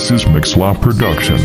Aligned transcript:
This 0.00 0.12
is 0.12 0.26
Mixlaw 0.28 0.80
Production. 0.80 1.36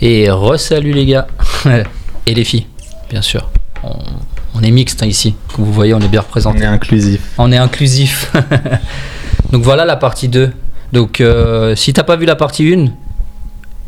Et 0.00 0.30
re-salut 0.30 0.92
les 0.92 1.04
gars. 1.04 1.26
Et 2.26 2.34
les 2.34 2.44
filles, 2.44 2.66
bien 3.10 3.22
sûr. 3.22 3.50
On, 3.82 3.96
on 4.54 4.62
est 4.62 4.70
mixte 4.70 5.02
hein, 5.02 5.06
ici. 5.06 5.34
Comme 5.52 5.64
vous 5.64 5.72
voyez, 5.72 5.94
on 5.94 6.00
est 6.00 6.06
bien 6.06 6.20
On 6.20 6.22
représenté. 6.22 6.60
est 6.60 6.66
inclusif. 6.66 7.22
On 7.38 7.50
est 7.50 7.56
inclusif. 7.56 8.32
Donc 9.52 9.62
voilà 9.62 9.84
la 9.84 9.96
partie 9.96 10.28
2. 10.28 10.52
Donc 10.92 11.20
euh, 11.20 11.74
si 11.74 11.92
t'as 11.92 12.02
pas 12.02 12.16
vu 12.16 12.26
la 12.26 12.36
partie 12.36 12.72
1, 12.72 12.86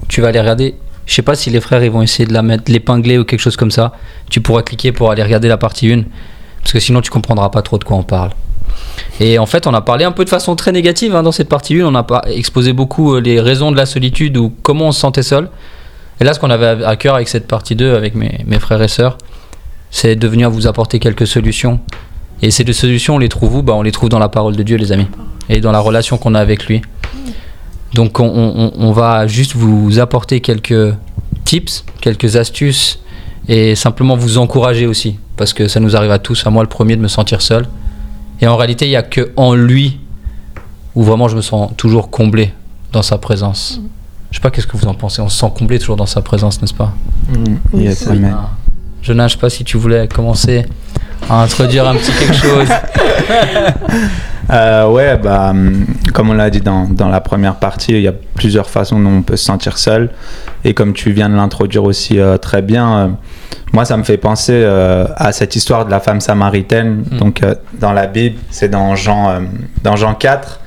tu 0.08 0.20
vas 0.20 0.28
aller 0.28 0.40
regarder. 0.40 0.74
Je 1.06 1.14
sais 1.14 1.22
pas 1.22 1.34
si 1.34 1.50
les 1.50 1.60
frères 1.60 1.82
ils 1.82 1.90
vont 1.90 2.02
essayer 2.02 2.26
de 2.26 2.32
la 2.32 2.42
mettre, 2.42 2.70
l'épingler 2.70 3.18
ou 3.18 3.24
quelque 3.24 3.40
chose 3.40 3.56
comme 3.56 3.70
ça. 3.70 3.92
Tu 4.30 4.40
pourras 4.40 4.62
cliquer 4.62 4.92
pour 4.92 5.10
aller 5.10 5.22
regarder 5.22 5.48
la 5.48 5.56
partie 5.56 5.92
1. 5.92 6.04
Parce 6.60 6.72
que 6.72 6.80
sinon 6.80 7.00
tu 7.00 7.10
comprendras 7.10 7.50
pas 7.50 7.62
trop 7.62 7.78
de 7.78 7.84
quoi 7.84 7.96
on 7.96 8.02
parle. 8.02 8.30
Et 9.18 9.38
en 9.38 9.46
fait, 9.46 9.66
on 9.66 9.74
a 9.74 9.80
parlé 9.80 10.04
un 10.04 10.12
peu 10.12 10.24
de 10.24 10.30
façon 10.30 10.56
très 10.56 10.72
négative 10.72 11.14
hein, 11.14 11.22
dans 11.22 11.32
cette 11.32 11.48
partie 11.48 11.80
1. 11.80 11.84
On 11.84 11.94
a 11.94 12.22
exposé 12.28 12.72
beaucoup 12.72 13.14
euh, 13.14 13.20
les 13.20 13.40
raisons 13.40 13.70
de 13.72 13.76
la 13.76 13.86
solitude 13.86 14.36
ou 14.36 14.52
comment 14.62 14.88
on 14.88 14.92
se 14.92 15.00
sentait 15.00 15.22
seul. 15.22 15.50
Et 16.20 16.24
là, 16.24 16.34
ce 16.34 16.40
qu'on 16.40 16.50
avait 16.50 16.84
à 16.84 16.96
cœur 16.96 17.14
avec 17.16 17.28
cette 17.28 17.46
partie 17.46 17.74
2, 17.74 17.94
avec 17.94 18.14
mes, 18.14 18.44
mes 18.46 18.58
frères 18.58 18.82
et 18.82 18.88
sœurs, 18.88 19.18
c'est 19.90 20.16
de 20.16 20.28
venir 20.28 20.50
vous 20.50 20.66
apporter 20.66 20.98
quelques 20.98 21.26
solutions. 21.26 21.80
Et 22.42 22.50
ces 22.50 22.64
deux 22.64 22.72
solutions, 22.72 23.16
on 23.16 23.18
les 23.18 23.28
trouve 23.28 23.56
où? 23.56 23.62
Bah, 23.62 23.74
On 23.74 23.82
les 23.82 23.92
trouve 23.92 24.08
dans 24.08 24.18
la 24.18 24.28
parole 24.28 24.56
de 24.56 24.62
Dieu, 24.62 24.76
les 24.76 24.92
amis, 24.92 25.06
et 25.50 25.60
dans 25.60 25.72
la 25.72 25.80
relation 25.80 26.16
qu'on 26.16 26.34
a 26.34 26.40
avec 26.40 26.66
lui. 26.66 26.80
Donc, 27.92 28.20
on, 28.20 28.24
on- 28.26 28.72
on 28.78 28.92
va 28.92 29.26
juste 29.26 29.54
vous 29.56 29.98
apporter 29.98 30.40
quelques 30.40 30.94
tips, 31.44 31.84
quelques 32.00 32.36
astuces, 32.36 33.00
et 33.48 33.74
simplement 33.74 34.14
vous 34.16 34.38
encourager 34.38 34.86
aussi, 34.86 35.18
parce 35.36 35.52
que 35.52 35.66
ça 35.66 35.80
nous 35.80 35.96
arrive 35.96 36.12
à 36.12 36.20
tous, 36.20 36.46
à 36.46 36.50
moi 36.50 36.62
le 36.62 36.68
premier, 36.68 36.94
de 36.96 37.02
me 37.02 37.08
sentir 37.08 37.42
seul. 37.42 37.66
Et 38.40 38.46
en 38.46 38.56
réalité, 38.56 38.86
il 38.86 38.90
n'y 38.90 38.96
a 38.96 39.02
que 39.02 39.32
en 39.36 39.54
lui 39.54 39.98
où 40.94 41.02
vraiment 41.02 41.26
je 41.28 41.36
me 41.36 41.42
sens 41.42 41.70
toujours 41.76 42.10
comblé 42.10 42.52
dans 42.92 43.02
sa 43.02 43.18
présence. 43.18 43.80
Je 44.30 44.36
sais 44.36 44.40
pas 44.40 44.50
qu'est-ce 44.50 44.66
que 44.68 44.76
vous 44.76 44.86
en 44.86 44.94
pensez. 44.94 45.20
On 45.20 45.28
se 45.28 45.38
sent 45.38 45.50
comblé 45.58 45.78
toujours 45.80 45.96
dans 45.96 46.06
sa 46.06 46.22
présence, 46.22 46.60
n'est-ce 46.62 46.74
pas? 46.74 46.92
Mm, 47.28 47.80
yes, 47.80 48.06
amen. 48.06 48.36
Ah. 48.38 48.50
Jonas, 49.02 49.28
je 49.28 49.32
sais 49.34 49.38
pas 49.40 49.50
si 49.50 49.64
tu 49.64 49.76
voulais 49.78 50.06
commencer 50.08 50.64
à 51.28 51.42
introduire 51.42 51.88
un 51.88 51.96
petit 51.96 52.12
quelque 52.12 52.34
chose. 52.34 52.68
Euh, 54.52 54.88
ouais, 54.88 55.16
bah, 55.16 55.50
hum, 55.50 55.86
comme 56.12 56.30
on 56.30 56.34
l'a 56.34 56.50
dit 56.50 56.60
dans, 56.60 56.84
dans 56.84 57.08
la 57.08 57.20
première 57.20 57.56
partie, 57.56 57.92
il 57.92 58.00
y 58.00 58.08
a 58.08 58.14
plusieurs 58.34 58.68
façons 58.68 58.98
dont 58.98 59.18
on 59.18 59.22
peut 59.22 59.36
se 59.36 59.44
sentir 59.44 59.78
seul. 59.78 60.10
Et 60.64 60.74
comme 60.74 60.92
tu 60.92 61.12
viens 61.12 61.28
de 61.28 61.36
l'introduire 61.36 61.84
aussi 61.84 62.18
euh, 62.18 62.36
très 62.36 62.62
bien, 62.62 62.98
euh, 62.98 63.08
moi, 63.72 63.84
ça 63.84 63.96
me 63.96 64.02
fait 64.02 64.16
penser 64.16 64.54
euh, 64.54 65.06
à 65.16 65.32
cette 65.32 65.54
histoire 65.54 65.84
de 65.84 65.90
la 65.90 66.00
femme 66.00 66.20
samaritaine. 66.20 67.04
Mm. 67.10 67.18
Donc, 67.18 67.42
dans 67.74 67.92
la 67.92 68.06
Bible, 68.06 68.38
c'est 68.50 68.68
dans 68.68 68.96
Jean, 68.96 69.42
dans 69.82 69.96
Jean 69.96 70.14
4. 70.14 70.60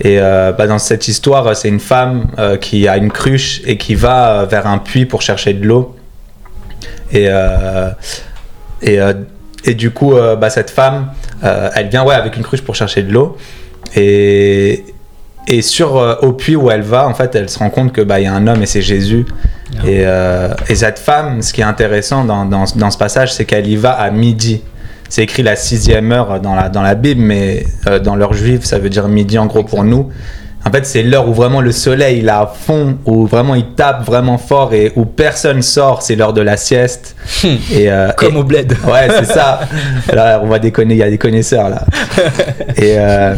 Et 0.00 0.18
euh, 0.18 0.52
bah, 0.52 0.66
dans 0.66 0.78
cette 0.78 1.06
histoire, 1.06 1.54
c'est 1.56 1.68
une 1.68 1.80
femme 1.80 2.26
euh, 2.38 2.56
qui 2.56 2.88
a 2.88 2.96
une 2.96 3.10
cruche 3.10 3.62
et 3.64 3.76
qui 3.76 3.94
va 3.94 4.40
euh, 4.40 4.44
vers 4.46 4.66
un 4.66 4.78
puits 4.78 5.06
pour 5.06 5.22
chercher 5.22 5.54
de 5.54 5.64
l'eau. 5.64 5.96
Et, 7.12 7.28
et, 8.82 8.98
et 9.64 9.74
du 9.74 9.90
coup, 9.90 10.14
euh, 10.14 10.36
bah, 10.36 10.50
cette 10.50 10.70
femme, 10.70 11.08
euh, 11.42 11.70
elle 11.74 11.88
vient 11.88 12.04
ouais, 12.04 12.14
avec 12.14 12.36
une 12.36 12.42
cruche 12.42 12.62
pour 12.62 12.74
chercher 12.74 13.02
de 13.02 13.12
l'eau. 13.12 13.36
Et, 13.96 14.84
et 15.48 15.62
sur, 15.62 15.96
euh, 15.96 16.16
au 16.22 16.32
puits 16.32 16.56
où 16.56 16.70
elle 16.70 16.82
va, 16.82 17.06
en 17.06 17.14
fait, 17.14 17.34
elle 17.34 17.48
se 17.48 17.58
rend 17.58 17.70
compte 17.70 17.92
que 17.92 18.00
bah, 18.00 18.20
y 18.20 18.26
a 18.26 18.32
un 18.32 18.46
homme 18.46 18.62
et 18.62 18.66
c'est 18.66 18.82
Jésus. 18.82 19.26
Ah. 19.78 19.88
Et, 19.88 20.06
et 20.68 20.74
cette 20.76 20.98
femme, 20.98 21.42
ce 21.42 21.52
qui 21.52 21.60
est 21.60 21.64
intéressant 21.64 22.24
dans, 22.24 22.44
dans, 22.44 22.64
dans 22.76 22.90
ce 22.90 22.98
passage, 22.98 23.32
c'est 23.32 23.44
qu'elle 23.44 23.66
y 23.66 23.76
va 23.76 23.92
à 23.92 24.10
midi. 24.10 24.62
C'est 25.08 25.22
écrit 25.22 25.42
la 25.42 25.56
sixième 25.56 26.10
heure 26.12 26.40
dans 26.40 26.54
la, 26.54 26.68
dans 26.68 26.82
la 26.82 26.94
Bible, 26.94 27.20
mais 27.20 27.66
dans 28.02 28.16
l'heure 28.16 28.34
juive, 28.34 28.64
ça 28.64 28.78
veut 28.78 28.90
dire 28.90 29.08
midi 29.08 29.38
en 29.38 29.46
gros 29.46 29.62
pour 29.62 29.84
nous. 29.84 30.10
En 30.66 30.70
fait, 30.70 30.86
c'est 30.86 31.02
l'heure 31.02 31.28
où 31.28 31.34
vraiment 31.34 31.60
le 31.60 31.72
soleil 31.72 32.18
il 32.20 32.26
est 32.26 32.30
à 32.30 32.46
fond, 32.52 32.96
où 33.04 33.26
vraiment 33.26 33.54
il 33.54 33.66
tape 33.74 34.02
vraiment 34.04 34.38
fort 34.38 34.72
et 34.72 34.92
où 34.96 35.04
personne 35.04 35.60
sort. 35.62 36.00
C'est 36.02 36.16
l'heure 36.16 36.32
de 36.32 36.40
la 36.40 36.56
sieste. 36.56 37.14
Et, 37.44 37.90
euh, 37.90 38.08
Comme 38.16 38.36
et- 38.36 38.38
au 38.38 38.44
bled. 38.44 38.72
Ouais, 38.86 39.08
c'est 39.10 39.26
ça. 39.26 39.60
Là, 40.12 40.40
on 40.42 40.46
va 40.46 40.58
déconner, 40.58 40.94
il 40.94 40.98
y 40.98 41.02
a 41.02 41.10
des 41.10 41.18
connaisseurs 41.18 41.68
là. 41.68 41.84
Et, 42.76 42.94
euh, 42.98 43.34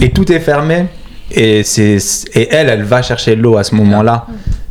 et 0.00 0.10
tout 0.10 0.30
est 0.32 0.40
fermé. 0.40 0.86
Et, 1.30 1.62
c'est, 1.62 1.98
et 2.34 2.48
elle, 2.50 2.68
elle 2.70 2.84
va 2.84 3.02
chercher 3.02 3.36
de 3.36 3.42
l'eau 3.42 3.56
à 3.58 3.64
ce 3.64 3.74
moment-là. 3.74 4.26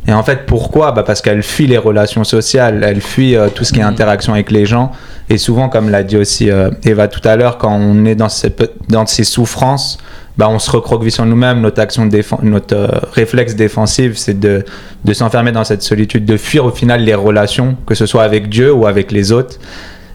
Et 0.08 0.12
en 0.12 0.22
fait, 0.24 0.46
pourquoi 0.46 0.90
bah 0.92 1.02
Parce 1.04 1.20
qu'elle 1.22 1.42
fuit 1.44 1.66
les 1.68 1.78
relations 1.78 2.24
sociales, 2.24 2.82
elle 2.84 3.00
fuit 3.02 3.36
euh, 3.36 3.48
tout 3.54 3.62
ce 3.62 3.72
qui 3.72 3.78
est 3.80 3.84
Mhm. 3.84 3.90
interaction 3.90 4.32
avec 4.32 4.50
les 4.50 4.64
gens. 4.66 4.90
Et 5.28 5.36
souvent, 5.38 5.68
comme 5.68 5.90
l'a 5.90 6.02
dit 6.02 6.16
aussi 6.16 6.50
euh, 6.50 6.70
Eva 6.82 7.06
tout 7.08 7.20
à 7.28 7.36
l'heure, 7.36 7.58
quand 7.58 7.72
on 7.72 8.04
est 8.06 8.14
dans 8.16 8.30
ces, 8.30 8.50
dans 8.88 9.04
ces 9.06 9.24
souffrances, 9.24 9.98
bah, 10.38 10.48
on 10.48 10.58
se 10.58 10.70
recroqueville 10.70 11.12
sur 11.12 11.26
nous-mêmes. 11.26 11.60
Notre 11.60 11.80
action 11.82 12.06
défen- 12.06 12.42
notre 12.42 12.74
euh, 12.74 12.88
réflexe 13.12 13.54
défensif, 13.54 14.16
c'est 14.16 14.38
de, 14.40 14.64
de 15.04 15.12
s'enfermer 15.12 15.52
dans 15.52 15.64
cette 15.64 15.82
solitude, 15.82 16.24
de 16.24 16.36
fuir 16.38 16.64
au 16.64 16.70
final 16.70 17.02
les 17.02 17.14
relations, 17.14 17.76
que 17.86 17.94
ce 17.94 18.06
soit 18.06 18.22
avec 18.22 18.48
Dieu 18.48 18.72
ou 18.72 18.86
avec 18.86 19.12
les 19.12 19.30
autres 19.30 19.58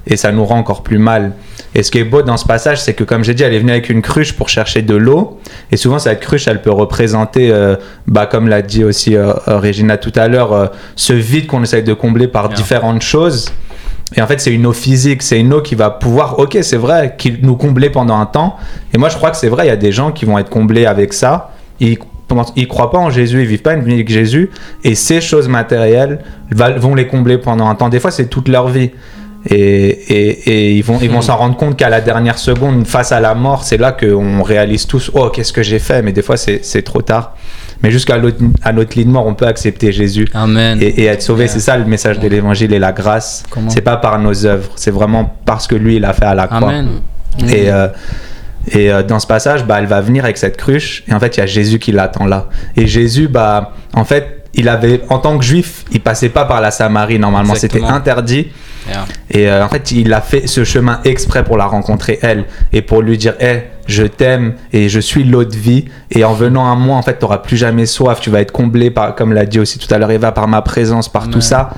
et 0.08 0.18
ça 0.18 0.32
nous 0.34 0.44
rend 0.44 0.58
encore 0.58 0.82
plus 0.84 0.98
mal. 0.98 1.32
Et 1.76 1.84
ce 1.84 1.92
qui 1.92 2.00
est 2.00 2.04
beau 2.04 2.22
dans 2.22 2.38
ce 2.38 2.46
passage, 2.46 2.82
c'est 2.82 2.94
que 2.94 3.04
comme 3.04 3.24
j'ai 3.24 3.34
dit, 3.34 3.44
elle 3.44 3.54
est 3.54 3.60
venue 3.60 3.72
avec 3.72 3.90
une 3.90 4.02
cruche 4.02 4.34
pour 4.34 4.50
chercher 4.50 4.82
de 4.82 4.96
l'eau. 4.96 5.40
Et 5.72 5.78
souvent, 5.78 6.00
cette 6.00 6.20
cruche, 6.20 6.48
elle 6.48 6.62
peut 6.62 6.72
représenter, 6.72 7.52
euh, 7.52 7.76
bah, 8.08 8.26
comme 8.28 8.48
l'a 8.48 8.62
dit 8.62 8.84
aussi 8.84 9.16
euh, 9.16 9.34
euh, 9.48 9.58
Régina 9.58 9.98
tout 9.98 10.14
à 10.16 10.28
l'heure, 10.28 10.54
euh, 10.54 10.68
ce 10.96 11.14
vide 11.14 11.48
qu'on 11.48 11.64
essaye 11.64 11.84
de 11.84 11.94
combler 11.94 12.28
par 12.28 12.50
différentes 12.50 13.02
choses. 13.02 13.52
Et 14.16 14.22
en 14.22 14.28
fait, 14.28 14.40
c'est 14.40 14.54
une 14.54 14.68
eau 14.68 14.74
physique, 14.74 15.24
c'est 15.24 15.40
une 15.40 15.54
eau 15.54 15.62
qui 15.62 15.74
va 15.74 15.90
pouvoir, 15.90 16.38
ok, 16.38 16.60
c'est 16.62 16.78
vrai, 16.78 17.16
qui 17.18 17.36
nous 17.42 17.56
combler 17.56 17.90
pendant 17.90 18.20
un 18.20 18.28
temps. 18.28 18.58
Et 18.94 19.00
moi, 19.00 19.10
je 19.10 19.16
crois 19.16 19.32
que 19.32 19.38
c'est 19.38 19.50
vrai, 19.50 19.66
il 19.66 19.70
y 19.70 19.72
a 19.72 19.76
des 19.78 19.92
gens 19.92 20.12
qui 20.12 20.26
vont 20.26 20.38
être 20.38 20.50
comblés 20.50 20.86
avec 20.86 21.14
ça. 21.14 21.52
Ils 21.80 21.98
ils 22.56 22.68
croient 22.68 22.90
pas 22.90 22.98
en 22.98 23.10
Jésus, 23.10 23.42
ils 23.42 23.48
vivent 23.48 23.62
pas 23.62 23.74
une 23.74 23.84
vie 23.84 23.94
avec 23.94 24.10
Jésus. 24.10 24.50
Et 24.84 24.96
ces 24.96 25.22
choses 25.22 25.48
matérielles 25.48 26.20
vont 26.52 26.96
les 26.96 27.08
combler 27.08 27.38
pendant 27.38 27.68
un 27.68 27.76
temps. 27.76 27.90
Des 27.90 28.00
fois, 28.00 28.12
c'est 28.12 28.28
toute 28.28 28.48
leur 28.48 28.70
vie. 28.70 28.92
Et, 29.50 29.56
et, 29.56 30.30
et 30.52 30.72
ils 30.74 30.84
vont, 30.84 31.00
ils 31.02 31.12
vont 31.12 31.22
s'en 31.22 31.36
rendre 31.36 31.58
compte 31.58 31.76
qu'à 31.76 31.90
la 31.90 32.00
dernière 32.00 32.38
seconde, 32.38 32.88
face 32.88 33.12
à 33.12 33.20
la 33.20 33.36
mort, 33.36 33.64
c'est 33.64 33.78
là 33.78 33.92
qu'on 33.92 34.42
réalise 34.42 34.88
tous 34.88 35.12
Oh, 35.14 35.30
qu'est-ce 35.30 35.52
que 35.52 35.64
j'ai 35.64 35.80
fait? 35.80 36.02
Mais 36.02 36.14
des 36.14 36.22
fois, 36.22 36.38
c'est 36.38 36.82
trop 36.84 37.02
tard. 37.02 37.36
Mais 37.82 37.92
jusqu'à 37.92 38.18
notre 38.18 38.96
lit 38.98 39.04
de 39.04 39.10
mort, 39.10 39.28
on 39.28 39.34
peut 39.34 39.46
accepter 39.48 39.92
Jésus 39.92 40.30
Amen. 40.34 40.78
et, 40.82 41.02
et 41.02 41.06
être 41.06 41.22
sauvé. 41.22 41.50
C'est 41.50 41.60
ça 41.60 41.78
le 41.78 41.84
message 41.84 42.20
de 42.20 42.28
l'évangile 42.30 42.74
et 42.74 42.80
la 42.80 42.94
grâce. 42.94 43.44
C'est 43.68 43.82
pas 43.82 43.98
par 43.98 44.18
nos 44.20 44.46
œuvres, 44.46 44.72
c'est 44.76 44.92
vraiment 44.92 45.36
parce 45.46 45.68
que 45.68 45.76
lui, 45.76 45.98
il 45.98 46.06
a 46.06 46.14
fait 46.14 46.26
à 46.26 46.36
la 46.36 46.48
croix. 46.48 46.70
Amen. 46.70 47.02
Et, 47.50 47.70
euh, 47.70 47.88
et 48.72 48.94
euh, 48.94 49.04
dans 49.04 49.20
ce 49.20 49.28
passage, 49.28 49.66
bah, 49.66 49.76
elle 49.80 49.88
va 49.88 50.00
venir 50.00 50.24
avec 50.24 50.38
cette 50.38 50.56
cruche. 50.56 51.04
Et 51.10 51.14
en 51.14 51.20
fait, 51.20 51.36
il 51.36 51.42
y 51.42 51.44
a 51.44 51.46
Jésus 51.48 51.80
qui 51.80 51.92
l'attend 51.92 52.26
là. 52.26 52.48
Et 52.78 52.88
Jésus, 52.88 53.28
bah, 53.28 53.74
en 53.94 54.06
fait, 54.06 54.46
il 54.54 54.70
avait, 54.70 55.02
en 55.10 55.18
tant 55.18 55.38
que 55.38 55.44
juif, 55.44 55.84
il 55.92 56.00
passait 56.00 56.30
pas 56.30 56.46
par 56.46 56.62
la 56.62 56.72
Samarie 56.72 57.20
normalement. 57.20 57.56
C'était 57.56 57.84
interdit. 57.84 58.48
Yeah. 58.88 59.06
Et 59.32 59.50
euh, 59.50 59.64
en 59.66 59.70
fait, 59.70 59.92
il 59.92 60.12
a 60.14 60.20
fait 60.22 60.46
ce 60.48 60.64
chemin 60.64 61.00
exprès 61.06 61.44
pour 61.44 61.58
la 61.58 61.66
rencontrer, 61.66 62.20
elle, 62.22 62.46
et 62.74 62.82
pour 62.82 63.02
lui 63.02 63.18
dire 63.18 63.34
Hé, 63.40 63.64
je 63.88 64.04
t'aime 64.04 64.56
et 64.74 64.90
je 64.90 65.00
suis 65.00 65.24
l'eau 65.24 65.44
de 65.46 65.56
vie. 65.56 65.86
Et 66.12 66.24
en 66.24 66.34
venant 66.34 66.70
à 66.72 66.76
moi, 66.76 66.98
en 66.98 67.02
fait, 67.02 67.18
tu 67.18 67.24
n'auras 67.26 67.38
plus 67.40 67.58
jamais 67.58 67.86
soif. 67.86 68.20
Tu 68.20 68.30
vas 68.30 68.42
être 68.42 68.52
comblé, 68.52 68.92
par, 68.92 69.16
comme 69.16 69.32
l'a 69.34 69.46
dit 69.46 69.60
aussi 69.60 69.80
tout 69.80 69.94
à 69.94 69.98
l'heure 69.98 70.12
Eva, 70.12 70.32
par 70.32 70.48
ma 70.48 70.62
présence, 70.62 71.08
par 71.10 71.30
tout 71.30 71.42
ça. 71.42 71.70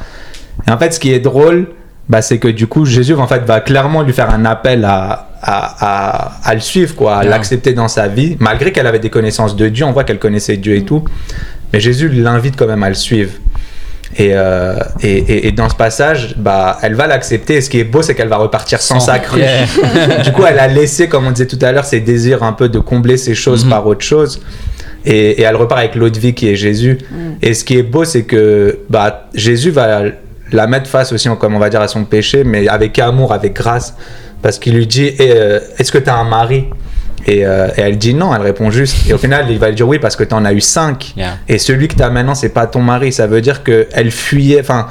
Et 0.67 0.71
en 0.71 0.77
fait, 0.77 0.93
ce 0.93 0.99
qui 0.99 1.11
est 1.13 1.19
drôle, 1.19 1.67
bah, 2.09 2.21
c'est 2.21 2.38
que 2.39 2.47
du 2.47 2.67
coup, 2.67 2.85
Jésus 2.85 3.13
en 3.16 3.27
fait, 3.27 3.43
va 3.45 3.59
clairement 3.61 4.01
lui 4.03 4.13
faire 4.13 4.29
un 4.31 4.45
appel 4.45 4.85
à, 4.85 5.27
à, 5.41 5.75
à, 5.79 6.31
à 6.43 6.53
le 6.53 6.59
suivre, 6.59 6.95
quoi, 6.95 7.17
à 7.17 7.23
Yeah. 7.23 7.31
l'accepter 7.31 7.73
dans 7.73 7.87
sa 7.87 8.07
vie. 8.07 8.35
Malgré 8.39 8.72
qu'elle 8.72 8.87
avait 8.87 8.99
des 8.99 9.09
connaissances 9.09 9.55
de 9.55 9.69
Dieu, 9.69 9.85
on 9.85 9.91
voit 9.91 10.03
qu'elle 10.03 10.19
connaissait 10.19 10.58
Dieu 10.58 10.75
et 10.75 10.84
tout. 10.85 11.03
Mais 11.73 11.79
Jésus 11.79 12.09
l'invite 12.09 12.55
quand 12.58 12.67
même 12.67 12.84
à 12.84 12.90
le 12.90 12.96
suivre. 12.96 13.31
Et, 14.17 14.29
euh, 14.34 14.75
et, 15.02 15.17
et- 15.17 15.47
et 15.47 15.52
dans 15.52 15.67
ce 15.67 15.75
passage, 15.75 16.35
bah, 16.37 16.78
elle 16.81 16.93
va 16.96 17.07
l'accepter. 17.07 17.55
Et 17.55 17.61
ce 17.61 17.69
qui 17.69 17.79
est 17.79 17.84
beau, 17.84 18.02
c'est 18.02 18.16
qu'elle 18.16 18.28
va 18.29 18.37
repartir 18.37 18.81
sans, 18.81 18.99
Sans- 18.99 19.07
sa 19.07 19.19
cruche. 19.19 19.41
Yeah. 19.43 20.23
du 20.23 20.31
coup, 20.31 20.43
elle 20.47 20.59
a 20.59 20.67
laissé, 20.67 21.07
comme 21.09 21.25
on 21.28 21.31
disait 21.31 21.47
tout 21.47 21.59
à 21.61 21.72
l'heure, 21.72 21.85
ses 21.85 21.99
désirs 21.99 22.43
un 22.43 22.53
peu 22.53 22.69
de 22.69 22.79
combler 22.79 23.17
ces 23.17 23.35
choses 23.35 23.63
Mhm. 23.66 23.72
par 23.72 23.87
autre 23.87 24.05
chose. 24.05 24.41
Et, 25.05 25.31
et 25.31 25.41
elle 25.41 25.55
repart 25.55 25.79
avec 25.79 25.96
l'eau 25.96 26.09
de 26.09 26.17
vie 26.19 26.34
qui 26.34 26.47
est 26.49 26.55
Jésus. 26.55 26.97
Et 27.41 27.53
ce 27.53 27.63
qui 27.63 27.78
est 27.78 27.84
beau, 27.84 28.05
c'est 28.05 28.23
que 28.23 28.79
bah, 28.90 29.28
Jésus 29.34 29.69
va 29.72 30.02
la 30.51 30.67
mettre 30.67 30.87
face 30.90 31.11
aussi, 31.11 31.28
comme 31.40 31.55
on 31.55 31.59
va 31.59 31.69
dire, 31.69 31.81
à 31.81 31.87
son 31.87 32.05
péché, 32.05 32.43
mais 32.43 32.67
avec 32.67 32.97
amour, 32.99 33.34
avec 33.34 33.53
grâce. 33.53 33.96
Parce 34.41 34.59
qu'il 34.59 34.75
lui 34.75 34.87
dit 34.87 35.11
Eh, 35.19 35.31
euh, 35.31 35.59
Est-ce 35.79 35.91
que 35.91 35.97
tu 35.97 36.09
as 36.09 36.16
un 36.16 36.23
mari? 36.29 36.66
Et, 37.25 37.45
euh, 37.45 37.67
et 37.75 37.81
elle 37.81 37.97
dit 37.97 38.13
non, 38.13 38.33
elle 38.33 38.41
répond 38.41 38.69
juste. 38.69 39.09
Et 39.09 39.13
au 39.13 39.17
final, 39.17 39.45
il 39.49 39.59
va 39.59 39.69
lui 39.69 39.75
dire 39.75 39.87
oui 39.87 39.99
parce 39.99 40.16
que 40.16 40.23
tu 40.23 40.33
en 40.33 40.45
as 40.45 40.53
eu 40.53 40.61
cinq. 40.61 41.13
Yeah. 41.17 41.37
Et 41.47 41.57
celui 41.57 41.87
que 41.87 41.95
tu 41.95 42.03
as 42.03 42.09
maintenant, 42.09 42.35
c'est 42.35 42.49
pas 42.49 42.67
ton 42.67 42.81
mari. 42.81 43.11
Ça 43.11 43.27
veut 43.27 43.41
dire 43.41 43.63
qu'elle 43.63 44.11
fuyait, 44.11 44.59
enfin, 44.59 44.87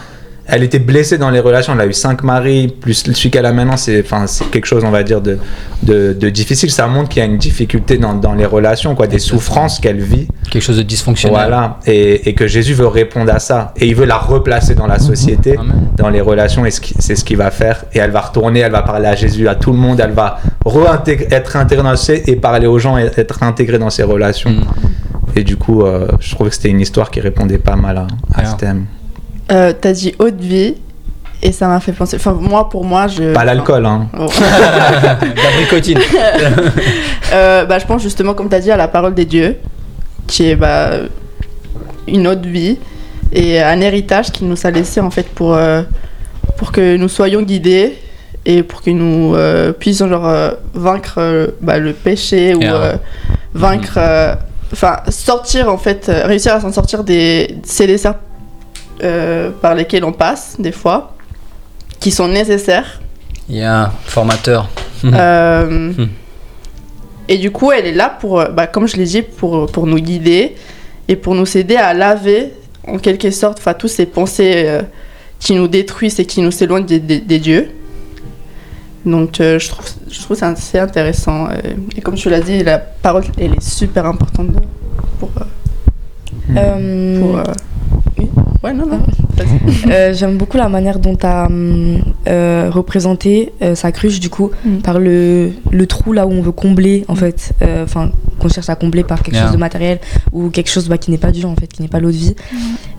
elle 0.46 0.62
était 0.62 0.78
blessée 0.78 1.18
dans 1.18 1.30
les 1.30 1.40
relations. 1.40 1.72
Elle 1.72 1.80
a 1.80 1.86
eu 1.86 1.92
cinq 1.92 2.22
maris, 2.22 2.68
plus 2.68 2.94
celui 2.94 3.30
qu'elle 3.30 3.46
a 3.46 3.52
maintenant, 3.52 3.76
c'est 3.76 4.00
enfin, 4.00 4.26
quelque 4.50 4.66
chose, 4.66 4.84
on 4.84 4.90
va 4.90 5.02
dire, 5.02 5.20
de, 5.20 5.38
de, 5.82 6.12
de 6.12 6.28
difficile. 6.28 6.70
Ça 6.70 6.86
montre 6.86 7.08
qu'il 7.08 7.20
y 7.20 7.22
a 7.22 7.28
une 7.28 7.38
difficulté 7.38 7.96
dans, 7.98 8.14
dans 8.14 8.34
les 8.34 8.46
relations, 8.46 8.94
quoi, 8.94 9.06
des 9.06 9.18
souffrances 9.18 9.78
qu'elle 9.78 10.00
vit. 10.00 10.28
Quelque 10.50 10.62
chose 10.62 10.76
de 10.76 10.82
dysfonctionnel. 10.82 11.36
Voilà. 11.36 11.78
Et, 11.86 12.28
et 12.28 12.34
que 12.34 12.46
Jésus 12.46 12.74
veut 12.74 12.86
répondre 12.86 13.32
à 13.32 13.38
ça. 13.38 13.72
Et 13.76 13.86
il 13.86 13.94
veut 13.94 14.04
la 14.04 14.18
replacer 14.18 14.74
dans 14.74 14.86
la 14.86 14.98
société, 14.98 15.56
Amen. 15.56 15.88
dans 15.96 16.10
les 16.10 16.20
relations. 16.20 16.66
Et 16.66 16.70
c'est 16.70 17.16
ce 17.16 17.24
qu'il 17.24 17.38
va 17.38 17.50
faire. 17.50 17.84
Et 17.94 17.98
elle 17.98 18.10
va 18.10 18.20
retourner, 18.20 18.60
elle 18.60 18.72
va 18.72 18.82
parler 18.82 19.06
à 19.06 19.14
Jésus, 19.14 19.48
à 19.48 19.54
tout 19.54 19.72
le 19.72 19.78
monde. 19.78 20.00
Elle 20.00 20.12
va 20.12 20.40
être 21.30 21.56
intégrée 21.56 21.82
dans 21.82 21.96
société 21.96 22.32
et 22.32 22.36
parler 22.36 22.66
aux 22.66 22.78
gens 22.78 22.98
et 22.98 23.10
être 23.16 23.42
intégrée 23.42 23.78
dans 23.78 23.90
ses 23.90 24.02
relations. 24.02 24.50
Mm. 24.50 24.64
Et 25.36 25.42
du 25.42 25.56
coup, 25.56 25.82
euh, 25.82 26.06
je 26.20 26.34
trouvais 26.34 26.50
que 26.50 26.56
c'était 26.56 26.68
une 26.68 26.80
histoire 26.80 27.10
qui 27.10 27.20
répondait 27.20 27.58
pas 27.58 27.76
mal 27.76 27.98
à, 27.98 28.06
à 28.34 28.44
ce 28.44 28.56
thème. 28.56 28.84
Euh, 29.52 29.72
T'as 29.78 29.92
dit 29.92 30.14
haute 30.18 30.40
vie 30.40 30.74
et 31.42 31.52
ça 31.52 31.66
m'a 31.68 31.80
fait 31.80 31.92
penser. 31.92 32.16
Enfin, 32.16 32.32
moi, 32.32 32.68
pour 32.70 32.84
moi, 32.84 33.06
je. 33.06 33.32
Pas 33.34 33.44
l'alcool, 33.44 33.84
hein. 33.84 34.08
Oh. 34.18 34.26
La 34.40 35.16
bricotine. 35.56 35.98
Euh, 37.32 37.64
bah, 37.64 37.78
je 37.80 37.86
pense 37.86 38.00
justement, 38.02 38.32
comme 38.34 38.48
tu 38.48 38.54
as 38.54 38.60
dit, 38.60 38.70
à 38.70 38.76
la 38.76 38.86
parole 38.86 39.12
des 39.14 39.24
dieux, 39.24 39.56
qui 40.28 40.48
est 40.50 40.54
bah, 40.56 40.90
une 42.06 42.28
autre 42.28 42.46
vie 42.46 42.78
et 43.32 43.60
un 43.60 43.80
héritage 43.80 44.30
qu'il 44.30 44.46
nous 44.46 44.56
a 44.66 44.70
laissé 44.70 45.00
en 45.00 45.10
fait 45.10 45.26
pour, 45.28 45.54
euh, 45.54 45.82
pour 46.58 46.70
que 46.70 46.96
nous 46.96 47.08
soyons 47.08 47.42
guidés 47.42 47.98
et 48.46 48.62
pour 48.62 48.82
que 48.82 48.90
nous 48.90 49.34
euh, 49.34 49.72
puissions 49.72 50.08
genre, 50.08 50.28
euh, 50.28 50.50
vaincre 50.74 51.14
euh, 51.18 51.46
bah, 51.60 51.78
le 51.78 51.92
péché 51.92 52.54
ou 52.54 52.62
Et, 52.62 52.70
vaincre. 53.54 53.94
euh, 53.96 54.34
Enfin, 54.72 54.96
sortir 55.08 55.68
en 55.72 55.78
fait, 55.78 56.08
euh, 56.08 56.26
réussir 56.26 56.52
à 56.54 56.60
s'en 56.60 56.72
sortir 56.72 57.04
des 57.04 57.56
ces 57.64 57.86
desserts 57.86 58.16
euh, 59.02 59.50
par 59.50 59.74
lesquels 59.74 60.04
on 60.04 60.12
passe 60.12 60.56
des 60.58 60.72
fois, 60.72 61.14
qui 62.00 62.10
sont 62.10 62.28
nécessaires. 62.28 63.00
Il 63.48 63.56
y 63.56 63.62
a 63.62 63.84
un 63.84 63.90
formateur. 64.06 64.68
Euh, 65.04 65.92
Hmm. 65.98 66.06
Et 67.28 67.38
du 67.38 67.50
coup, 67.50 67.72
elle 67.72 67.86
est 67.86 67.92
là 67.94 68.14
pour, 68.20 68.38
euh, 68.40 68.48
bah, 68.50 68.66
comme 68.66 68.86
je 68.86 68.96
l'ai 68.96 69.04
dit, 69.06 69.22
pour, 69.22 69.66
pour 69.72 69.86
nous 69.86 69.98
guider 69.98 70.56
et 71.08 71.16
pour 71.16 71.34
nous 71.34 71.56
aider 71.56 71.76
à 71.76 71.94
laver, 71.94 72.52
en 72.86 72.98
quelque 72.98 73.30
sorte, 73.30 73.58
enfin, 73.58 73.72
tous 73.72 73.88
ces 73.88 74.04
pensées 74.04 74.64
euh, 74.66 74.82
qui 75.40 75.54
nous 75.54 75.66
détruisent 75.68 76.20
et 76.20 76.26
qui 76.26 76.42
nous 76.42 76.62
éloignent 76.62 76.84
des, 76.84 77.00
des- 77.00 77.20
des 77.20 77.38
dieux. 77.38 77.70
Donc, 79.06 79.40
euh, 79.40 79.58
je 79.58 79.68
trouve, 79.68 79.86
je 80.10 80.20
trouve 80.20 80.36
ça 80.36 80.48
assez 80.48 80.78
intéressant. 80.78 81.48
et 81.96 82.00
comme 82.02 82.14
tu 82.14 82.28
l'as 82.30 82.40
dit, 82.40 82.62
la 82.62 82.78
parole, 82.78 83.24
elle 83.38 83.54
est 83.54 83.62
super 83.62 84.04
importante 84.06 84.48
pour. 85.18 85.30
euh, 85.40 85.44
Euh, 86.58 87.20
pour, 87.20 87.38
euh, 87.38 87.42
Ouais, 88.62 88.72
non, 88.72 88.86
non. 88.86 89.00
euh, 89.90 90.14
J'aime 90.14 90.36
beaucoup 90.38 90.56
la 90.56 90.68
manière 90.68 90.98
dont 90.98 91.16
tu 91.16 91.26
as 91.26 91.48
représenté 92.70 93.52
euh, 93.62 93.74
sa 93.74 93.92
cruche, 93.92 94.20
du 94.20 94.30
coup, 94.30 94.50
Mm. 94.64 94.76
par 94.78 94.98
le, 94.98 95.50
le 95.70 95.86
trou 95.86 96.12
là 96.12 96.26
où 96.26 96.30
on 96.30 96.40
veut 96.42 96.52
combler, 96.52 97.04
en 97.08 97.14
fait. 97.14 97.52
euh, 97.62 97.84
Enfin, 97.84 98.10
qu'on 98.38 98.48
cherche 98.48 98.68
à 98.68 98.74
combler 98.76 99.04
par 99.04 99.22
quelque 99.22 99.34
Yeah. 99.36 99.44
chose 99.44 99.52
de 99.52 99.58
matériel 99.60 100.00
ou 100.32 100.48
quelque 100.50 100.70
chose 100.70 100.88
bah, 100.88 100.98
qui 100.98 101.10
n'est 101.10 101.18
pas 101.18 101.30
Dieu, 101.32 101.46
en 101.46 101.54
fait, 101.56 101.66
qui 101.66 101.82
n'est 101.82 101.88
pas 101.88 102.00
l'eau 102.00 102.10
de 102.10 102.16
vie. 102.16 102.34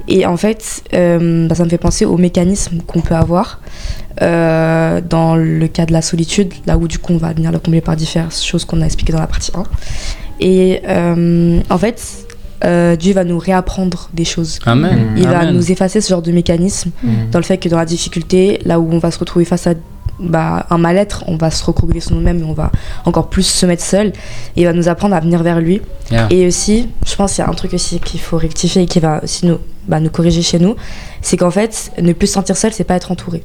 Et 0.07 0.25
en 0.25 0.37
fait, 0.37 0.83
euh, 0.93 1.47
bah, 1.47 1.55
ça 1.55 1.63
me 1.65 1.69
fait 1.69 1.77
penser 1.79 2.05
aux 2.05 2.17
mécanismes 2.17 2.79
qu'on 2.85 3.01
peut 3.01 3.15
avoir 3.15 3.59
euh, 4.21 5.01
dans 5.01 5.35
le 5.35 5.67
cas 5.67 5.85
de 5.85 5.93
la 5.93 6.01
solitude, 6.01 6.53
là 6.67 6.77
où 6.77 6.87
du 6.87 6.99
coup 6.99 7.13
on 7.13 7.17
va 7.17 7.33
venir 7.33 7.51
le 7.51 7.59
combler 7.59 7.81
par 7.81 7.95
différentes 7.95 8.33
choses 8.35 8.63
qu'on 8.65 8.81
a 8.81 8.85
expliquées 8.85 9.13
dans 9.13 9.19
la 9.19 9.27
partie 9.27 9.51
1. 9.55 9.63
Et 10.39 10.81
euh, 10.87 11.59
en 11.69 11.77
fait, 11.77 12.24
euh, 12.63 12.95
Dieu 12.95 13.13
va 13.13 13.23
nous 13.23 13.37
réapprendre 13.39 14.09
des 14.13 14.25
choses. 14.25 14.59
Amen. 14.65 15.13
Il 15.17 15.27
va 15.27 15.51
nous 15.51 15.71
effacer 15.71 16.01
ce 16.01 16.09
genre 16.09 16.21
de 16.21 16.31
mécanisme 16.31 16.91
Mm. 17.03 17.29
dans 17.31 17.39
le 17.39 17.43
fait 17.43 17.57
que 17.57 17.69
dans 17.69 17.77
la 17.77 17.85
difficulté, 17.85 18.59
là 18.65 18.79
où 18.79 18.87
on 18.91 18.97
va 18.99 19.11
se 19.11 19.19
retrouver 19.19 19.45
face 19.45 19.67
à 19.67 19.73
bah, 20.19 20.65
un 20.69 20.77
mal-être, 20.77 21.25
on 21.27 21.35
va 21.35 21.51
se 21.51 21.63
recroqueviller 21.65 21.99
sur 21.99 22.15
nous-mêmes 22.15 22.39
et 22.39 22.43
on 22.43 22.53
va 22.53 22.71
encore 23.03 23.29
plus 23.29 23.43
se 23.43 23.65
mettre 23.65 23.83
seul. 23.83 24.07
Et 24.55 24.61
il 24.61 24.65
va 24.65 24.71
nous 24.71 24.87
apprendre 24.87 25.13
à 25.13 25.19
venir 25.19 25.43
vers 25.43 25.59
lui. 25.59 25.81
Yeah. 26.09 26.27
Et 26.29 26.47
aussi, 26.47 26.87
je 27.05 27.15
pense 27.15 27.33
qu'il 27.33 27.43
y 27.43 27.47
a 27.47 27.49
un 27.49 27.53
truc 27.53 27.73
aussi 27.73 27.99
qu'il 27.99 28.21
faut 28.21 28.37
rectifier 28.37 28.83
et 28.83 28.85
qui 28.85 29.01
va 29.01 29.21
aussi 29.23 29.45
nous, 29.45 29.57
bah, 29.89 29.99
nous 29.99 30.09
corriger 30.09 30.41
chez 30.41 30.59
nous, 30.59 30.75
c'est 31.21 31.35
qu'en 31.35 31.51
fait, 31.51 31.91
ne 32.01 32.13
plus 32.13 32.27
se 32.27 32.33
sentir 32.33 32.55
seul, 32.55 32.71
c'est 32.71 32.85
pas 32.85 32.95
être 32.95 33.11
entouré. 33.11 33.43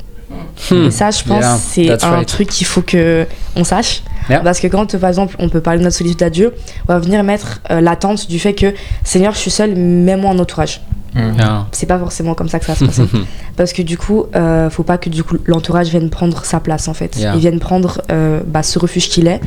Hmm. 0.71 0.87
Et 0.87 0.91
ça, 0.91 1.11
je 1.11 1.23
pense, 1.25 1.41
Yeah, 1.41 1.59
c'est 1.59 2.05
un 2.05 2.11
right. 2.11 2.29
truc 2.29 2.49
qu'il 2.49 2.67
faut 2.67 2.83
que 2.83 3.27
on 3.57 3.65
sache. 3.65 4.03
Yeah. 4.29 4.41
Parce 4.41 4.61
que 4.61 4.67
quand, 4.69 4.97
par 4.99 5.09
exemple, 5.09 5.35
on 5.39 5.49
peut 5.49 5.61
parler 5.61 5.79
de 5.81 5.85
notre 5.85 5.97
solitude 5.97 6.23
à 6.23 6.31
Dieu, 6.31 6.55
on 6.89 6.93
va 6.93 6.99
venir 6.99 7.25
mettre 7.25 7.61
euh, 7.71 7.81
l'attente 7.81 8.29
du 8.29 8.39
fait 8.39 8.55
que 8.55 8.73
Seigneur, 9.03 9.33
je 9.35 9.39
suis 9.39 9.51
seul, 9.51 9.75
mets-moi 9.75 10.31
en 10.31 10.39
entourage. 10.39 10.81
Mm. 11.15 11.39
Yeah. 11.39 11.67
C'est 11.73 11.87
pas 11.87 11.99
forcément 11.99 12.35
comme 12.35 12.49
ça 12.49 12.59
que 12.59 12.65
ça 12.67 12.73
va 12.73 12.79
se 12.79 12.85
passer. 12.85 13.03
Parce 13.57 13.73
que 13.73 13.83
du 13.83 13.99
coup, 13.99 14.25
euh, 14.35 14.71
faut 14.71 14.83
pas 14.83 14.99
que 14.99 15.11
du 15.11 15.23
coup 15.25 15.37
l'entourage 15.47 15.89
vienne 15.89 16.11
prendre 16.11 16.45
sa 16.45 16.61
place 16.61 16.89
en 16.89 16.95
fait. 16.95 17.17
Yeah. 17.17 17.35
Il 17.35 17.41
vienne 17.41 17.59
prendre 17.59 18.01
euh, 18.11 18.41
bah, 18.47 18.63
ce 18.63 18.79
refuge 18.79 19.09
qu'il 19.09 19.27
est. 19.27 19.41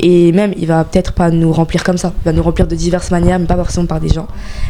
Et 0.00 0.32
même, 0.32 0.52
il 0.56 0.66
va 0.66 0.82
peut-être 0.84 1.12
pas 1.12 1.30
nous 1.30 1.52
remplir 1.52 1.84
comme 1.84 1.98
ça. 1.98 2.12
Il 2.22 2.24
va 2.24 2.32
nous 2.32 2.42
remplir 2.42 2.66
de 2.66 2.74
diverses 2.74 3.10
manières, 3.10 3.38
mais 3.38 3.46
pas 3.46 3.56
forcément 3.56 3.86
par 3.86 4.00
des 4.00 4.08
gens. 4.08 4.26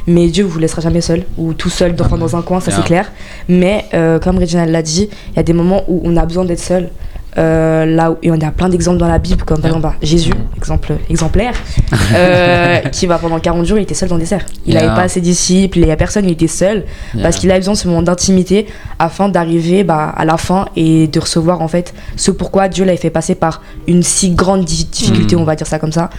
Mais 0.07 0.29
Dieu 0.29 0.45
vous 0.45 0.59
laissera 0.59 0.83
jamais 0.83 1.01
seul 1.01 1.25
ou 1.39 1.55
tout 1.55 1.71
seul 1.71 1.95
dans, 1.95 2.09
dans 2.09 2.37
un 2.37 2.43
coin, 2.43 2.61
ça 2.61 2.71
Yeah. 2.73 2.81
c'est 2.81 2.87
clair. 2.87 3.13
Mais 3.49 3.85
euh, 3.95 4.19
comme 4.19 4.39
Reginald 4.39 4.71
l'a 4.71 4.83
dit, 4.83 5.09
il 5.33 5.37
y 5.37 5.39
a 5.39 5.43
des 5.43 5.53
moments 5.53 5.83
où 5.89 6.01
on 6.05 6.17
a 6.17 6.25
besoin 6.27 6.45
d'être 6.45 6.61
seul. 6.61 6.91
Euh, 7.39 7.87
là 7.87 8.11
où 8.11 8.17
et 8.23 8.31
on 8.31 8.39
a 8.43 8.51
plein 8.51 8.69
d'exemples 8.69 8.99
dans 8.99 9.09
la 9.09 9.19
Bible, 9.19 9.43
comme 9.45 9.57
par 9.61 9.71
Yeah. 9.71 9.79
exemple 9.79 9.95
bah, 10.01 10.07
Jésus, 10.07 10.35
exemple 10.55 10.93
exemplaire, 11.09 11.55
euh, 12.15 12.79
qui 12.91 13.07
va 13.07 13.17
pendant 13.19 13.39
40 13.41 13.65
jours, 13.65 13.79
il 13.79 13.83
était 13.85 13.95
seul 13.95 14.11
dans 14.11 14.17
le 14.17 14.21
désert. 14.21 14.45
Il 14.67 14.75
Yeah. 14.75 14.83
n'avait 14.83 14.95
pas 15.01 15.09
ses 15.09 15.23
disciples, 15.23 15.79
il 15.79 15.85
n'y 15.87 15.91
a 15.91 15.97
personne, 15.97 16.27
il 16.27 16.33
était 16.33 16.47
seul 16.47 16.85
Yeah. 17.15 17.23
parce 17.23 17.37
qu'il 17.39 17.51
a 17.51 17.57
besoin 17.57 17.73
de 17.73 17.79
ce 17.79 17.89
moment 17.89 18.03
d'intimité 18.03 18.67
afin 18.99 19.31
d'arriver 19.31 19.83
bah, 19.83 20.13
à 20.15 20.25
la 20.27 20.37
fin 20.37 20.67
et 20.77 21.07
de 21.07 21.19
recevoir 21.21 21.63
en 21.63 21.69
fait 21.69 21.95
ce 22.17 22.31
pourquoi 22.31 22.69
Dieu 22.69 22.85
l'avait 22.85 22.99
fait 22.99 23.09
passer 23.11 23.35
par 23.35 23.63
une 23.89 24.03
si 24.03 24.31
grande 24.31 24.65
di- 24.67 24.85
difficulté, 24.85 25.35
Mm. 25.35 25.39
on 25.41 25.45
va 25.45 25.57
dire 25.57 25.67
ça 25.67 25.79
comme 25.79 25.93
ça. 25.93 26.11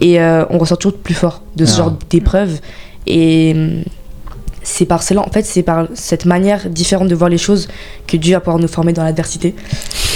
Et 0.00 0.20
euh, 0.20 0.44
on 0.50 0.58
ressort 0.58 0.78
toujours 0.78 0.98
plus 0.98 1.14
fort 1.14 1.42
de 1.56 1.64
ce 1.64 1.76
genre 1.78 1.94
d'épreuve. 2.10 2.60
Et 3.08 3.52
hum, 3.56 3.82
c'est 4.62 4.84
par 4.84 5.02
cela, 5.02 5.22
en 5.22 5.30
fait, 5.30 5.44
c'est 5.44 5.62
par 5.62 5.86
cette 5.94 6.26
manière 6.26 6.68
différente 6.68 7.08
de 7.08 7.14
voir 7.14 7.30
les 7.30 7.38
choses 7.38 7.66
que 8.06 8.16
Dieu 8.18 8.34
va 8.34 8.40
pouvoir 8.40 8.58
nous 8.58 8.68
former 8.68 8.92
dans 8.92 9.02
l'adversité 9.02 9.54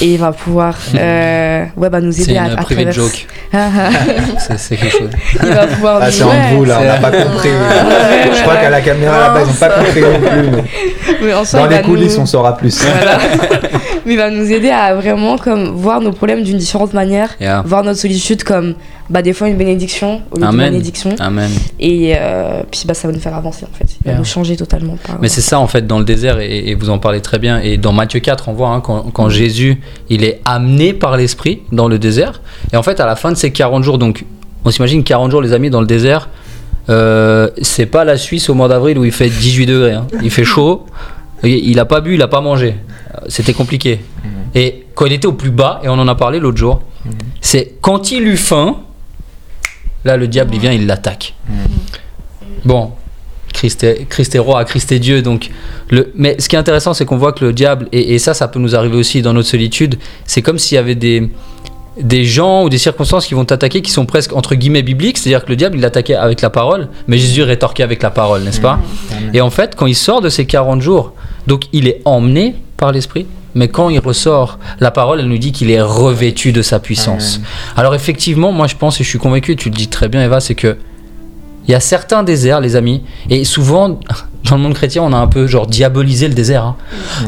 et 0.02 0.14
il 0.14 0.18
va 0.18 0.32
pouvoir 0.32 0.74
euh, 0.94 1.64
ouais, 1.76 1.90
bah, 1.90 2.00
nous 2.00 2.20
aider 2.20 2.36
à, 2.36 2.44
à 2.44 2.64
travers- 2.64 2.92
joke. 2.92 3.26
C'est- 4.38 4.58
C'est 4.58 4.76
quelque 4.76 4.98
chose. 4.98 5.10
il 5.42 5.48
va 5.48 5.66
pouvoir 5.66 5.98
Ah, 6.02 6.10
c'est 6.10 6.24
ouais. 6.24 6.30
en 6.30 6.56
vous 6.56 6.64
là, 6.64 6.78
on 6.80 6.84
n'a 6.84 6.96
pas 6.98 7.10
compris. 7.10 7.48
Je 8.34 8.42
crois 8.42 8.56
qu'à 8.56 8.70
la 8.70 8.80
caméra 8.80 9.18
là-bas, 9.20 9.40
ils 9.42 9.46
n'ont 9.46 9.52
pas 9.54 9.68
compris 9.70 10.00
non 10.00 10.20
plus. 10.20 10.50
mais 10.50 11.26
Mais 11.26 11.34
en 11.34 11.44
soi, 11.44 11.60
Dans 11.60 11.66
les 11.68 11.82
coulisses, 11.82 12.16
nous- 12.16 12.22
on 12.22 12.26
saura 12.26 12.56
plus. 12.56 12.82
Voilà. 12.82 13.18
Mais 14.06 14.12
il 14.14 14.18
va 14.18 14.28
nous 14.30 14.50
aider 14.52 14.68
à 14.70 14.94
vraiment 14.94 15.38
comme 15.38 15.68
voir 15.76 16.00
nos 16.02 16.12
problèmes 16.12 16.42
d'une 16.42 16.58
différente 16.58 16.92
manière, 16.92 17.30
Yeah. 17.40 17.62
voir 17.64 17.82
notre 17.82 17.98
solitude 18.00 18.44
comme 18.44 18.74
bah, 19.08 19.22
des 19.22 19.32
fois 19.32 19.48
une 19.48 19.56
bénédiction 19.56 20.20
au 20.30 20.36
lieu 20.36 20.40
d'une 20.42 20.44
Amen. 20.44 20.66
malédiction. 20.72 21.14
Amen. 21.20 21.50
Et 21.80 22.14
euh, 22.18 22.60
puis 22.70 22.82
bah, 22.86 22.92
ça 22.94 23.08
va 23.08 23.14
nous 23.14 23.20
faire 23.20 23.34
avancer 23.34 23.64
en 23.64 23.74
fait. 23.78 23.83
Va 24.04 24.10
Yeah. 24.10 24.18
nous 24.18 24.24
changer 24.24 24.56
totalement. 24.56 24.96
Par... 25.02 25.18
Mais 25.22 25.28
c'est 25.28 25.40
ça 25.40 25.58
en 25.58 25.66
fait 25.66 25.86
dans 25.86 25.98
le 25.98 26.04
désert 26.04 26.38
et, 26.38 26.68
et 26.68 26.74
vous 26.74 26.90
en 26.90 26.98
parlez 26.98 27.22
très 27.22 27.38
bien 27.38 27.58
et 27.60 27.78
dans 27.78 27.92
Matthieu 27.92 28.20
4 28.20 28.48
on 28.48 28.52
voit 28.52 28.68
hein, 28.68 28.80
quand, 28.80 29.10
quand 29.12 29.30
Jésus 29.30 29.80
il 30.10 30.24
est 30.24 30.42
amené 30.44 30.92
par 30.92 31.16
l'esprit 31.16 31.62
dans 31.72 31.88
le 31.88 31.98
désert 31.98 32.42
et 32.72 32.76
en 32.76 32.82
fait 32.82 33.00
à 33.00 33.06
la 33.06 33.16
fin 33.16 33.32
de 33.32 33.36
ces 33.36 33.50
40 33.50 33.82
jours 33.82 33.96
donc 33.96 34.26
on 34.66 34.70
s'imagine 34.70 35.02
40 35.04 35.30
jours 35.30 35.40
les 35.40 35.54
amis 35.54 35.70
dans 35.70 35.80
le 35.80 35.86
désert 35.86 36.28
euh, 36.90 37.48
c'est 37.62 37.86
pas 37.86 38.04
la 38.04 38.18
Suisse 38.18 38.50
au 38.50 38.54
mois 38.54 38.68
d'avril 38.68 38.98
où 38.98 39.06
il 39.06 39.12
fait 39.12 39.30
18 39.30 39.64
degrés 39.66 39.92
hein. 39.92 40.06
il 40.22 40.30
fait 40.30 40.44
chaud 40.44 40.84
il 41.42 41.70
il 41.70 41.78
a 41.78 41.86
pas 41.86 42.02
bu 42.02 42.14
il 42.14 42.22
a 42.22 42.28
pas 42.28 42.40
mangé. 42.42 42.76
C'était 43.28 43.52
compliqué. 43.54 44.00
Et 44.54 44.84
quand 44.94 45.06
il 45.06 45.12
était 45.12 45.26
au 45.26 45.32
plus 45.32 45.50
bas 45.50 45.80
et 45.82 45.88
on 45.88 45.94
en 45.94 46.08
a 46.08 46.14
parlé 46.14 46.40
l'autre 46.40 46.58
jour 46.58 46.82
c'est 47.40 47.74
quand 47.80 48.12
il 48.12 48.26
eut 48.26 48.36
faim 48.36 48.76
là 50.04 50.16
le 50.18 50.26
diable 50.28 50.54
il 50.54 50.60
vient 50.60 50.72
il 50.72 50.86
l'attaque. 50.86 51.34
Bon 52.66 52.92
Christ 53.54 53.84
est, 53.84 54.06
Christ 54.08 54.34
est 54.34 54.38
roi, 54.38 54.62
Christ 54.66 54.92
est 54.92 54.98
Dieu. 54.98 55.22
Donc 55.22 55.48
le, 55.88 56.12
mais 56.14 56.36
ce 56.38 56.50
qui 56.50 56.56
est 56.56 56.58
intéressant, 56.58 56.92
c'est 56.92 57.06
qu'on 57.06 57.16
voit 57.16 57.32
que 57.32 57.46
le 57.46 57.54
diable, 57.54 57.88
et, 57.92 58.14
et 58.14 58.18
ça, 58.18 58.34
ça 58.34 58.48
peut 58.48 58.58
nous 58.58 58.76
arriver 58.76 58.96
aussi 58.96 59.22
dans 59.22 59.32
notre 59.32 59.48
solitude, 59.48 59.96
c'est 60.26 60.42
comme 60.42 60.58
s'il 60.58 60.74
y 60.74 60.78
avait 60.78 60.96
des, 60.96 61.30
des 61.98 62.24
gens 62.24 62.64
ou 62.64 62.68
des 62.68 62.78
circonstances 62.78 63.26
qui 63.26 63.34
vont 63.34 63.44
t'attaquer 63.44 63.80
qui 63.80 63.90
sont 63.90 64.06
presque 64.06 64.32
entre 64.34 64.54
guillemets 64.54 64.82
bibliques. 64.82 65.18
C'est-à-dire 65.18 65.44
que 65.44 65.50
le 65.50 65.56
diable, 65.56 65.76
il 65.76 65.80
l'attaquait 65.80 66.16
avec 66.16 66.40
la 66.42 66.50
parole, 66.50 66.88
mais 67.06 67.16
Jésus 67.16 67.42
rétorquait 67.42 67.84
avec 67.84 68.02
la 68.02 68.10
parole, 68.10 68.42
n'est-ce 68.42 68.60
pas 68.60 68.80
Et 69.32 69.40
en 69.40 69.50
fait, 69.50 69.76
quand 69.76 69.86
il 69.86 69.94
sort 69.94 70.20
de 70.20 70.28
ces 70.28 70.46
40 70.46 70.82
jours, 70.82 71.14
donc 71.46 71.64
il 71.72 71.88
est 71.88 72.02
emmené 72.04 72.56
par 72.76 72.92
l'Esprit. 72.92 73.26
Mais 73.56 73.68
quand 73.68 73.88
il 73.88 74.00
ressort, 74.00 74.58
la 74.80 74.90
parole, 74.90 75.20
elle 75.20 75.28
nous 75.28 75.38
dit 75.38 75.52
qu'il 75.52 75.70
est 75.70 75.80
revêtu 75.80 76.50
de 76.50 76.60
sa 76.60 76.80
puissance. 76.80 77.40
Alors 77.76 77.94
effectivement, 77.94 78.50
moi 78.50 78.66
je 78.66 78.74
pense 78.74 79.00
et 79.00 79.04
je 79.04 79.08
suis 79.08 79.20
convaincu, 79.20 79.54
tu 79.54 79.68
le 79.68 79.76
dis 79.76 79.86
très 79.86 80.08
bien 80.08 80.24
Eva, 80.24 80.40
c'est 80.40 80.56
que 80.56 80.76
il 81.66 81.70
y 81.70 81.74
a 81.74 81.80
certains 81.80 82.22
déserts, 82.22 82.60
les 82.60 82.76
amis, 82.76 83.02
et 83.30 83.44
souvent 83.44 83.88
dans 84.50 84.56
le 84.56 84.62
monde 84.62 84.74
chrétien, 84.74 85.02
on 85.02 85.12
a 85.12 85.16
un 85.16 85.26
peu 85.26 85.46
genre 85.46 85.66
diabolisé 85.66 86.28
le 86.28 86.34
désert. 86.34 86.64
hein. 86.64 86.76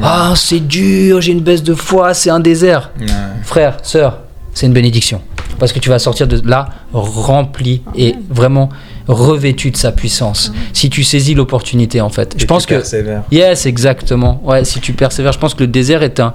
Ah, 0.03 0.33
c'est 0.37 0.61
dur, 0.67 1.21
j'ai 1.21 1.33
une 1.33 1.41
baisse 1.41 1.63
de 1.63 1.75
foi, 1.75 2.13
c'est 2.15 2.31
un 2.31 2.41
désert. 2.41 2.91
Ouais. 3.01 3.07
Frère, 3.43 3.79
sœur, 3.83 4.19
c'est 4.53 4.67
une 4.67 4.73
bénédiction. 4.73 5.21
Parce 5.59 5.73
que 5.73 5.79
tu 5.79 5.89
vas 5.89 5.99
sortir 5.99 6.27
de 6.29 6.39
là 6.47 6.69
rempli 6.93 7.81
et 7.97 8.15
vraiment 8.29 8.69
revêtu 9.09 9.71
de 9.71 9.77
sa 9.79 9.91
puissance, 9.93 10.53
si 10.75 10.91
tu 10.91 11.03
saisis 11.03 11.35
l'opportunité 11.35 12.01
en 12.03 12.11
fait. 12.11 12.35
Et 12.37 12.41
Je 12.41 12.45
pense 12.47 12.65
tu 12.67 12.71
que 12.71 12.75
persévères. 12.81 13.23
Yes, 13.31 13.65
exactement. 13.65 14.43
Ouais, 14.45 14.65
si 14.65 14.81
tu 14.81 14.93
persévères, 14.93 15.33
je 15.33 15.39
pense 15.39 15.55
que 15.55 15.63
le 15.63 15.69
désert 15.69 16.03
est 16.03 16.21
un 16.21 16.35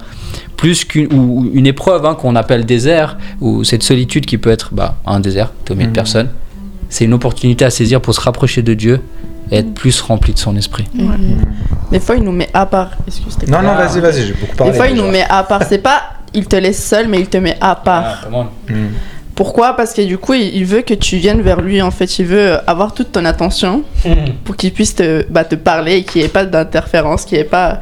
plus 0.58 0.86
qu'une 0.86 1.13
ou 1.13 1.51
une 1.53 1.67
épreuve 1.67 2.05
hein, 2.05 2.15
qu'on 2.15 2.36
appelle 2.36 2.65
désert 2.65 3.17
ou 3.41 3.63
cette 3.63 3.84
solitude 3.84 4.25
qui 4.25 4.38
peut 4.39 4.50
être 4.51 4.70
bah, 4.74 4.96
un 5.05 5.20
désert, 5.20 5.51
t'es 5.65 5.74
au 5.74 5.75
milieu 5.75 5.91
de 5.91 5.91
Mhm. 5.91 6.03
C'est 6.91 7.05
une 7.05 7.13
opportunité 7.15 7.65
à 7.65 7.71
saisir 7.71 8.00
pour 8.01 8.13
se 8.13 8.21
rapprocher 8.21 8.62
de 8.62 8.75
Dieu 8.75 9.01
et 9.50 9.57
être 9.57 9.74
plus 9.74 10.00
rempli 10.01 10.33
de 10.33 10.38
son 10.39 10.55
esprit. 10.55 10.86
Des 11.91 12.00
fois, 12.00 12.15
il 12.17 12.24
nous 12.24 12.31
met 12.31 12.50
à 12.53 12.65
part. 12.67 12.91
Excuse, 13.07 13.36
t'es 13.39 13.48
Non, 13.50 13.62
non, 13.63 13.71
Ah. 13.77 13.88
vas-y, 13.88 14.00
vas-y, 14.00 14.27
j'ai 14.27 14.33
beaucoup 14.33 14.55
parlé. 14.55 14.71
Des 14.74 14.77
fois, 14.77 14.88
il 14.88 14.95
nous 14.95 15.07
met 15.10 15.25
à 15.27 15.41
part. 15.43 15.63
C'est 15.67 15.79
pas 15.79 16.03
il 16.33 16.45
te 16.45 16.55
laisse 16.55 16.81
seul, 16.86 17.07
mais 17.10 17.19
il 17.19 17.27
te 17.27 17.38
met 17.38 17.57
à 17.60 17.75
part. 17.75 18.27
Mm. 18.69 18.74
Pourquoi? 19.36 19.75
Parce 19.75 19.93
que 19.93 20.01
du 20.01 20.17
coup, 20.17 20.33
il, 20.33 20.55
il 20.55 20.65
veut 20.65 20.81
que 20.81 20.93
tu 20.93 21.17
viennes 21.17 21.41
vers 21.41 21.62
lui. 21.62 21.81
En 21.81 21.91
fait, 21.91 22.19
il 22.19 22.25
veut 22.25 22.57
avoir 22.69 22.93
toute 22.93 23.12
ton 23.13 23.25
attention 23.25 23.83
pour 24.43 24.55
qu'il 24.55 24.71
puisse 24.74 24.95
te, 24.95 25.25
bah, 25.29 25.43
te 25.45 25.55
parler 25.55 25.95
et 25.98 26.03
qu'il 26.03 26.21
n'y 26.21 26.25
ait 26.27 26.29
pas 26.29 26.45
d'interférence, 26.45 27.25
qu'il 27.25 27.38
n'y 27.38 27.41
ait 27.41 27.48
pas 27.48 27.79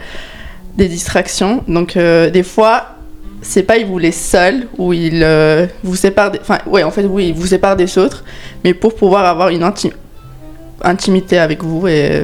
des 0.77 0.87
distractions. 0.87 1.63
Donc, 1.67 1.97
euh, 1.97 2.29
des 2.29 2.43
fois, 2.43 2.95
c'est 3.41 3.63
pas 3.63 3.77
il 3.77 3.85
vous 3.85 3.97
laisse 3.99 4.19
seul 4.29 4.67
ou 4.77 4.93
il 4.93 5.21
euh, 5.23 5.65
vous 5.83 5.95
sépare. 5.95 6.31
Des... 6.31 6.39
Enfin, 6.39 6.59
ouais, 6.67 6.83
en 6.83 6.91
fait, 6.91 7.03
oui, 7.05 7.29
il 7.29 7.33
vous 7.33 7.47
sépare 7.47 7.75
des 7.75 7.97
autres, 7.97 8.23
mais 8.63 8.73
pour 8.73 8.95
pouvoir 8.95 9.25
avoir 9.25 9.49
une 9.49 9.63
inti- 9.63 9.93
intimité 10.83 11.37
avec 11.39 11.63
vous 11.63 11.87
et 11.87 12.23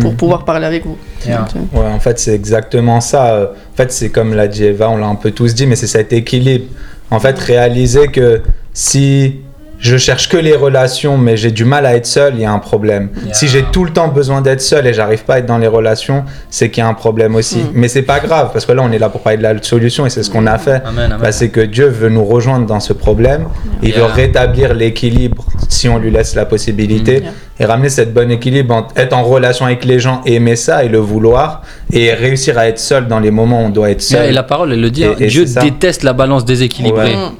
pour 0.00 0.12
Mm. 0.12 0.16
pouvoir 0.16 0.44
parler 0.44 0.66
avec 0.66 0.84
vous. 0.84 0.98
Yeah. 1.26 1.46
Euh, 1.54 1.78
Ouais, 1.78 1.86
en 1.86 2.00
fait, 2.00 2.18
c'est 2.18 2.34
exactement 2.34 3.00
ça. 3.00 3.34
Euh, 3.34 3.46
En 3.72 3.76
fait, 3.76 3.92
c'est 3.92 4.08
comme 4.10 4.34
l'a 4.34 4.48
dit 4.48 4.64
Eva, 4.64 4.90
on 4.90 4.96
l'a 4.96 5.06
un 5.06 5.14
peu 5.14 5.30
tous 5.30 5.54
dit, 5.54 5.66
mais 5.66 5.76
c'est 5.76 5.86
cet 5.86 6.12
équilibre. 6.12 6.64
En 7.10 7.20
fait, 7.20 7.38
réaliser 7.38 8.08
que 8.08 8.42
si 8.72 9.36
je 9.78 9.96
cherche 9.98 10.28
que 10.28 10.36
les 10.36 10.54
relations, 10.56 11.18
mais 11.18 11.36
j'ai 11.36 11.50
du 11.50 11.64
mal 11.64 11.84
à 11.86 11.94
être 11.96 12.06
seul, 12.06 12.34
il 12.34 12.40
y 12.40 12.44
a 12.44 12.50
un 12.52 12.58
problème. 12.58 13.10
Yeah. 13.24 13.34
Si 13.34 13.46
j'ai 13.46 13.62
tout 13.62 13.84
le 13.84 13.90
temps 13.92 14.08
besoin 14.08 14.40
d'être 14.40 14.60
seul 14.62 14.86
et 14.86 14.94
j'arrive 14.94 15.24
pas 15.24 15.34
à 15.34 15.38
être 15.38 15.46
dans 15.46 15.58
les 15.58 15.66
relations, 15.66 16.24
c'est 16.50 16.70
qu'il 16.70 16.82
y 16.82 16.86
a 16.86 16.88
un 16.88 16.94
problème 16.94 17.34
aussi. 17.34 17.58
Mm. 17.58 17.70
Mais 17.74 17.88
c'est 17.88 18.02
pas 18.02 18.18
grave, 18.20 18.50
parce 18.52 18.64
que 18.66 18.72
là, 18.72 18.82
on 18.82 18.90
est 18.90 18.98
là 18.98 19.08
pour 19.10 19.20
parler 19.20 19.38
de 19.38 19.42
la 19.42 19.62
solution 19.62 20.06
et 20.06 20.10
c'est 20.10 20.22
ce 20.22 20.30
qu'on 20.30 20.46
a 20.46 20.58
fait. 20.58 20.82
Amen, 20.84 21.04
amen. 21.12 21.18
Bah, 21.20 21.30
c'est 21.30 21.50
que 21.50 21.60
Dieu 21.60 21.86
veut 21.88 22.08
nous 22.08 22.24
rejoindre 22.24 22.66
dans 22.66 22.80
ce 22.80 22.92
problème. 22.94 23.44
Il 23.82 23.92
veut 23.92 24.04
rétablir 24.04 24.72
l'équilibre 24.74 25.44
si 25.68 25.88
on 25.88 25.98
lui 25.98 26.10
laisse 26.10 26.34
la 26.34 26.46
possibilité 26.46 27.20
Mm. 27.20 27.62
et 27.62 27.64
ramener 27.64 27.88
cette 27.88 28.12
bonne 28.14 28.30
équilibre 28.30 28.74
entre 28.74 28.94
être 28.98 29.12
en 29.12 29.22
relation 29.22 29.66
avec 29.66 29.84
les 29.84 29.98
gens, 30.00 30.20
aimer 30.26 30.56
ça 30.56 30.84
et 30.84 30.88
le 30.88 30.98
vouloir 30.98 31.62
et 31.92 32.12
réussir 32.14 32.58
à 32.58 32.66
être 32.68 32.78
seul 32.78 33.08
dans 33.08 33.20
les 33.20 33.30
moments 33.30 33.62
où 33.62 33.66
on 33.66 33.70
doit 33.70 33.90
être 33.90 34.02
Yeah, 34.10 34.20
seul. 34.22 34.30
et 34.30 34.32
la 34.32 34.42
parole, 34.42 34.72
elle 34.72 34.80
le 34.80 34.90
dit, 34.90 35.02
Et- 35.02 35.06
hein, 35.06 35.14
et 35.18 35.26
Dieu 35.28 35.44
déteste 35.60 36.02
la 36.02 36.12
balance 36.12 36.44
déséquilibrée. 36.44 37.14
Ouais. 37.14 37.16
mm. 37.16 37.30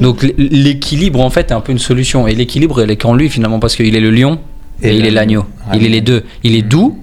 Donc 0.00 0.22
l- 0.24 0.34
l'équilibre 0.38 1.20
en 1.20 1.30
fait 1.30 1.50
est 1.50 1.54
un 1.54 1.60
peu 1.60 1.72
une 1.72 1.78
solution. 1.78 2.26
Et 2.26 2.34
l'équilibre 2.34 2.80
elle 2.82 2.90
est 2.90 2.96
qu'en 2.96 3.14
lui 3.14 3.28
finalement 3.30 3.58
parce 3.60 3.76
qu'il 3.76 3.94
est 3.96 4.00
le 4.00 4.10
lion 4.10 4.38
et, 4.82 4.88
Et 4.90 4.96
il 4.96 5.06
est 5.06 5.10
l'agneau. 5.10 5.44
Il 5.72 5.84
est 5.84 5.88
les 5.88 6.00
deux. 6.00 6.24
Il 6.42 6.54
est 6.56 6.62
doux, 6.62 6.98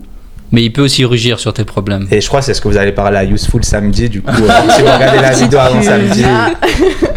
mais 0.51 0.63
il 0.63 0.71
peut 0.71 0.81
aussi 0.81 1.05
rugir 1.05 1.39
sur 1.39 1.53
tes 1.53 1.63
problèmes. 1.63 2.07
Et 2.11 2.19
je 2.21 2.27
crois 2.27 2.41
que 2.41 2.45
c'est 2.45 2.53
ce 2.53 2.61
que 2.61 2.67
vous 2.67 2.77
allez 2.77 2.91
parler 2.91 3.17
à 3.17 3.23
Useful 3.23 3.63
samedi. 3.63 4.09
Du 4.09 4.21
coup, 4.21 4.31
euh, 4.31 4.49
si 4.75 4.81
vous 4.81 4.87
regardez 4.91 5.21
la 5.21 5.31
vidéo 5.31 5.59
avant 5.59 5.81
samedi, 5.81 6.23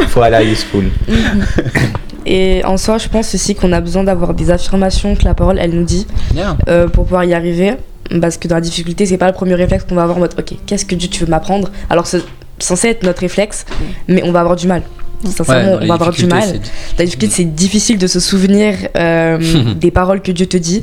il 0.01 0.07
faut 0.07 0.23
aller 0.23 0.37
à 0.37 0.43
Useful. 0.45 0.85
Et 2.27 2.63
en 2.65 2.77
soi, 2.79 2.97
je 2.99 3.09
pense 3.09 3.35
aussi 3.35 3.55
qu'on 3.55 3.73
a 3.73 3.81
besoin 3.81 4.05
d'avoir 4.05 4.33
des 4.33 4.51
affirmations 4.51 5.15
que 5.15 5.25
la 5.25 5.35
parole, 5.35 5.59
elle 5.61 5.73
nous 5.75 5.85
dit, 5.85 6.07
Yeah. 6.35 6.57
euh, 6.69 6.89
pour 6.89 7.05
pouvoir 7.05 7.25
y 7.25 7.35
arriver. 7.35 7.75
Parce 8.21 8.37
que 8.39 8.49
dans 8.49 8.55
la 8.57 8.61
difficulté, 8.61 9.07
c'est 9.07 9.17
pas 9.19 9.27
le 9.27 9.33
premier 9.33 9.55
réflexe 9.55 9.85
qu'on 9.89 9.95
va 9.95 10.03
avoir 10.03 10.19
en 10.19 10.21
mode, 10.21 10.35
ok, 10.39 10.55
qu'est-ce 10.67 10.85
que 10.85 10.95
Dieu 10.95 11.09
tu 11.09 11.25
veux 11.25 11.31
m'apprendre? 11.31 11.71
Alors 11.91 12.07
c'est 12.07 12.23
censé 12.59 12.89
être 12.89 13.03
notre 13.03 13.21
réflexe, 13.21 13.65
mais 14.09 14.23
on 14.25 14.31
va 14.33 14.41
avoir 14.41 14.57
du 14.57 14.67
mal. 14.67 14.83
Sincèrement, 15.31 15.79
on 15.81 15.87
va 15.87 15.95
avoir 15.95 16.11
du 16.13 16.27
mal. 16.27 16.43
c'est- 16.45 16.61
La 16.99 17.05
difficulté, 17.05 17.35
c'est 17.35 17.45
difficile 17.55 17.99
de 17.99 18.07
se 18.07 18.21
souvenir 18.21 18.75
euh, 18.97 19.39
des 19.81 19.91
paroles 19.91 20.21
que 20.23 20.33
Dieu 20.33 20.47
te 20.47 20.57
dit, 20.57 20.81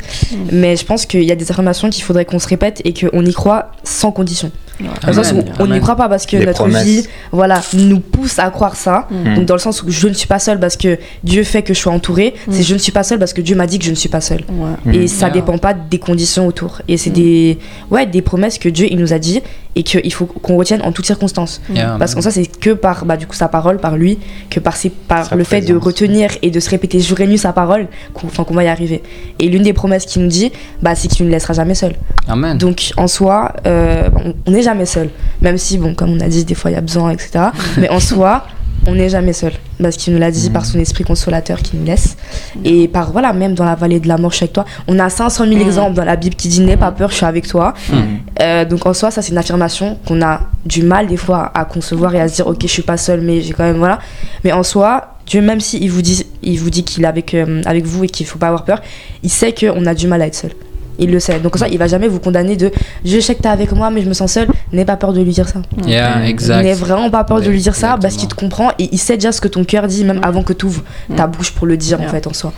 mais 0.52 0.76
je 0.76 0.86
pense 0.86 1.06
qu'il 1.06 1.24
y 1.24 1.32
a 1.32 1.36
des 1.36 1.50
affirmations 1.52 1.90
qu'il 1.90 2.04
faudrait 2.04 2.26
qu'on 2.26 2.40
se 2.40 2.48
répète 2.48 2.82
et 2.86 2.94
qu'on 2.94 3.26
y 3.26 3.34
croit 3.34 3.72
sans 3.84 4.12
condition. 4.12 4.52
Dans 4.80 5.08
le 5.10 5.14
sens 5.14 5.32
où 5.34 5.44
on 5.60 5.68
n'y 5.68 5.80
croit 5.80 5.96
pas 5.96 6.10
parce 6.10 6.26
que 6.26 6.38
Des 6.38 6.46
notre 6.48 6.64
promesses. 6.64 6.84
vie, 6.84 7.04
voilà, 7.32 7.62
nous 7.76 8.00
pousse 8.00 8.40
à 8.40 8.50
croire 8.50 8.76
ça. 8.76 9.08
Mm. 9.12 9.36
Donc 9.36 9.46
dans 9.46 9.54
le 9.54 9.60
sens 9.60 9.84
où 9.84 9.92
je 9.92 10.08
ne 10.08 10.14
suis 10.14 10.26
pas 10.28 10.40
seule 10.40 10.60
parce 10.60 10.76
que 10.76 10.98
Dieu 11.24 11.44
fait 11.44 11.62
que 11.62 11.76
je 11.76 11.80
sois 11.80 11.94
entourée, 11.94 12.34
Mm. 12.48 12.52
c'est 12.52 12.64
je 12.64 12.74
ne 12.74 12.80
suis 12.80 12.92
pas 12.92 13.04
seule 13.04 13.20
parce 13.20 13.34
que 13.34 13.42
Dieu 13.42 13.56
m'a 13.56 13.68
dit 13.68 13.78
que 13.78 13.86
je 13.86 13.92
ne 13.92 13.96
suis 13.96 14.10
pas 14.10 14.22
seule. 14.22 14.42
Ouais. 14.50 14.94
Et 14.96 15.04
Mm. 15.04 15.08
ça 15.08 15.26
Yeah. 15.28 15.34
dépend 15.36 15.60
pas 15.60 15.76
des 15.76 16.00
conditions 16.00 16.48
autour. 16.48 16.82
Et 16.88 16.98
c'est 16.98 17.12
Mm. 17.12 17.14
des, 17.14 17.58
ouais, 17.92 18.08
des 18.08 18.24
promesses 18.24 18.58
que 18.58 18.70
Dieu 18.70 18.88
il 18.90 18.98
nous 18.98 19.14
a 19.14 19.20
dit 19.20 19.42
et 19.76 19.84
qu'il 19.84 20.12
faut 20.14 20.26
qu'on 20.26 20.58
retienne 20.58 20.82
en 20.82 20.92
toutes 20.92 21.06
circonstances. 21.06 21.62
Yeah, 21.72 21.98
Parce 22.00 22.14
amen. 22.14 22.24
ça, 22.24 22.32
c'est 22.32 22.48
que 22.48 22.72
par 22.72 23.06
bah, 23.06 23.18
du 23.18 23.28
coup, 23.28 23.36
sa 23.36 23.50
parole, 23.50 23.78
par 23.78 23.96
lui, 23.98 24.18
que 24.50 24.60
par, 24.60 24.76
ses, 24.76 24.90
par 24.90 25.26
Sa 25.26 25.36
le 25.36 25.44
fait 25.44 25.62
de 25.62 25.76
retenir 25.76 26.30
et 26.42 26.52
de 26.52 26.60
se 26.60 26.70
répéter 26.70 27.00
jour 27.00 27.20
et 27.22 27.28
nuit 27.28 27.38
sa 27.38 27.54
parole 27.54 27.88
qu'on 28.14 28.54
va 28.54 28.64
y 28.64 28.68
arriver. 28.68 29.02
Et 29.40 29.48
l'une 29.48 29.64
des 29.64 29.74
promesses 29.74 30.06
qu'il 30.06 30.22
nous 30.22 30.28
dit, 30.28 30.52
bah, 30.82 30.96
c'est 30.96 31.08
qu'il 31.08 31.26
ne 31.26 31.30
nous 31.30 31.34
laissera 31.34 31.54
jamais 31.54 31.76
seul. 31.76 31.94
Amen. 32.28 32.58
Donc 32.58 32.92
en 32.98 33.08
soi, 33.08 33.54
euh, 33.66 34.10
on- 34.26 34.34
on 34.46 34.52
n'est 34.52 34.62
jamais 34.64 34.86
seul. 34.86 35.10
Même 35.42 35.58
si, 35.58 35.78
bon, 35.78 35.94
comme 35.96 36.12
on 36.12 36.20
a 36.20 36.28
dit, 36.28 36.46
des 36.46 36.56
fois 36.56 36.72
il 36.72 36.76
y 36.76 36.78
a 36.78 36.82
besoin, 36.82 37.12
etc. 37.12 37.46
Mais 37.78 37.90
en 37.90 38.00
soi, 38.00 38.46
on 38.88 38.94
n'est 38.96 39.10
jamais 39.10 39.34
seul. 39.34 39.54
Parce 39.82 39.96
qu'il 39.98 40.14
nous 40.14 40.20
l'a 40.20 40.32
dit 40.32 40.50
Mm. 40.50 40.54
par 40.54 40.66
son 40.66 40.80
esprit 40.80 41.04
consolateur 41.04 41.60
qui 41.62 41.76
nous 41.78 41.86
laisse. 41.86 42.18
Et 42.64 42.88
par, 42.88 43.12
voilà, 43.12 43.34
même 43.34 43.54
dans 43.54 43.66
la 43.66 43.76
vallée 43.76 44.00
de 44.00 44.08
la 44.08 44.18
mort, 44.18 44.32
je 44.32 44.38
suis 44.38 44.44
avec 44.46 44.54
toi. 44.54 44.66
On 44.88 44.98
a 45.00 45.10
500 45.10 45.46
000 45.46 45.58
Mm. 45.58 45.62
exemples 45.62 45.94
dans 45.96 46.06
la 46.06 46.16
Bible 46.16 46.36
qui 46.36 46.48
dit 46.48 46.62
N'aie 46.62 46.78
pas 46.78 46.92
peur, 46.92 47.10
je 47.10 47.16
suis 47.16 47.26
avec 47.26 47.48
toi. 47.48 47.74
Mm. 47.90 47.96
Euh, 48.42 48.66
donc 48.66 48.86
en 48.86 48.94
soi, 48.94 49.12
ça 49.12 49.22
c'est 49.22 49.32
une 49.32 49.38
affirmation 49.38 49.98
qu'on 50.08 50.22
a 50.22 50.42
du 50.66 50.84
mal 50.84 51.08
des 51.08 51.18
fois 51.18 51.52
à 51.54 51.66
concevoir 51.66 52.14
et 52.16 52.22
à 52.22 52.28
se 52.28 52.36
dire 52.36 52.48
Ok, 52.48 52.60
je 52.62 52.68
suis 52.68 52.82
pas 52.84 52.98
seul, 52.98 53.22
mais 53.22 53.42
j'ai 53.42 53.54
quand 53.54 53.64
même. 53.64 53.78
Voilà. 53.78 54.00
Mais 54.44 54.52
en 54.52 54.64
soi, 54.64 55.16
Dieu, 55.28 55.42
même 55.42 55.60
s'il 55.60 55.90
vous 55.92 56.02
dit 56.02 56.26
il 56.44 56.60
vous 56.60 56.70
dit 56.72 56.84
qu'il 56.84 57.04
est 57.04 57.08
avec, 57.08 57.34
euh, 57.36 57.62
avec 57.66 57.86
vous 57.86 58.04
et 58.04 58.08
qu'il 58.08 58.26
faut 58.26 58.40
pas 58.40 58.48
avoir 58.48 58.66
peur, 58.66 58.82
il 59.24 59.30
sait 59.30 59.54
qu'on 59.54 59.86
a 59.86 59.94
du 59.94 60.08
mal 60.08 60.22
à 60.22 60.28
être 60.28 60.36
seul. 60.36 60.52
Il 61.02 61.12
le 61.12 61.20
sait. 61.20 61.40
Donc 61.40 61.56
en 61.56 61.60
soi, 61.60 61.68
il 61.68 61.78
va 61.78 61.88
jamais 61.88 62.08
vous 62.08 62.20
condamner 62.20 62.56
de 62.56 62.72
Je 63.04 63.20
sais 63.20 63.36
que 63.36 63.42
t'es 63.42 63.50
avec 63.50 63.72
moi, 63.74 63.90
mais 63.90 64.02
je 64.04 64.08
me 64.08 64.14
sens 64.14 64.32
seul. 64.32 64.48
N'aie 64.72 64.86
pas 64.86 64.96
peur 64.98 65.12
de 65.14 65.22
lui 65.22 65.32
dire 65.32 65.50
ça. 65.50 65.62
Yeah, 65.86 66.20
Mm. 66.20 66.24
exact. 66.26 66.64
N'aie 66.64 66.74
vraiment 66.76 67.10
pas 67.10 67.24
peur 67.24 67.42
de 67.42 67.50
lui 67.50 67.60
dire 67.60 67.76
ça 67.76 67.98
parce 68.02 68.16
qu'il 68.16 68.30
te 68.30 68.36
comprend 68.36 68.70
et 68.80 68.88
il 68.92 69.00
sait 69.00 69.16
déjà 69.18 69.32
ce 69.32 69.42
que 69.42 69.48
ton 69.50 69.64
cœur 69.66 69.88
dit, 69.88 70.06
même 70.06 70.20
Mm. 70.20 70.24
avant 70.24 70.44
que 70.44 70.54
tu 70.54 70.66
ouvres 70.68 70.84
ta 71.18 71.28
bouche 71.28 71.52
pour 71.52 71.66
le 71.68 71.76
dire 71.76 72.00
en 72.00 72.08
fait 72.08 72.28
en 72.28 72.34
soi. 72.34 72.54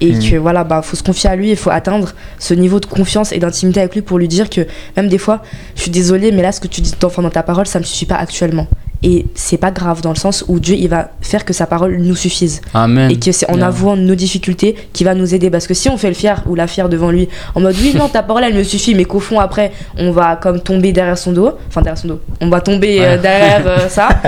Et 0.00 0.12
Mm. 0.12 0.18
que 0.30 0.36
voilà, 0.36 0.62
bah 0.62 0.80
faut 0.82 0.94
se 0.96 1.02
confier 1.02 1.28
à 1.28 1.34
lui, 1.34 1.50
il 1.50 1.56
faut 1.56 1.70
atteindre 1.70 2.12
ce 2.38 2.54
niveau 2.54 2.78
de 2.78 2.86
confiance 2.86 3.32
et 3.32 3.38
d'intimité 3.40 3.80
avec 3.80 3.94
lui 3.96 4.02
pour 4.02 4.18
lui 4.18 4.28
dire 4.28 4.48
que 4.48 4.64
même 4.96 5.08
des 5.08 5.18
fois, 5.18 5.42
je 5.74 5.82
suis 5.82 5.90
désolée, 5.90 6.30
mais 6.30 6.42
là 6.42 6.52
ce 6.52 6.60
que 6.60 6.68
tu 6.68 6.80
dis 6.80 6.92
enfin, 7.02 7.20
dans 7.20 7.30
ta 7.30 7.42
parole, 7.42 7.66
ça 7.66 7.80
me 7.80 7.84
suffit 7.84 8.06
pas 8.06 8.14
actuellement. 8.14 8.68
Et 9.02 9.26
c'est 9.34 9.58
pas 9.58 9.70
grave 9.70 10.00
dans 10.00 10.10
le 10.10 10.16
sens 10.16 10.44
où 10.48 10.58
Dieu 10.58 10.74
il 10.74 10.88
va 10.88 11.10
faire 11.20 11.44
que 11.44 11.52
sa 11.52 11.66
parole 11.66 11.96
nous 11.98 12.16
suffise. 12.16 12.60
Amen. 12.74 13.10
et 13.10 13.16
que 13.18 13.30
c'est 13.32 13.48
en 13.50 13.56
Yeah. 13.58 13.66
avouant 13.68 13.96
nos 13.96 14.14
difficultés 14.14 14.74
qui 14.92 15.04
va 15.04 15.14
nous 15.14 15.34
aider. 15.34 15.50
Parce 15.50 15.66
que 15.66 15.74
si 15.74 15.88
on 15.88 15.96
fait 15.96 16.08
le 16.08 16.14
fier 16.14 16.42
ou 16.46 16.54
la 16.54 16.66
fière 16.66 16.88
devant 16.88 17.10
lui 17.10 17.28
en 17.54 17.60
mode 17.60 17.76
oui 17.80 17.92
non 17.94 18.08
ta 18.08 18.22
parole 18.22 18.44
elle 18.44 18.54
me 18.54 18.62
suffit 18.64 18.94
mais 18.94 19.04
qu'au 19.04 19.20
fond 19.20 19.38
après 19.40 19.70
on 19.98 20.10
va 20.10 20.36
comme 20.36 20.60
tomber 20.60 20.92
derrière 20.92 21.18
son 21.18 21.32
dos. 21.32 21.52
Enfin 21.68 21.82
derrière 21.82 21.98
son 21.98 22.08
dos. 22.08 22.20
On 22.40 22.48
va 22.48 22.60
tomber 22.60 22.98
euh, 23.00 23.16
derrière 23.18 23.62
euh, 23.66 23.88
ça. 23.88 24.08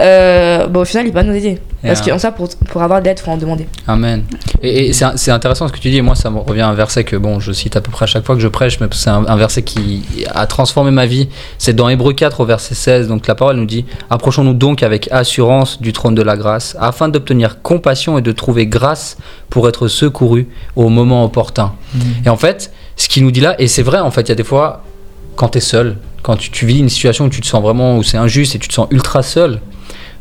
Euh, 0.00 0.66
bon 0.68 0.80
au 0.80 0.84
final 0.84 1.06
il 1.06 1.12
va 1.12 1.22
nous 1.22 1.34
aider 1.34 1.58
parce 1.82 2.00
qu'en 2.00 2.18
ça 2.18 2.32
pour, 2.32 2.48
pour 2.68 2.82
avoir 2.82 3.02
d'aide 3.02 3.18
faut 3.18 3.30
en 3.30 3.36
demander 3.36 3.66
Amen. 3.86 4.24
Et, 4.62 4.88
et 4.88 4.92
c'est 4.92 5.30
intéressant 5.30 5.66
ce 5.66 5.72
que 5.72 5.78
tu 5.78 5.90
dis. 5.90 5.96
Et 5.96 6.02
moi, 6.02 6.14
ça 6.14 6.30
me 6.30 6.38
revient 6.38 6.60
à 6.60 6.68
un 6.68 6.74
verset 6.74 7.04
que 7.04 7.16
bon, 7.16 7.40
je 7.40 7.52
cite 7.52 7.76
à 7.76 7.80
peu 7.80 7.90
près 7.90 8.04
à 8.04 8.06
chaque 8.06 8.24
fois 8.24 8.34
que 8.36 8.40
je 8.40 8.48
prêche, 8.48 8.78
mais 8.80 8.86
c'est 8.92 9.10
un, 9.10 9.26
un 9.26 9.36
verset 9.36 9.62
qui 9.62 10.04
a 10.32 10.46
transformé 10.46 10.90
ma 10.90 11.06
vie. 11.06 11.28
C'est 11.58 11.74
dans 11.74 11.88
Hébreu 11.88 12.12
4 12.12 12.40
au 12.40 12.44
verset 12.44 12.74
16. 12.74 13.08
Donc 13.08 13.26
la 13.26 13.34
parole 13.34 13.56
nous 13.56 13.66
dit 13.66 13.84
Approchons-nous 14.10 14.54
donc 14.54 14.82
avec 14.82 15.08
assurance 15.10 15.80
du 15.80 15.92
trône 15.92 16.14
de 16.14 16.22
la 16.22 16.36
grâce, 16.36 16.76
afin 16.80 17.08
d'obtenir 17.08 17.62
compassion 17.62 18.18
et 18.18 18.22
de 18.22 18.32
trouver 18.32 18.66
grâce 18.66 19.16
pour 19.50 19.68
être 19.68 19.88
secouru 19.88 20.48
au 20.76 20.88
moment 20.88 21.24
opportun. 21.24 21.72
Et 22.24 22.28
en 22.28 22.36
fait, 22.36 22.72
ce 22.96 23.08
qu'il 23.08 23.24
nous 23.24 23.30
dit 23.30 23.40
là, 23.40 23.60
et 23.60 23.66
c'est 23.66 23.82
vrai, 23.82 23.98
en 23.98 24.10
fait, 24.10 24.22
il 24.22 24.28
y 24.28 24.32
a 24.32 24.36
des 24.36 24.44
fois, 24.44 24.84
quand 25.36 25.48
tu 25.48 25.58
es 25.58 25.60
seul, 25.60 25.96
quand 26.22 26.36
tu, 26.36 26.50
tu 26.50 26.66
vis 26.66 26.78
une 26.78 26.88
situation 26.88 27.24
où 27.26 27.28
tu 27.28 27.40
te 27.40 27.46
sens 27.46 27.62
vraiment, 27.62 27.96
où 27.96 28.02
c'est 28.02 28.16
injuste 28.16 28.54
et 28.54 28.58
tu 28.58 28.68
te 28.68 28.74
sens 28.74 28.86
ultra 28.90 29.22
seul, 29.22 29.60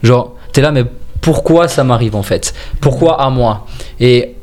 genre, 0.03 0.35
tu 0.53 0.59
es 0.59 0.63
là, 0.63 0.71
mais 0.71 0.85
pourquoi 1.21 1.67
ça 1.67 1.83
m'arrive 1.83 2.15
en 2.15 2.23
fait 2.23 2.53
Pourquoi 2.79 3.21
à 3.21 3.29
moi 3.29 3.65
Et 3.99 4.35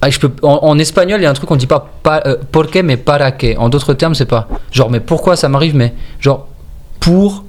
ah, 0.00 0.10
je 0.10 0.18
peux, 0.20 0.30
en, 0.42 0.60
en 0.62 0.78
espagnol, 0.78 1.20
il 1.20 1.24
y 1.24 1.26
a 1.26 1.30
un 1.30 1.34
truc 1.34 1.48
qu'on 1.48 1.56
dit 1.56 1.66
pas, 1.66 1.90
pa, 2.02 2.22
euh, 2.26 2.36
por 2.52 2.68
qué, 2.70 2.82
mais 2.84 2.96
para 2.96 3.32
qué. 3.32 3.56
En 3.56 3.68
d'autres 3.68 3.94
termes, 3.94 4.14
c'est 4.14 4.26
pas 4.26 4.48
genre, 4.70 4.90
mais 4.90 5.00
pourquoi 5.00 5.34
ça 5.36 5.48
m'arrive 5.48 5.74
Mais 5.74 5.92
genre, 6.20 6.46
pour 7.00 7.44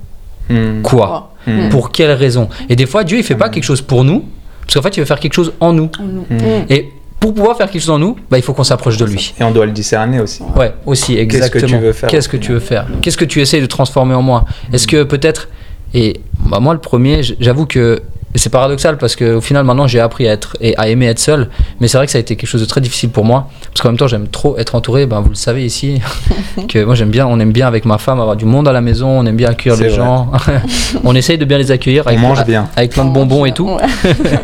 Mm. 0.50 0.82
quoi 0.82 1.28
Mm. 1.48 1.70
Pour 1.70 1.92
quelle 1.92 2.12
raison 2.12 2.50
Et 2.70 2.76
des 2.76 2.86
fois, 2.86 3.04
Dieu, 3.04 3.18
il 3.20 3.24
fait 3.24 3.36
pas 3.36 3.50
quelque 3.50 3.64
chose 3.64 3.82
pour 3.82 4.04
nous, 4.04 4.26
parce 4.62 4.74
qu'en 4.74 4.82
fait, 4.82 4.98
il 4.98 5.00
veut 5.00 5.06
faire 5.06 5.20
quelque 5.20 5.34
chose 5.34 5.54
en 5.60 5.74
nous. 5.74 5.90
Mm. 6.00 6.34
Et 6.70 6.90
pour 7.20 7.34
pouvoir 7.34 7.56
faire 7.56 7.70
quelque 7.70 7.82
chose 7.82 7.92
en 7.92 8.00
nous, 8.00 8.16
bah, 8.30 8.38
il 8.38 8.42
faut 8.42 8.54
qu'on 8.54 8.64
s'approche 8.64 8.98
de 8.98 9.06
lui. 9.06 9.34
Et 9.40 9.44
on 9.44 9.52
doit 9.52 9.66
le 9.66 9.72
discerner 9.72 10.20
aussi. 10.20 10.42
Ouais, 10.56 10.74
aussi, 10.86 11.14
Qu'est-ce 11.16 11.28
que 11.28 11.36
exactement. 11.60 11.68
tu 11.68 11.78
veux 11.78 11.94
faire 11.94 12.10
Qu'est-ce 12.10 12.28
que 12.30 12.38
tu 12.38 12.52
veux 12.52 12.60
faire? 12.60 12.88
Qu'est-ce 13.02 13.18
que 13.18 13.26
tu 13.26 13.42
essayes 13.42 13.62
de 13.62 13.68
transformer 13.68 14.16
en 14.16 14.22
moi? 14.22 14.46
Est-ce 14.74 14.88
que 14.88 15.04
peut-être. 15.04 15.50
Et 15.94 16.20
bah, 16.40 16.60
moi, 16.60 16.74
le 16.74 16.80
premier, 16.80 17.22
j'avoue 17.40 17.66
que. 17.66 18.02
Et 18.34 18.38
C'est 18.38 18.50
paradoxal 18.50 18.98
parce 18.98 19.16
qu'au 19.16 19.42
final, 19.42 19.64
maintenant, 19.66 19.88
j'ai 19.88 20.00
appris 20.00 20.28
à, 20.28 20.34
être, 20.34 20.56
et 20.62 20.78
à 20.78 20.88
aimer 20.88 21.08
être 21.08 21.18
seul. 21.20 21.50
Mais 21.80 21.88
c'est 21.88 21.98
vrai 21.98 22.06
que 22.06 22.12
ça 22.12 22.20
a 22.20 22.22
été 22.22 22.36
quelque 22.36 22.50
chose 22.50 22.62
de 22.62 22.66
très 22.68 22.80
difficile 22.82 23.10
pour 23.10 23.26
moi. 23.26 23.50
Parce 23.72 23.82
qu'en 23.82 23.90
même 23.90 23.98
temps, 23.98 24.08
j'aime 24.08 24.28
trop 24.28 24.58
être 24.58 24.76
entouré. 24.76 25.06
Ben, 25.08 25.20
vous 25.22 25.30
le 25.30 25.36
savez 25.36 25.66
ici. 25.66 26.00
que 26.68 26.84
moi, 26.84 26.94
j'aime 26.96 27.10
bien. 27.10 27.26
On 27.26 27.40
aime 27.40 27.52
bien 27.52 27.68
avec 27.68 27.86
ma 27.86 27.98
femme 27.98 28.20
avoir 28.20 28.36
du 28.36 28.46
monde 28.46 28.68
à 28.68 28.72
la 28.72 28.82
maison. 28.82 29.08
On 29.10 29.26
aime 29.26 29.36
bien 29.36 29.50
accueillir 29.50 29.80
les 29.80 29.88
vrai. 29.88 29.96
gens. 29.98 30.32
on 31.04 31.16
essaye 31.16 31.38
de 31.40 31.46
bien 31.46 31.58
les 31.58 31.72
accueillir. 31.72 32.04
On 32.06 32.10
Avec, 32.10 32.20
mange 32.22 32.46
bien. 32.46 32.70
Avec 32.76 32.92
plein 32.92 33.06
de 33.06 33.12
bonbons 33.12 33.46
et 33.46 33.52
tout. 33.52 33.70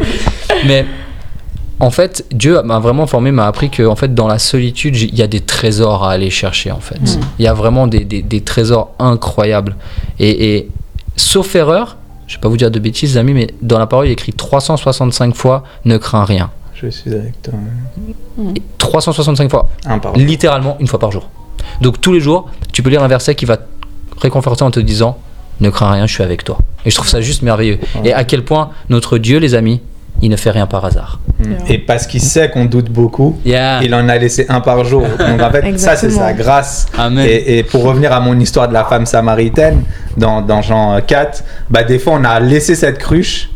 Mais 0.68 0.86
en 1.80 1.90
fait, 1.92 2.26
Dieu 2.32 2.62
m'a 2.64 2.80
vraiment 2.80 3.06
formé, 3.06 3.32
m'a 3.32 3.46
appris 3.48 3.70
que 3.70 3.84
en 3.86 3.96
fait, 3.96 4.16
dans 4.16 4.28
la 4.28 4.40
solitude, 4.40 4.96
il 4.96 5.14
y 5.16 5.22
a 5.22 5.28
des 5.28 5.42
trésors 5.42 6.04
à 6.06 6.12
aller 6.14 6.30
chercher. 6.30 6.72
En 6.72 6.80
fait, 6.80 7.00
il 7.38 7.46
y 7.46 7.48
a 7.48 7.54
vraiment 7.54 7.86
des, 7.88 8.06
des- 8.06 8.22
des 8.22 8.42
trésors 8.42 8.94
incroyables. 8.98 9.76
Et, 10.20 10.56
et 10.56 10.70
sauf 11.18 11.54
erreur, 11.56 11.98
je 12.28 12.36
vais 12.36 12.42
pas 12.42 12.50
vous 12.50 12.58
dire 12.58 12.72
de 12.72 12.80
bêtises, 12.80 13.18
amis, 13.18 13.34
mais 13.34 13.48
dans 13.62 13.80
la 13.80 13.88
parole, 13.88 14.08
il 14.08 14.10
est 14.10 14.14
écrit 14.14 14.34
365 14.34 15.36
fois 15.36 15.64
ne 15.86 15.98
crains 15.98 16.26
rien. 16.26 16.50
Je 16.74 16.88
suis 16.88 17.14
avec 17.14 17.42
toi. 17.42 17.54
Et 18.56 18.62
365 18.78 19.50
fois, 19.50 19.70
Un 19.86 20.00
par 20.00 20.14
littéralement 20.14 20.76
une 20.80 20.88
fois 20.88 21.00
par 21.00 21.12
jour. 21.12 21.30
Donc 21.82 22.02
tous 22.02 22.14
les 22.14 22.20
jours, 22.20 22.50
tu 22.74 22.84
peux 22.84 22.90
lire 22.90 23.04
un 23.04 23.08
verset 23.08 23.36
qui 23.36 23.46
va 23.46 23.58
te 23.58 23.64
réconforter 24.18 24.64
en 24.64 24.72
te 24.72 24.80
disant 24.80 25.18
ne 25.62 25.70
crains 25.70 25.92
rien, 25.92 26.06
je 26.06 26.14
suis 26.14 26.24
avec 26.24 26.44
toi. 26.44 26.58
Et 26.86 26.90
je 26.90 26.96
trouve 26.96 27.08
ça 27.08 27.22
juste 27.22 27.42
merveilleux. 27.44 27.80
Et 28.04 28.14
à 28.14 28.24
quel 28.26 28.44
point 28.44 28.72
notre 28.90 29.18
Dieu, 29.18 29.40
les 29.40 29.56
amis, 29.56 29.82
il 30.22 30.30
ne 30.30 30.36
fait 30.36 30.52
rien 30.52 30.68
par 30.68 30.84
hasard. 30.84 31.20
Mm. 31.40 31.44
Et 31.68 31.78
parce 31.80 32.08
qu'il 32.08 32.22
sait 32.22 32.50
qu'on 32.50 32.66
doute 32.66 32.90
beaucoup, 32.90 33.38
Yeah. 33.44 33.82
il 33.84 33.94
en 33.94 34.08
a 34.08 34.18
laissé 34.18 34.46
un 34.50 34.62
par 34.62 34.86
jour. 34.86 35.02
Donc 35.20 35.42
en 35.42 35.52
fait, 35.52 35.78
ça 35.78 35.96
c'est 35.96 36.10
sa 36.10 36.34
grâce. 36.34 36.88
Amen. 36.98 37.26
Et, 37.28 37.58
et 37.58 37.64
pour 37.64 37.84
revenir 37.84 38.14
à 38.14 38.20
mon 38.20 38.40
histoire 38.40 38.68
de 38.68 38.74
la 38.74 38.86
femme 38.86 39.06
samaritaine, 39.06 39.84
dans, 40.18 40.42
dans 40.42 40.62
Jean 40.62 41.00
4, 41.06 41.44
bah, 41.70 41.84
des 41.84 42.00
fois 42.00 42.14
on 42.14 42.24
a 42.24 42.40
laissé 42.40 42.74
cette 42.76 42.98
cruche, 43.00 43.50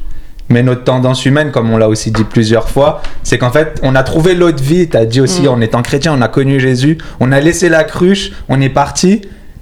mais 0.50 0.64
notre 0.64 0.84
tendance 0.84 1.26
humaine, 1.26 1.52
comme 1.52 1.70
on 1.72 1.78
l'a 1.78 1.88
aussi 1.88 2.12
dit 2.12 2.24
plusieurs 2.24 2.70
fois, 2.70 3.02
c'est 3.24 3.38
qu'en 3.38 3.52
fait 3.52 3.80
on 3.84 3.96
a 3.96 4.04
trouvé 4.04 4.34
l'autre 4.36 4.62
vie, 4.64 4.90
tu 4.90 4.98
as 4.98 5.06
dit 5.06 5.22
aussi 5.22 5.48
en 5.48 5.62
étant 5.62 5.82
chrétien, 5.82 6.14
on 6.18 6.22
a 6.22 6.28
connu 6.28 6.60
Jésus, 6.60 6.98
on 7.20 7.32
a 7.32 7.40
laissé 7.40 7.70
la 7.70 7.84
cruche, 7.84 8.32
on 8.50 8.60
est 8.60 8.70
parti, 8.70 9.22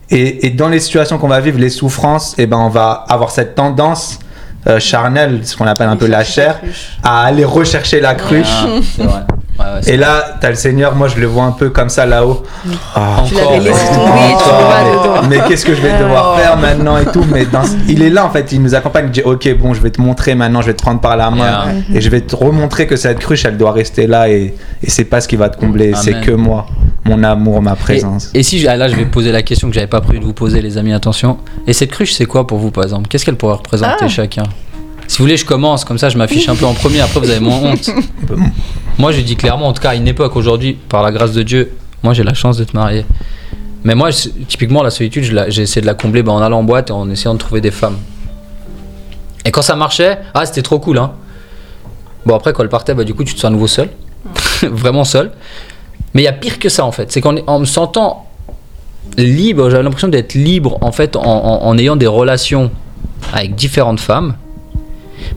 et, 0.09 0.47
et 0.47 0.49
dans 0.49 0.69
les 0.69 0.79
situations 0.79 1.17
qu'on 1.17 1.27
va 1.27 1.41
vivre, 1.41 1.59
les 1.59 1.69
souffrances, 1.69 2.33
et 2.39 2.47
ben 2.47 2.57
on 2.57 2.69
va 2.69 3.05
avoir 3.09 3.29
cette 3.31 3.53
tendance 3.53 4.19
euh, 4.67 4.79
charnelle, 4.79 5.41
ce 5.43 5.55
qu'on 5.55 5.67
appelle 5.67 5.89
un 5.89 5.95
peu 5.95 6.07
la 6.07 6.23
chair, 6.23 6.59
à 7.03 7.23
aller 7.25 7.45
rechercher 7.45 7.99
la 7.99 8.15
cruche. 8.15 8.47
Ah, 8.49 8.67
c'est 8.95 9.03
vrai. 9.03 9.21
Ouais, 9.59 9.65
ouais, 9.65 9.71
c'est 9.81 9.93
Et 9.93 9.97
là, 9.97 10.35
t'as 10.39 10.49
le 10.49 10.55
Seigneur, 10.55 10.93
moi 10.93 11.07
je 11.07 11.15
le 11.19 11.25
vois 11.25 11.43
un 11.45 11.51
peu 11.51 11.69
comme 11.71 11.89
ça 11.89 12.05
là-haut. 12.05 12.43
Tu 13.27 13.33
l'avais 13.35 13.59
laissé 13.59 13.89
encore. 13.89 14.05
tomber, 14.05 14.27
tu 14.29 14.33
encore, 14.35 14.59
le 14.59 14.65
vois 14.65 14.83
mais- 14.83 14.91
dedans. 14.91 15.16
Mais 15.29 15.39
qu'est-ce 15.47 15.65
que 15.65 15.73
je 15.75 15.81
vais 15.81 15.97
devoir 15.99 16.37
faire 16.37 16.57
maintenant 16.57 16.97
et 16.97 17.05
tout 17.05 17.23
Mais 17.31 17.45
dans- 17.45 17.61
il 17.87 18.01
est 18.01 18.09
là 18.09 18.25
en 18.25 18.29
fait, 18.29 18.51
il 18.51 18.61
nous 18.61 18.75
accompagne, 18.75 19.05
il 19.07 19.11
dit 19.11 19.21
ok 19.23 19.57
bon 19.57 19.73
je 19.73 19.81
vais 19.81 19.91
te 19.91 20.01
montrer 20.01 20.35
maintenant, 20.35 20.61
je 20.61 20.67
vais 20.67 20.73
te 20.73 20.81
prendre 20.81 20.99
par 21.01 21.15
la 21.17 21.29
main 21.31 21.37
Yeah. 21.37 21.73
et 21.95 22.01
je 22.01 22.09
vais 22.09 22.21
te 22.21 22.35
remontrer 22.35 22.87
que 22.87 22.95
cette 22.95 23.19
cruche 23.19 23.45
elle 23.45 23.57
doit 23.57 23.71
rester 23.71 24.07
là 24.07 24.29
et, 24.29 24.53
et 24.83 24.89
c'est 24.89 25.05
pas 25.05 25.21
ce 25.21 25.27
qui 25.27 25.35
va 25.35 25.49
te 25.49 25.57
combler, 25.57 25.93
c'est 25.95 26.19
que 26.21 26.31
moi, 26.31 26.65
mon 27.05 27.23
amour, 27.23 27.61
ma 27.61 27.75
présence. 27.75 28.31
Et, 28.33 28.39
et 28.39 28.43
si 28.43 28.59
je- 28.59 28.67
ah, 28.67 28.75
là 28.75 28.87
je 28.87 28.95
vais 28.95 29.05
poser 29.05 29.31
la 29.31 29.41
question 29.43 29.67
que 29.69 29.73
j'avais 29.75 29.87
pas 29.87 30.01
prévu 30.01 30.19
de 30.19 30.25
vous 30.25 30.33
poser 30.33 30.61
les 30.61 30.77
amis 30.77 30.93
attention. 30.93 31.37
Et 31.67 31.73
cette 31.73 31.91
cruche 31.91 32.13
c'est 32.13 32.25
quoi 32.25 32.45
pour 32.47 32.57
vous 32.57 32.71
par 32.71 32.83
exemple? 32.83 33.07
Qu'est-ce 33.07 33.25
qu'elle 33.25 33.35
pourrait 33.37 33.55
représenter 33.55 34.05
Ah. 34.05 34.07
chacun? 34.07 34.43
Si 35.07 35.19
vous 35.19 35.23
voulez 35.23 35.37
je 35.37 35.45
commence 35.45 35.85
comme 35.85 35.97
ça 35.97 36.09
je 36.09 36.17
m'affiche 36.17 36.49
un 36.49 36.55
peu 36.55 36.65
en 36.65 36.73
premier 36.73 36.99
après 36.99 37.19
vous 37.21 37.29
avez 37.29 37.39
moins 37.39 37.57
honte. 37.61 37.89
Moi 38.97 39.11
je 39.11 39.21
dis 39.21 39.35
clairement 39.35 39.67
en 39.67 39.73
tout 39.73 39.81
cas 39.81 39.91
à 39.91 39.95
une 39.95 40.07
époque 40.07 40.35
aujourd'hui 40.35 40.77
par 40.89 41.01
la 41.03 41.11
grâce 41.11 41.31
de 41.31 41.43
Dieu 41.43 41.71
moi 42.03 42.13
j'ai 42.13 42.23
la 42.23 42.33
chance 42.33 42.57
de 42.57 42.63
te 42.63 42.75
marier. 42.75 43.05
Mais 43.83 43.95
moi 43.95 44.09
typiquement 44.47 44.83
la 44.83 44.89
solitude 44.89 45.23
j'ai 45.49 45.61
essayé 45.61 45.81
de 45.81 45.85
la 45.85 45.93
combler 45.93 46.23
bah, 46.23 46.31
en 46.33 46.41
allant 46.41 46.59
en 46.59 46.63
boîte 46.63 46.89
et 46.89 46.93
en 46.93 47.09
essayant 47.09 47.33
de 47.33 47.39
trouver 47.39 47.61
des 47.61 47.71
femmes. 47.71 47.97
Et 49.45 49.51
quand 49.51 49.61
ça 49.61 49.75
marchait 49.75 50.19
ah 50.33 50.45
c'était 50.45 50.61
trop 50.63 50.79
cool 50.79 50.97
hein. 50.97 51.11
Bon 52.25 52.35
après 52.35 52.51
quand 52.53 52.63
elle 52.63 52.69
partait 52.69 52.93
bah 52.93 53.03
du 53.03 53.13
coup 53.13 53.23
tu 53.23 53.33
te 53.33 53.39
sens 53.39 53.45
à 53.45 53.49
nouveau 53.51 53.67
seul. 53.67 53.89
Vraiment 54.63 55.03
seul. 55.05 55.31
Mais 56.13 56.21
il 56.23 56.25
y 56.25 56.29
a 56.29 56.33
pire 56.33 56.59
que 56.59 56.69
ça 56.69 56.83
en 56.85 56.91
fait. 56.91 57.11
C'est 57.11 57.21
qu'en 57.21 57.35
en 57.47 57.59
me 57.59 57.65
sentant 57.65 58.25
libre, 59.17 59.69
j'avais 59.69 59.83
l'impression 59.83 60.07
d'être 60.09 60.33
libre 60.33 60.77
en 60.81 60.91
fait 60.91 61.15
en, 61.15 61.21
en- 61.23 61.63
en 61.65 61.77
ayant 61.77 61.95
des 61.95 62.07
relations 62.07 62.71
avec 63.33 63.55
différentes 63.55 63.99
femmes. 63.99 64.35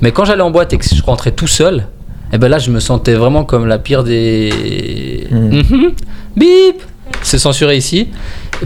Mais 0.01 0.11
quand 0.13 0.25
j'allais 0.25 0.43
en 0.43 0.51
boîte 0.51 0.73
et 0.73 0.79
que 0.79 0.85
je 0.85 1.03
rentrais 1.03 1.33
tout 1.33 1.47
seul, 1.47 1.87
et 2.33 2.39
ben 2.39 2.49
là 2.49 2.59
je 2.59 2.71
me 2.71 2.81
sentais 2.81 3.15
vraiment 3.15 3.45
comme 3.45 3.67
la 3.67 3.79
pire 3.79 4.03
des. 4.03 5.27
Mm. 5.31 5.37
Mhm. 5.59 5.93
Bip 6.37 6.83
C'est 7.23 7.39
censuré 7.39 7.77
ici. 7.77 8.09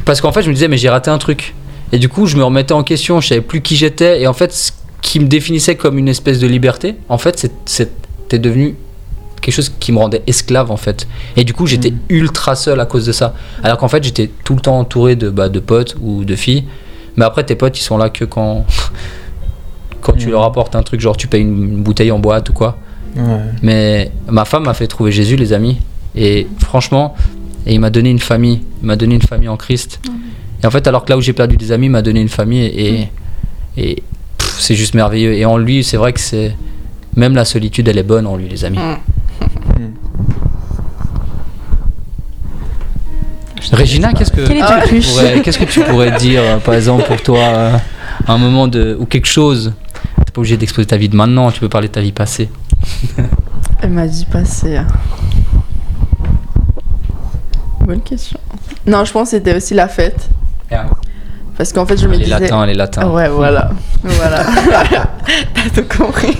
Parce 0.04 0.20
qu'en 0.20 0.32
fait 0.32 0.42
je 0.42 0.48
me 0.48 0.54
disais 0.54 0.68
mais 0.68 0.76
j'ai 0.78 0.88
raté 0.88 1.10
un 1.10 1.18
truc. 1.18 1.54
Et 1.92 1.98
du 1.98 2.08
coup 2.08 2.26
je 2.26 2.36
me 2.36 2.44
remettais 2.44 2.72
en 2.74 2.82
question, 2.82 3.20
je 3.20 3.28
savais 3.28 3.40
plus 3.40 3.60
qui 3.60 3.76
j'étais. 3.76 4.20
Et 4.22 4.26
en 4.26 4.32
fait 4.32 4.52
ce 4.52 4.72
qui 5.02 5.20
me 5.20 5.26
définissait 5.26 5.76
comme 5.76 5.98
une 5.98 6.08
espèce 6.08 6.38
de 6.38 6.46
liberté, 6.46 6.94
en 7.08 7.18
fait 7.18 7.38
c'est- 7.38 7.52
c'était 7.66 8.38
devenu 8.38 8.74
quelque 9.42 9.54
chose 9.54 9.72
qui 9.78 9.92
me 9.92 9.98
rendait 9.98 10.22
esclave 10.26 10.70
en 10.70 10.78
fait. 10.78 11.06
Et 11.36 11.44
du 11.44 11.52
coup, 11.52 11.66
j'étais 11.66 11.92
ultra 12.08 12.54
seul 12.56 12.80
à 12.80 12.86
cause 12.86 13.04
de 13.04 13.12
ça. 13.12 13.34
Alors 13.62 13.76
qu'en 13.76 13.88
fait, 13.88 14.02
j'étais 14.02 14.30
tout 14.42 14.54
le 14.54 14.60
temps 14.62 14.78
entouré 14.78 15.16
de, 15.16 15.28
bah, 15.28 15.50
de 15.50 15.60
potes 15.60 15.96
ou 16.00 16.24
de 16.24 16.34
filles. 16.34 16.64
Mais 17.16 17.26
après, 17.26 17.44
tes 17.44 17.54
potes, 17.54 17.78
ils 17.78 17.82
sont 17.82 17.98
là 17.98 18.08
que 18.08 18.24
quand, 18.24 18.64
quand 20.00 20.12
tu 20.14 20.28
Mm. 20.28 20.30
leur 20.30 20.44
apportes 20.44 20.74
un 20.76 20.82
truc, 20.82 21.00
genre 21.00 21.16
tu 21.16 21.26
payes 21.28 21.42
une, 21.42 21.62
une 21.62 21.82
bouteille 21.82 22.10
en 22.10 22.18
boîte 22.18 22.48
ou 22.48 22.52
quoi. 22.54 22.78
Ouais. 23.16 23.22
Mais 23.62 24.12
ma 24.28 24.46
femme 24.46 24.64
m'a 24.64 24.72
fait 24.74 24.86
trouver 24.86 25.12
Jésus, 25.12 25.36
les 25.36 25.52
amis. 25.52 25.76
Et 26.16 26.46
franchement, 26.60 27.14
et 27.66 27.74
il 27.74 27.80
m'a 27.80 27.90
donné 27.90 28.10
une 28.10 28.18
famille. 28.18 28.60
Il 28.82 28.86
m'a 28.86 28.96
donné 28.96 29.14
une 29.14 29.22
famille 29.22 29.48
en 29.48 29.56
Christ. 29.56 30.00
Et 30.62 30.66
en 30.66 30.70
fait, 30.70 30.86
alors 30.86 31.04
que 31.04 31.10
là 31.10 31.16
où 31.18 31.20
j'ai 31.20 31.32
perdu 31.32 31.56
des 31.56 31.72
amis, 31.72 31.86
il 31.86 31.90
m'a 31.90 32.02
donné 32.02 32.20
une 32.20 32.28
famille. 32.28 32.64
Et, 32.64 33.08
et 33.76 34.02
pff, 34.38 34.56
c'est 34.58 34.74
juste 34.74 34.94
merveilleux. 34.94 35.34
Et 35.34 35.44
en 35.44 35.56
lui, 35.56 35.82
c'est 35.84 35.96
vrai 35.96 36.12
que 36.12 36.20
c'est. 36.20 36.54
Même 37.16 37.34
la 37.34 37.44
solitude, 37.44 37.86
elle 37.88 37.98
est 37.98 38.02
bonne 38.02 38.26
en 38.26 38.36
lui, 38.36 38.48
les 38.48 38.64
amis. 38.64 38.78
Mm. 38.78 39.84
Régina, 43.72 44.12
qu'est-ce 44.12 44.30
que, 44.32 44.42
pourrais- 44.42 45.40
qu'est-ce 45.42 45.58
que 45.58 45.64
tu 45.64 45.80
pourrais 45.80 46.12
dire, 46.18 46.42
euh, 46.42 46.56
par 46.58 46.74
exemple, 46.74 47.04
pour 47.04 47.20
toi, 47.22 47.38
euh, 47.38 47.76
un 48.28 48.38
moment 48.38 48.68
de, 48.68 48.96
ou 48.98 49.06
quelque 49.06 49.26
chose? 49.26 49.72
T'es 50.18 50.32
pas 50.32 50.40
obligé 50.40 50.56
d'exposer 50.56 50.86
ta 50.86 50.96
vie 50.96 51.08
de 51.08 51.16
maintenant, 51.16 51.50
tu 51.50 51.60
peux 51.60 51.68
parler 51.68 51.88
de 51.88 51.92
ta 51.92 52.00
vie 52.00 52.12
passée. 52.12 52.48
Elle 53.80 53.90
m'a 53.90 54.06
dit 54.06 54.26
passer. 54.26 54.78
Bonne 57.84 58.00
question. 58.00 58.38
Non, 58.86 59.04
je 59.04 59.12
pense 59.12 59.30
que 59.30 59.36
c'était 59.36 59.54
aussi 59.54 59.74
la 59.74 59.88
fête. 59.88 60.28
Parce 61.56 61.72
qu'en 61.72 61.86
fait, 61.86 61.96
je 61.96 62.08
me 62.08 62.12
les 62.16 62.24
disais. 62.24 62.40
latins, 62.40 62.66
les 62.66 62.74
latins. 62.74 63.02
Ah 63.04 63.08
ouais, 63.10 63.28
voilà. 63.28 63.70
voilà. 64.02 64.44
T'as 65.54 65.82
tout 65.82 65.86
compris. 65.96 66.36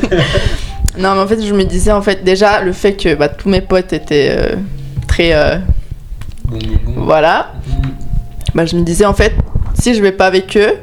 non, 0.98 1.14
mais 1.14 1.20
en 1.20 1.26
fait, 1.26 1.40
je 1.40 1.54
me 1.54 1.64
disais, 1.64 1.92
en 1.92 2.02
fait, 2.02 2.24
déjà, 2.24 2.60
le 2.62 2.72
fait 2.72 2.94
que 2.94 3.14
bah, 3.14 3.28
tous 3.28 3.48
mes 3.48 3.60
potes 3.60 3.92
étaient 3.92 4.34
euh, 4.36 4.56
très. 5.06 5.32
euh, 5.34 5.58
voilà. 6.96 7.52
Bah, 8.54 8.66
je 8.66 8.76
me 8.76 8.82
disais, 8.82 9.04
en 9.04 9.14
fait, 9.14 9.34
si 9.78 9.94
je 9.94 10.02
vais 10.02 10.10
pas 10.12 10.26
avec 10.26 10.56
eux, 10.56 10.74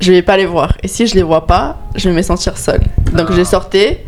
je 0.00 0.12
vais 0.12 0.22
pas 0.22 0.36
les 0.38 0.46
voir. 0.46 0.74
Et 0.82 0.88
si 0.88 1.06
je 1.06 1.14
les 1.14 1.22
vois 1.22 1.46
pas, 1.46 1.78
je 1.94 2.08
vais 2.08 2.14
me 2.14 2.22
sentir 2.22 2.56
seule. 2.56 2.82
Donc, 3.12 3.32
j'ai 3.32 3.44
sorti. 3.44 3.98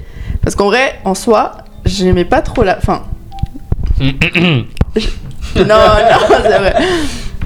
Parce 0.42 0.56
qu'en 0.56 0.66
vrai, 0.66 1.00
en 1.04 1.14
soi, 1.14 1.52
j'aimais 1.84 2.24
pas 2.24 2.40
trop 2.40 2.62
la. 2.62 2.78
Enfin. 2.78 3.02
Non, 5.64 5.74
non, 5.74 6.36
c'est 6.42 6.58
vrai. 6.58 6.74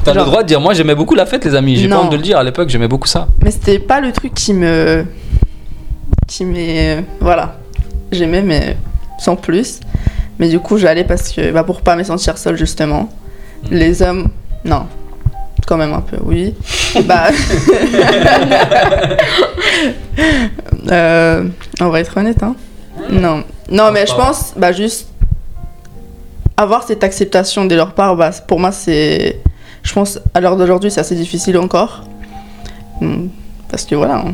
T'as 0.04 0.14
le 0.14 0.24
droit 0.24 0.42
de 0.42 0.48
dire, 0.48 0.60
moi 0.60 0.74
j'aimais 0.74 0.94
beaucoup 0.94 1.14
la 1.14 1.26
fête, 1.26 1.44
les 1.44 1.54
amis. 1.54 1.76
J'ai 1.76 1.88
pas 1.88 2.00
honte 2.00 2.10
de 2.10 2.16
le 2.16 2.22
dire, 2.22 2.38
à 2.38 2.42
l'époque 2.42 2.68
j'aimais 2.68 2.88
beaucoup 2.88 3.06
ça. 3.06 3.28
Mais 3.42 3.50
c'était 3.50 3.78
pas 3.78 4.00
le 4.00 4.12
truc 4.12 4.34
qui 4.34 4.52
me. 4.52 5.04
qui 6.26 6.44
m'est. 6.44 7.04
Voilà. 7.20 7.56
J'aimais, 8.10 8.42
mais 8.42 8.76
sans 9.18 9.36
plus. 9.36 9.80
Mais 10.38 10.48
du 10.48 10.58
coup, 10.58 10.76
j'allais 10.78 11.04
parce 11.04 11.30
que. 11.30 11.52
Bah, 11.52 11.62
pour 11.62 11.82
pas 11.82 11.94
me 11.96 12.02
sentir 12.02 12.36
seule, 12.36 12.56
justement. 12.56 13.08
Les 13.70 14.02
hommes. 14.02 14.28
Non. 14.64 14.86
Quand 15.66 15.76
même 15.76 15.92
un 15.92 16.00
peu, 16.00 16.18
oui. 16.24 16.54
bah. 17.04 17.28
Euh, 20.90 21.44
on 21.80 21.88
va 21.88 22.00
être 22.00 22.16
honnête, 22.16 22.42
hein. 22.42 22.56
Non. 23.08 23.44
Non, 23.70 23.92
mais 23.92 24.04
je 24.04 24.14
pense, 24.14 24.52
bah, 24.56 24.72
juste. 24.72 25.11
Avoir 26.62 26.84
cette 26.84 27.02
acceptation 27.02 27.64
de 27.64 27.74
leur 27.74 27.92
part, 27.92 28.14
bah, 28.16 28.30
pour 28.46 28.60
moi, 28.60 28.70
c'est. 28.72 29.40
Je 29.82 29.92
pense, 29.92 30.20
à 30.32 30.40
l'heure 30.40 30.56
d'aujourd'hui, 30.56 30.90
c'est 30.92 31.00
assez 31.00 31.16
difficile 31.16 31.58
encore. 31.58 32.04
Hmm, 33.00 33.26
Parce 33.68 33.84
que 33.84 33.96
voilà, 33.96 34.24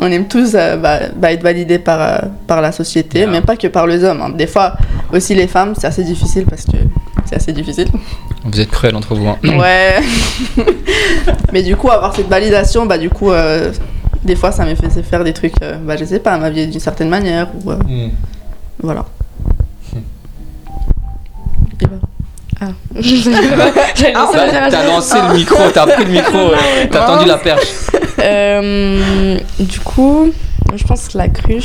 on, 0.00 0.06
aime 0.10 0.26
tous 0.26 0.54
euh, 0.54 0.76
bah, 0.78 1.00
bah, 1.14 1.30
être 1.32 1.42
validés 1.42 1.78
par, 1.78 2.00
euh, 2.00 2.18
par 2.46 2.62
la 2.62 2.72
société, 2.72 3.18
Yeah. 3.18 3.30
mais 3.30 3.42
pas 3.42 3.56
que 3.56 3.66
par 3.66 3.86
les 3.86 4.02
hommes. 4.02 4.22
hein. 4.22 4.30
Des 4.30 4.46
fois, 4.46 4.72
aussi 5.12 5.34
les 5.34 5.46
femmes, 5.46 5.74
c'est 5.78 5.86
assez 5.86 6.04
difficile 6.04 6.46
parce 6.46 6.64
que 6.64 6.78
c'est 7.26 7.36
assez 7.36 7.52
difficile. 7.52 7.88
Vous 8.44 8.58
êtes 8.60 8.70
cruels 8.70 8.96
entre 8.96 9.14
vous. 9.14 9.28
hein. 9.28 9.36
Ouais. 9.44 9.96
mais 11.52 11.62
du 11.62 11.76
coup, 11.76 11.90
avoir 11.90 12.14
cette 12.16 12.28
validation, 12.28 12.86
bah 12.86 12.96
du 12.96 13.10
coup, 13.10 13.30
euh, 13.30 13.72
des 14.24 14.36
fois, 14.36 14.52
ça 14.52 14.64
me 14.64 14.74
faisait 14.74 15.02
faire 15.02 15.22
des 15.22 15.34
trucs, 15.34 15.54
bah 15.84 15.96
je 15.98 16.04
sais 16.06 16.18
pas, 16.18 16.38
m'habiller 16.38 16.66
d'une 16.66 16.80
certaine 16.80 17.10
manière 17.10 17.48
ou 17.62 17.70
euh, 17.72 17.76
voilà. 18.82 19.04
Et 21.80 21.86
bah. 21.86 22.68
J'allais 23.00 24.12
lancer 24.12 24.32
T'as 24.34 24.46
l'interrogation. 24.46 24.70
t'as 24.70 24.86
lancé 24.86 25.16
le 25.28 25.34
micro, 25.34 25.70
t'as 25.72 25.86
pris 25.86 26.04
le 26.04 26.10
micro, 26.10 26.38
euh, 26.38 26.86
t'as 26.90 27.06
tendu 27.06 27.26
la 27.26 27.38
perche. 27.38 27.66
Euh, 28.20 29.38
du 29.58 29.80
coup, 29.80 30.32
je 30.74 30.84
pense 30.84 31.08
que 31.08 31.18
la 31.18 31.28
cruche, 31.28 31.64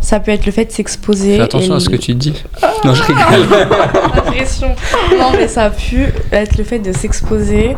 ça 0.00 0.20
peut 0.20 0.32
être 0.32 0.44
le 0.44 0.52
fait 0.52 0.64
de 0.66 0.72
s'exposer. 0.72 1.36
Fais 1.36 1.42
attention 1.42 1.74
et 1.74 1.76
à 1.76 1.80
ce 1.80 1.88
que 1.88 1.96
tu 1.96 2.14
dis. 2.14 2.34
Non, 2.84 2.94
je 2.94 3.02
rigole. 3.04 3.48
L'impression. 4.16 4.74
Non, 5.18 5.30
mais 5.32 5.48
ça 5.48 5.64
a 5.64 5.70
pu 5.70 6.06
être 6.32 6.58
le 6.58 6.64
fait 6.64 6.78
de 6.80 6.92
s'exposer 6.92 7.76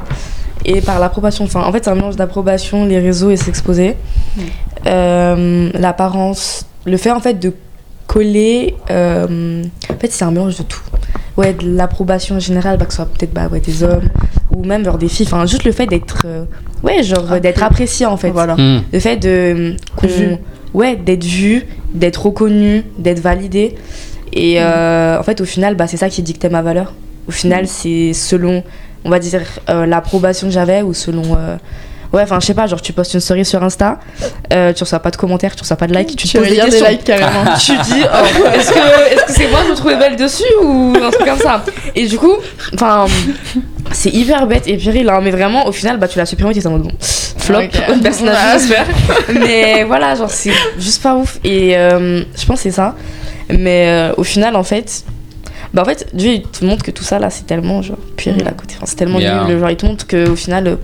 et 0.65 0.81
par 0.81 0.99
l'approbation. 0.99 1.45
Enfin, 1.45 1.63
en 1.63 1.73
fait, 1.73 1.85
c'est 1.85 1.91
un 1.91 1.95
mélange 1.95 2.17
d'approbation, 2.17 2.87
les 2.87 2.99
réseaux 2.99 3.31
et 3.31 3.37
s'exposer. 3.37 3.97
Mm. 4.37 4.41
Euh, 4.87 5.71
L'apparence, 5.75 6.67
le 6.85 6.97
fait 6.97 7.11
en 7.11 7.21
fait 7.21 7.35
de 7.39 7.53
coller. 8.07 8.75
euh, 8.91 9.63
en 9.91 9.99
fait, 9.99 10.11
c'est 10.11 10.25
un 10.25 10.31
mélange 10.31 10.57
de 10.59 10.63
tout. 10.63 10.81
Ouais, 11.37 11.53
de 11.53 11.69
l'approbation 11.77 12.39
générale, 12.39 12.79
bah, 12.79 12.85
que 12.85 12.93
ce 12.93 12.97
soit 12.97 13.07
peut-être 13.07 13.33
bah, 13.35 13.49
ouais, 13.51 13.61
des 13.61 13.83
hommes 13.83 14.09
ou 14.55 14.65
même 14.65 14.85
genre 14.85 14.99
des 14.99 15.09
filles. 15.09 15.27
Enfin, 15.27 15.47
juste 15.47 15.65
le 15.65 15.73
fait 15.73 15.87
d'être. 15.87 16.23
euh, 16.27 16.45
ouais, 16.83 17.03
genre 17.03 17.33
euh, 17.33 17.41
d'être 17.41 17.63
apprécié 17.63 18.07
en 18.07 18.17
fait. 18.17 18.31
Voilà. 18.31 18.55
Hmm. 18.55 18.83
Le 18.93 19.01
fait 19.01 19.17
de. 19.17 19.77
qu'on-. 19.97 20.39
Ouais, 20.75 20.97
d'être 20.97 21.25
vu, 21.25 21.67
d'être 21.93 22.27
reconnu, 22.27 22.83
d'être 22.99 23.21
validé. 23.21 23.77
Et 24.33 24.57
euh, 24.61 25.19
en 25.19 25.23
fait, 25.23 25.41
au 25.41 25.45
final, 25.45 25.77
bah, 25.77 25.87
c'est 25.87 25.97
ça 25.97 26.09
qui 26.09 26.23
dictait 26.23 26.49
ma 26.49 26.63
valeur. 26.63 26.93
Au 27.29 27.31
final, 27.31 27.67
c'est 27.69 28.13
selon, 28.13 28.63
on 29.05 29.11
va 29.11 29.19
dire, 29.21 29.43
euh, 29.69 29.87
l'approbation 29.87 30.49
que 30.49 30.53
j'avais 30.53 30.83
ou 30.83 30.93
selon. 30.93 31.37
Ouais, 32.15 32.23
enfin, 32.23 32.39
je 32.41 32.47
sais 32.47 32.55
pas, 32.55 32.67
genre, 32.67 32.81
tu 32.81 32.93
postes 32.93 33.13
une 33.15 33.21
story 33.21 33.45
sur 33.45 33.63
Insta, 33.63 33.99
euh, 34.53 34.73
tu 34.73 34.85
reçois 34.85 35.01
pas 35.01 35.11
de 35.11 35.17
commentaires, 35.17 35.55
tu 35.57 35.63
reçois 35.63 35.77
pas 35.77 35.87
de 35.89 35.95
likes, 35.95 36.17
tu 36.17 36.27
te 36.29 36.33
Tu 36.33 36.39
poses 36.39 36.47
des 36.47 36.53
regardes 36.53 36.71
des 36.71 36.77
questions. 36.79 36.91
likes 36.91 37.05
carrément. 37.05 37.45
tu 37.59 37.73
dis, 37.73 38.03
oh, 38.05 38.47
est-ce 38.55 38.71
que 38.73 39.13
est-ce 39.15 39.25
que 39.25 39.33
c'est 39.33 39.49
moi 39.49 39.61
je 39.67 39.71
me 39.71 39.75
trouvais 39.77 39.97
belle 39.97 40.17
dessus 40.17 40.45
ou 40.63 40.95
un 41.03 41.11
truc 41.11 41.27
comme 41.27 41.39
ça? 41.39 41.65
Et 41.95 42.07
du 42.07 42.17
coup, 42.19 42.35
enfin, 42.75 43.07
c'est 43.93 44.11
hyper 44.11 44.47
bête 44.47 44.67
et 44.69 44.77
péril, 44.77 45.09
hein, 45.11 45.21
mais 45.23 45.31
vraiment, 45.33 45.67
au 45.67 45.73
final, 45.73 45.99
bah, 45.99 46.07
tu 46.09 46.19
l'as 46.19 46.27
supprimé, 46.27 46.53
tu 46.55 46.61
es 46.61 46.67
en 46.67 46.71
mode 46.71 46.83
bon, 46.83 46.93
flop, 47.01 47.59
Ok. 47.59 47.83
autre 47.91 48.01
personnage, 48.03 48.37
Ouais. 48.37 48.59
j'espère. 48.61 48.87
Mais 49.41 49.85
voilà, 49.85 50.15
genre, 50.15 50.31
c'est 50.31 50.53
juste 50.79 51.03
pas 51.03 51.17
ouf. 51.17 51.39
Et 51.45 51.77
euh, 51.77 52.23
je 52.39 52.47
pense 52.47 52.59
que 52.59 52.63
c'est 52.63 52.71
ça. 52.71 52.95
Mais 53.51 53.89
euh, 53.89 54.13
au 54.17 54.23
final, 54.25 54.55
en 54.57 54.63
fait, 54.63 55.05
bah, 55.75 55.83
en 55.83 55.85
fait, 55.85 56.07
Dieu, 56.15 56.31
il 56.35 56.43
te 56.43 56.65
montre 56.65 56.85
que 56.85 56.91
tout 56.93 57.03
ça 57.05 57.19
là, 57.19 57.29
c'est 57.31 57.45
tellement 57.47 57.83
genre 57.83 57.99
puéril 58.17 58.47
à 58.47 58.53
côté. 58.53 58.75
Enfin, 58.77 58.87
c'est 58.87 58.97
tellement 58.97 59.19
Yeah. 59.19 59.45
nul. 59.49 59.59
Genre, 59.59 59.71
il 59.71 59.77
te 59.77 59.85
montre 59.85 60.07
qu'au 60.07 60.37
final. 60.37 60.67
euh, 60.69 60.77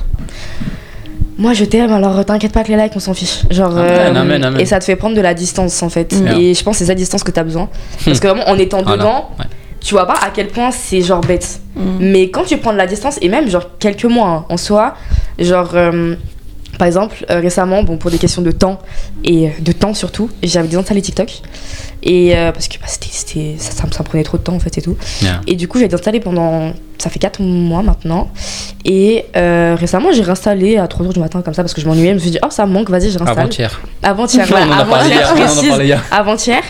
moi 1.40 1.54
je 1.54 1.64
t'aime, 1.64 1.90
alors 1.90 2.22
t'inquiète 2.24 2.52
pas 2.52 2.62
que 2.62 2.68
les 2.68 2.76
likes 2.76 2.92
on 2.94 3.00
s'en 3.00 3.14
fiche. 3.14 3.40
Genre, 3.50 3.76
Amen, 3.76 4.16
euh, 4.16 4.20
amen, 4.20 4.44
amen. 4.44 4.60
Et 4.60 4.66
ça 4.66 4.78
te 4.78 4.84
fait 4.84 4.94
prendre 4.94 5.16
de 5.16 5.20
la 5.22 5.32
distance 5.32 5.82
en 5.82 5.88
fait. 5.88 6.12
Mm. 6.12 6.26
Et 6.38 6.54
je 6.54 6.62
pense 6.62 6.74
que 6.74 6.78
c'est 6.80 6.86
cette 6.86 6.98
distance 6.98 7.24
que 7.24 7.30
t'as 7.30 7.42
besoin. 7.44 7.68
Parce 8.04 8.20
que 8.20 8.26
vraiment 8.28 8.46
en 8.48 8.58
étant 8.58 8.82
Voilà, 8.82 8.98
dedans, 9.02 9.30
ouais. 9.38 9.46
tu 9.80 9.94
vois 9.94 10.06
pas 10.06 10.16
à 10.22 10.30
quel 10.34 10.48
point 10.48 10.70
c'est 10.70 11.00
genre 11.00 11.22
bête. 11.22 11.60
Mm. 11.74 11.82
Mais 12.00 12.30
quand 12.30 12.44
tu 12.44 12.58
prends 12.58 12.72
de 12.72 12.78
la 12.78 12.86
distance, 12.86 13.18
et 13.22 13.28
même 13.30 13.48
genre 13.48 13.66
quelques 13.78 14.04
mois 14.04 14.28
hein, 14.28 14.44
en 14.50 14.58
soi, 14.58 14.94
genre 15.38 15.70
euh, 15.74 16.14
par 16.80 16.86
exemple 16.86 17.26
euh, 17.30 17.40
récemment, 17.40 17.82
bon 17.82 17.98
pour 17.98 18.10
des 18.10 18.16
questions 18.18 18.40
de 18.40 18.50
temps 18.50 18.78
et 19.22 19.48
euh, 19.48 19.50
de 19.60 19.70
temps 19.72 19.92
surtout, 19.92 20.30
j'avais 20.42 20.66
désinstallé 20.66 21.02
TikTok. 21.02 21.42
Et 22.02 22.34
euh, 22.34 22.52
parce 22.52 22.68
que 22.68 22.78
bah, 22.78 22.86
c'était, 22.88 23.10
c'était- 23.10 23.56
ça, 23.58 23.72
ça, 23.72 23.86
me- 23.86 23.92
ça 23.92 23.98
me 24.02 24.04
prenait 24.08 24.22
trop 24.24 24.38
de 24.38 24.42
temps 24.42 24.54
en 24.54 24.58
fait 24.58 24.78
et 24.78 24.80
tout. 24.82 24.96
Yeah. 25.20 25.42
Et 25.46 25.54
du 25.56 25.68
coup 25.68 25.78
j'ai 25.78 25.86
désinstallé 25.88 26.18
pendant, 26.20 26.72
ça 26.96 27.10
fait 27.10 27.18
4 27.18 27.42
mois 27.42 27.82
maintenant. 27.82 28.30
Et 28.86 29.26
euh, 29.36 29.76
récemment 29.78 30.08
j'ai 30.12 30.22
réinstallé 30.22 30.78
à 30.78 30.86
3h 30.86 31.12
du 31.12 31.20
matin 31.20 31.42
comme 31.42 31.52
ça 31.52 31.62
parce 31.62 31.74
que 31.74 31.82
je 31.82 31.86
m'ennuyais. 31.86 32.08
Je 32.10 32.14
me 32.14 32.18
suis 32.18 32.30
dit 32.30 32.38
oh 32.42 32.48
ça 32.50 32.64
me 32.64 32.72
manque, 32.72 32.88
vas-y 32.88 33.10
je 33.10 33.18
réinstalle. 33.18 33.38
Avant-hier. 33.40 33.80
Avant-hier, 34.02 34.46
voilà, 34.48 34.76
avant-hier, 34.78 35.34
on 35.36 35.72
en 35.74 35.80
hier. 35.80 36.02
avant-hier. 36.10 36.62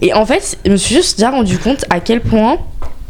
Et 0.00 0.14
en 0.14 0.24
fait, 0.24 0.56
je 0.64 0.70
me 0.70 0.76
suis 0.78 0.94
juste 0.94 1.18
déjà 1.18 1.30
rendu 1.30 1.58
compte 1.58 1.84
à 1.90 2.00
quel 2.00 2.22
point 2.22 2.56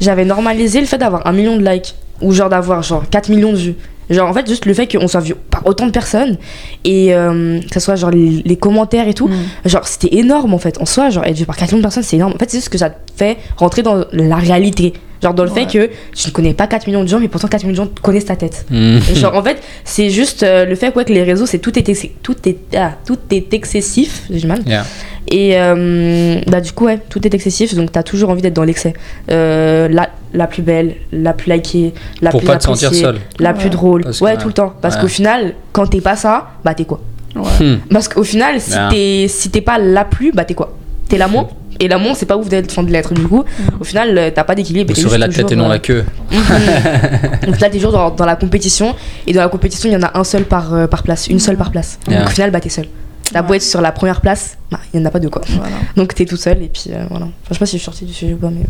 j'avais 0.01 0.25
normalisé 0.25 0.81
le 0.81 0.87
fait 0.87 0.99
d'avoir 0.99 1.25
un 1.29 1.33
million 1.33 1.57
de 1.57 1.65
likes 1.65 1.95
ou 2.21 2.33
genre 2.33 2.49
d'avoir 2.49 2.83
genre 2.83 3.05
4 3.09 3.29
millions 3.29 3.53
de 3.53 3.59
vues. 3.59 3.75
Genre 4.11 4.29
en 4.29 4.33
fait 4.35 4.47
juste 4.49 4.67
le 4.67 4.75
fait 4.75 4.87
qu'on 4.91 5.07
soit 5.09 5.21
vu 5.21 5.35
par 5.51 5.65
autant 5.67 5.87
de 5.87 5.93
personnes 5.93 6.37
et 6.85 7.15
euh, 7.15 7.61
que 7.61 7.75
ce 7.75 7.81
soit 7.81 7.95
genre 7.97 8.11
les, 8.11 8.43
les 8.45 8.57
commentaires 8.57 9.07
et 9.09 9.15
tout, 9.15 9.29
Mm. 9.29 9.69
genre 9.69 9.87
c'était 9.87 10.17
énorme 10.17 10.53
en 10.53 10.59
fait. 10.59 10.81
En 10.81 10.87
soi, 10.87 11.11
genre 11.11 11.25
être 11.25 11.37
vu 11.37 11.47
par 11.47 11.57
4 11.57 11.69
millions 11.71 11.79
de 11.79 11.83
personnes 11.83 12.03
c'est 12.03 12.17
énorme. 12.17 12.33
En 12.35 12.39
fait 12.39 12.51
c'est 12.51 12.59
juste 12.59 12.69
que 12.71 12.79
ça 12.79 12.91
te 12.91 12.97
fait 13.17 13.39
rentrer 13.57 13.83
dans 13.83 14.05
la 14.13 14.37
réalité. 14.37 14.93
Genre 15.23 15.35
dans 15.35 15.45
le 15.45 15.51
fait 15.51 15.67
que 15.67 15.91
tu 16.15 16.29
ne 16.29 16.33
connais 16.33 16.55
pas 16.55 16.67
4 16.67 16.87
millions 16.87 17.03
de 17.03 17.09
gens 17.09 17.21
mais 17.21 17.29
pourtant 17.29 17.47
4 17.47 17.65
millions 17.65 17.85
de 17.85 17.89
gens 17.89 17.93
connaissent 18.03 18.25
ta 18.25 18.37
tête. 18.37 18.65
Et 18.73 19.15
genre 19.15 19.35
en 19.37 19.43
fait 19.43 19.63
c'est 19.85 20.09
juste 20.11 20.43
euh, 20.43 20.65
le 20.65 20.75
fait 20.75 20.95
ouais, 20.97 21.05
que 21.05 21.13
les 21.13 21.23
réseaux 21.23 21.45
c'est 21.47 21.59
tout 21.59 21.79
est, 21.79 21.83
tout 22.23 22.37
est, 22.49 22.57
ah, 22.77 22.93
tout 23.07 23.19
est 23.31 23.53
excessif, 23.53 24.23
j'ai 24.31 24.41
du 24.41 24.47
mal. 24.47 24.61
Yeah. 24.67 24.85
Et 25.29 25.53
euh, 25.61 26.41
bah, 26.49 26.61
du 26.61 26.73
coup, 26.73 26.87
ouais, 26.87 26.99
tout 27.09 27.25
est 27.27 27.33
excessif, 27.35 27.75
donc 27.75 27.93
t'as 27.93 28.03
toujours 28.03 28.31
envie 28.31 28.43
d'être 28.43 28.55
dans 28.55 28.65
l'excès. 28.65 28.95
Euh, 29.31 29.89
la, 29.89 30.09
la 30.35 30.47
plus 30.47 30.63
belle, 30.63 30.95
la 31.13 31.33
plus 31.33 31.53
likée, 31.53 31.93
la 32.23 32.31
Pour 32.31 32.41
plus 32.41 32.47
pas 32.47 32.57
te 32.57 32.65
sentir 32.65 32.89
appréciée, 32.89 33.05
seul. 33.07 33.19
la 33.39 33.51
Ouais. 33.53 33.59
plus 33.59 33.71
drôle. 33.71 34.03
Parce 34.05 34.19
que- 34.19 34.25
ouais, 34.25 34.37
tout 34.37 34.49
le 34.49 34.55
temps. 34.55 34.73
Parce 34.81 34.97
ouais. 34.97 35.03
qu'au 35.03 35.09
final, 35.09 35.55
quand 35.73 35.87
t'es 35.87 36.01
pas 36.01 36.17
ça, 36.17 36.49
bah 36.65 36.75
t'es 36.75 36.85
quoi 36.85 37.01
Hmm. 37.37 37.77
Parce 37.93 38.09
qu'au 38.09 38.25
final, 38.25 38.61
si 38.61 38.73
t'es 38.91 39.27
si 39.29 39.51
t'es 39.51 39.61
pas 39.61 39.79
la 39.79 40.05
plus, 40.05 40.33
bah 40.33 40.45
t'es 40.45 40.55
quoi 40.55 40.77
T'es 41.09 41.17
la 41.17 41.29
moins. 41.29 41.47
Et 41.79 41.87
la 41.87 41.97
moins, 41.97 42.13
c'est 42.15 42.27
pas 42.27 42.37
ouf 42.37 42.49
d'être 42.49 42.71
enfin, 42.73 42.83
de 42.83 42.91
l'être. 42.91 43.15
Du 43.15 43.23
coup, 43.23 43.45
au 43.79 43.85
final, 43.85 44.19
euh, 44.19 44.31
t'as 44.35 44.43
pas 44.45 44.55
d'équilibre. 44.57 44.93
Vous 44.93 45.01
serez 45.01 45.17
la 45.17 45.29
tête 45.29 45.51
et 45.53 45.57
non 45.57 45.67
euh, 45.67 45.69
la 45.69 45.79
queue. 45.79 46.05
Mhm. 46.33 46.41
Donc 47.47 47.61
là, 47.61 47.69
t'es 47.71 47.77
toujours 47.79 47.93
dans, 47.93 48.11
dans 48.11 48.27
la 48.27 48.35
compétition. 48.37 48.95
Et 49.29 49.33
dans 49.33 49.41
la 49.43 49.49
compétition, 49.49 49.89
il 49.89 49.93
y 49.93 49.97
en 49.97 50.03
a 50.03 50.19
un 50.19 50.25
seul 50.25 50.43
par, 50.45 50.75
euh, 50.75 50.87
par 50.89 51.05
place, 51.05 51.29
une 51.29 51.39
seule 51.39 51.57
par 51.57 51.71
place. 51.71 51.99
Yeah. 52.09 52.19
Donc 52.19 52.29
au 52.29 52.31
final, 52.33 52.51
bah 52.51 52.61
t'es 52.61 52.69
seul. 52.69 52.87
T'as 53.33 53.43
beau 53.43 53.51
Ouais. 53.51 53.57
être 53.57 53.63
sur 53.63 53.81
la 53.81 53.93
première 53.93 54.21
place, 54.21 54.59
bah 54.71 54.81
il 54.93 55.01
y 55.01 55.03
en 55.03 55.07
a 55.07 55.11
pas 55.11 55.21
deux 55.21 55.31
quoi. 55.31 55.43
Voilà. 55.49 55.77
Donc 55.97 56.15
t'es 56.15 56.25
tout 56.27 56.37
seul 56.37 56.63
et 56.63 56.69
puis 56.69 56.87
euh, 56.91 57.05
voilà. 57.11 57.27
Enfin, 57.27 57.33
je 57.51 57.55
sais 57.55 57.59
pas 57.61 57.67
si 57.67 57.73
je 57.77 57.79
suis 57.79 57.85
sortie 57.85 58.05
du 58.05 58.13
sujet 58.13 58.35
ou 58.35 58.39
pas, 58.39 58.51
mais. 58.51 58.63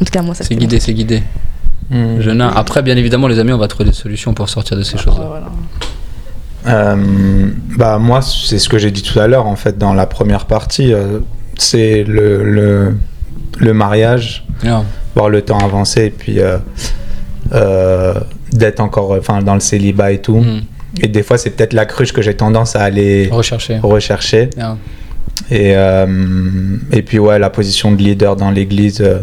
En 0.00 0.04
tout 0.04 0.10
cas, 0.12 0.22
moi 0.22 0.34
ça 0.34 0.44
C'est 0.44 0.54
guidé, 0.56 0.80
c'est 0.80 0.94
guidé. 0.94 1.22
Hmm. 1.90 2.20
Je 2.20 2.30
nain. 2.30 2.52
Après, 2.54 2.82
bien 2.82 2.96
évidemment, 2.96 3.26
les 3.28 3.38
amis, 3.38 3.52
on 3.52 3.58
va 3.58 3.68
trouver 3.68 3.90
des 3.90 3.94
solutions 3.96 4.32
pour 4.32 4.48
sortir 4.48 4.76
de 4.76 4.82
ces 4.82 4.96
choses-là. 4.96 5.24
voilà. 5.26 5.46
Euh, 6.66 7.48
bah 7.78 7.98
moi 7.98 8.20
c'est 8.20 8.58
ce 8.58 8.68
que 8.68 8.76
j'ai 8.76 8.90
dit 8.90 9.00
tout 9.02 9.18
à 9.18 9.26
l'heure 9.26 9.46
en 9.46 9.56
fait 9.56 9.78
dans 9.78 9.94
la 9.94 10.04
première 10.04 10.44
partie 10.44 10.92
euh, 10.92 11.20
c'est 11.56 12.04
le, 12.04 12.44
le 12.44 12.98
le 13.58 13.72
mariage 13.72 14.44
Yeah. 14.62 14.84
voir 15.14 15.30
le 15.30 15.40
temps 15.40 15.56
avancer 15.58 16.04
et 16.04 16.10
puis 16.10 16.38
euh, 16.38 16.58
euh, 17.54 18.12
d'être 18.52 18.80
encore 18.80 19.12
enfin 19.12 19.40
dans 19.40 19.54
le 19.54 19.60
célibat 19.60 20.12
et 20.12 20.18
tout 20.20 20.36
Hmm. 20.40 20.60
Et 21.00 21.08
des 21.08 21.22
fois 21.22 21.38
c'est 21.38 21.50
peut-être 21.50 21.72
la 21.72 21.84
cruche 21.86 22.12
que 22.12 22.22
j'ai 22.22 22.34
tendance 22.34 22.74
à 22.76 22.82
aller 22.82 23.28
Rechercher. 23.30 23.78
rechercher 23.82 24.50
Yeah. 24.56 24.76
et 25.50 25.76
euh, 25.76 26.06
et 26.92 27.02
puis 27.02 27.18
ouais 27.18 27.38
la 27.38 27.50
position 27.50 27.92
de 27.92 27.98
leader 28.02 28.36
dans 28.36 28.50
l'église 28.50 29.00
euh, 29.00 29.18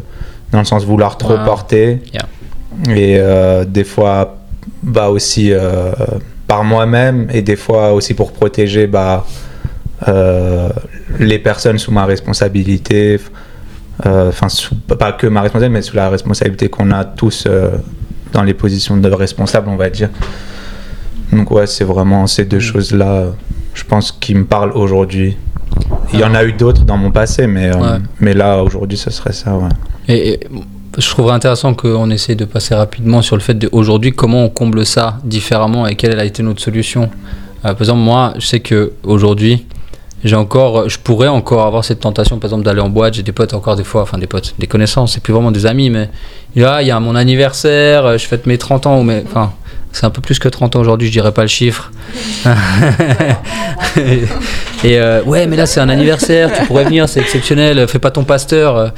dans 0.51 0.59
le 0.59 0.65
sens 0.65 0.83
de 0.83 0.87
vouloir 0.87 1.17
trop 1.17 1.37
porter 1.45 1.99
Yeah. 2.13 2.25
et 2.95 3.17
euh, 3.19 3.65
des 3.65 3.83
fois 3.83 4.37
bah 4.83 5.09
aussi 5.09 5.51
par 6.47 6.63
moi-même 6.63 7.27
et 7.33 7.41
des 7.41 7.55
fois 7.57 7.91
aussi 7.93 8.13
pour 8.13 8.31
protéger 8.31 8.87
bah 8.87 9.25
les 11.19 11.39
personnes 11.39 11.77
sous 11.79 11.91
ma 11.91 12.05
responsabilité 12.05 13.19
enfin 14.03 14.47
pas 14.97 15.11
que 15.13 15.27
ma 15.27 15.41
responsabilité 15.41 15.73
mais 15.73 15.81
sous 15.81 15.95
la 15.95 16.09
responsabilité 16.09 16.69
qu'on 16.69 16.91
a 16.91 17.03
tous 17.03 17.47
dans 18.33 18.43
les 18.43 18.53
positions 18.53 18.97
de 18.97 19.09
responsables 19.09 19.67
on 19.69 19.75
va 19.75 19.89
dire 19.89 20.09
donc 21.31 21.51
ouais 21.51 21.67
c'est 21.67 21.83
vraiment 21.83 22.27
ces 22.27 22.45
deux 22.45 22.59
choses 22.59 22.91
là 22.91 23.25
je 23.73 23.83
pense 23.83 24.11
qui 24.11 24.33
me 24.33 24.45
parlent 24.45 24.71
aujourd'hui. 24.73 25.37
Il 26.13 26.19
y 26.19 26.23
en 26.23 26.33
a 26.33 26.43
eu 26.43 26.53
d'autres 26.53 26.83
dans 26.83 26.97
mon 26.97 27.11
passé 27.11 27.47
mais 27.47 27.69
euh, 27.75 27.99
mais 28.19 28.33
là 28.33 28.63
aujourd'hui 28.63 28.97
ce 28.97 29.11
serait 29.11 29.33
ça 29.33 29.55
ouais. 29.55 29.69
Et, 30.07 30.29
et 30.29 30.39
je 30.97 31.09
trouverais 31.09 31.33
intéressant 31.33 31.73
qu'on 31.75 32.09
essaie 32.09 32.35
de 32.35 32.45
passer 32.45 32.73
rapidement 32.73 33.21
sur 33.21 33.35
le 33.35 33.41
fait 33.41 33.53
d'aujourd'hui 33.53 34.13
comment 34.13 34.45
on 34.45 34.49
comble 34.49 34.85
ça 34.85 35.19
différemment 35.23 35.85
et 35.85 35.95
quelle 35.95 36.19
a 36.19 36.25
été 36.25 36.41
notre 36.41 36.61
solution. 36.61 37.09
Euh, 37.65 37.73
par 37.73 37.81
exemple, 37.81 38.01
moi, 38.01 38.33
je 38.37 38.45
sais 38.45 38.59
que 38.59 38.93
aujourd'hui, 39.03 39.65
j'ai 40.23 40.35
encore, 40.35 40.89
je 40.89 40.97
pourrais 40.97 41.27
encore 41.27 41.65
avoir 41.65 41.85
cette 41.85 41.99
tentation, 41.99 42.39
par 42.39 42.47
exemple, 42.47 42.63
d'aller 42.63 42.81
en 42.81 42.89
boîte. 42.89 43.13
J'ai 43.13 43.23
des 43.23 43.31
potes 43.31 43.53
encore 43.53 43.75
des 43.75 43.83
fois, 43.83 44.01
enfin 44.01 44.17
des 44.17 44.25
potes, 44.27 44.55
des 44.57 44.67
connaissances, 44.67 45.13
c'est 45.13 45.21
plus 45.21 45.33
vraiment 45.33 45.51
des 45.51 45.65
amis, 45.65 45.89
mais 45.89 46.09
là, 46.55 46.81
il 46.81 46.87
y 46.87 46.91
a 46.91 46.99
mon 46.99 47.15
anniversaire, 47.15 48.17
je 48.17 48.25
fête 48.25 48.47
mes 48.47 48.57
30 48.57 48.87
ans, 48.87 48.99
ou 48.99 49.03
mes, 49.03 49.23
enfin, 49.25 49.53
c'est 49.97 50.05
un 50.05 50.11
peu 50.11 50.21
plus 50.21 50.37
que 50.37 50.47
30 50.47 50.75
ans 50.75 50.79
aujourd'hui, 50.79 51.07
je 51.07 51.11
dirais 51.11 51.31
pas 51.31 51.41
le 51.41 51.47
chiffre. 51.47 51.91
et 54.83 54.99
euh, 54.99 55.23
ouais, 55.23 55.47
mais 55.47 55.55
là, 55.55 55.65
c'est 55.65 55.79
un 55.79 55.89
anniversaire, 55.89 56.53
tu 56.53 56.63
pourrais 56.67 56.85
venir, 56.85 57.09
c'est 57.09 57.19
exceptionnel, 57.19 57.87
fais 57.87 57.97
pas 57.97 58.11
ton 58.11 58.23
pasteur. 58.23 58.77
euh. 58.77 58.89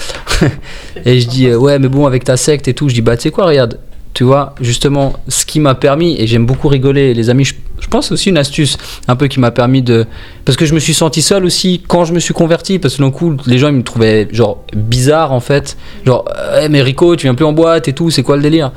et 1.06 1.22
je 1.22 1.28
dis, 1.28 1.48
euh, 1.48 1.58
ouais, 1.58 1.80
mais 1.80 1.88
bon, 1.88 2.06
avec 2.06 2.26
ta 2.26 2.36
secte 2.36 2.68
et 2.68 2.74
tout, 2.74 2.90
je 2.90 2.96
dis, 2.96 3.02
bah, 3.02 3.16
tu 3.16 3.24
sais 3.24 3.32
quoi, 3.32 3.46
regarde, 3.46 3.80
tu 4.14 4.26
vois, 4.26 4.56
justement, 4.60 5.14
ce 5.30 5.46
qui 5.46 5.62
m'a 5.62 5.74
permis, 5.74 6.20
et 6.20 6.28
j'aime 6.28 6.46
beaucoup 6.46 6.68
rigoler, 6.68 7.14
les 7.14 7.30
amis, 7.30 7.46
je, 7.46 7.54
je 7.80 7.88
pense 7.88 8.12
aussi 8.12 8.28
une 8.28 8.38
astuce, 8.38 8.78
un 9.08 9.16
peu 9.16 9.28
qui 9.28 9.40
m'a 9.40 9.52
permis 9.52 9.82
de. 9.82 10.06
Parce 10.44 10.58
que 10.58 10.66
je 10.66 10.74
me 10.74 10.80
suis 10.80 10.94
senti 10.94 11.22
seul 11.22 11.46
aussi 11.46 11.82
quand 11.88 12.04
je 12.04 12.12
me 12.12 12.20
suis 12.20 12.34
converti, 12.34 12.78
parce 12.78 12.98
que 12.98 13.02
d'un 13.02 13.12
coup, 13.12 13.38
les 13.46 13.58
gens 13.58 13.70
ils 13.70 13.76
me 13.76 13.84
trouvaient 13.84 14.28
genre 14.34 14.66
bizarre 14.76 15.32
en 15.32 15.40
fait. 15.40 15.78
Genre, 16.06 16.26
Eh, 16.62 16.68
mais 16.68 16.82
Rico, 16.82 17.16
tu 17.16 17.28
viens 17.28 17.36
plus 17.36 17.46
en 17.46 17.54
boîte 17.54 17.88
et 17.88 17.94
tout, 17.94 18.10
c'est 18.12 18.24
quoi 18.24 18.36
le 18.36 18.42
délire? 18.42 18.74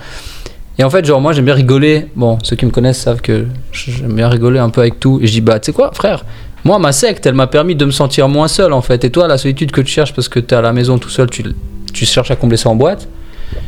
Et 0.78 0.85
en 0.85 0.90
fait, 0.90 1.04
genre, 1.04 1.20
moi 1.20 1.32
j'aime 1.32 1.44
bien 1.44 1.54
rigoler. 1.54 2.06
Bon, 2.16 2.38
ceux 2.42 2.56
qui 2.56 2.64
me 2.66 2.70
connaissent 2.70 3.00
savent 3.00 3.20
que 3.20 3.46
j'aime 3.72 4.14
bien 4.14 4.28
rigoler 4.28 4.58
un 4.58 4.70
peu 4.70 4.80
avec 4.80 4.98
tout. 5.00 5.18
Et 5.22 5.26
je 5.26 5.32
dis, 5.32 5.40
bah, 5.40 5.61
tu 5.61 5.66
sais 5.66 5.72
quoi, 5.72 5.90
frère? 5.92 6.24
Moi, 6.64 6.78
ma 6.78 6.92
secte, 6.92 7.26
elle 7.26 7.35
m'a 7.35 7.46
permis 7.46 7.74
de 7.74 7.85
me 7.85 7.90
sentir 7.90 8.28
moins 8.28 8.48
seul 8.48 8.72
en 8.72 8.82
fait. 8.82 9.04
Et 9.04 9.11
toi, 9.11 9.26
la 9.28 9.37
solitude 9.37 9.72
que 9.72 9.80
tu 9.80 9.92
cherches 9.92 10.14
parce 10.14 10.28
que 10.28 10.40
tu 10.40 10.54
es 10.54 10.56
à 10.56 10.62
la 10.62 10.72
maison 10.72 10.98
tout 10.98 11.11
seul, 11.11 11.28
tu, 11.28 11.44
tu 11.92 12.06
cherches 12.06 12.30
à 12.30 12.37
combler 12.37 12.56
ça 12.56 12.68
en 12.70 12.76
boîte? 12.76 13.08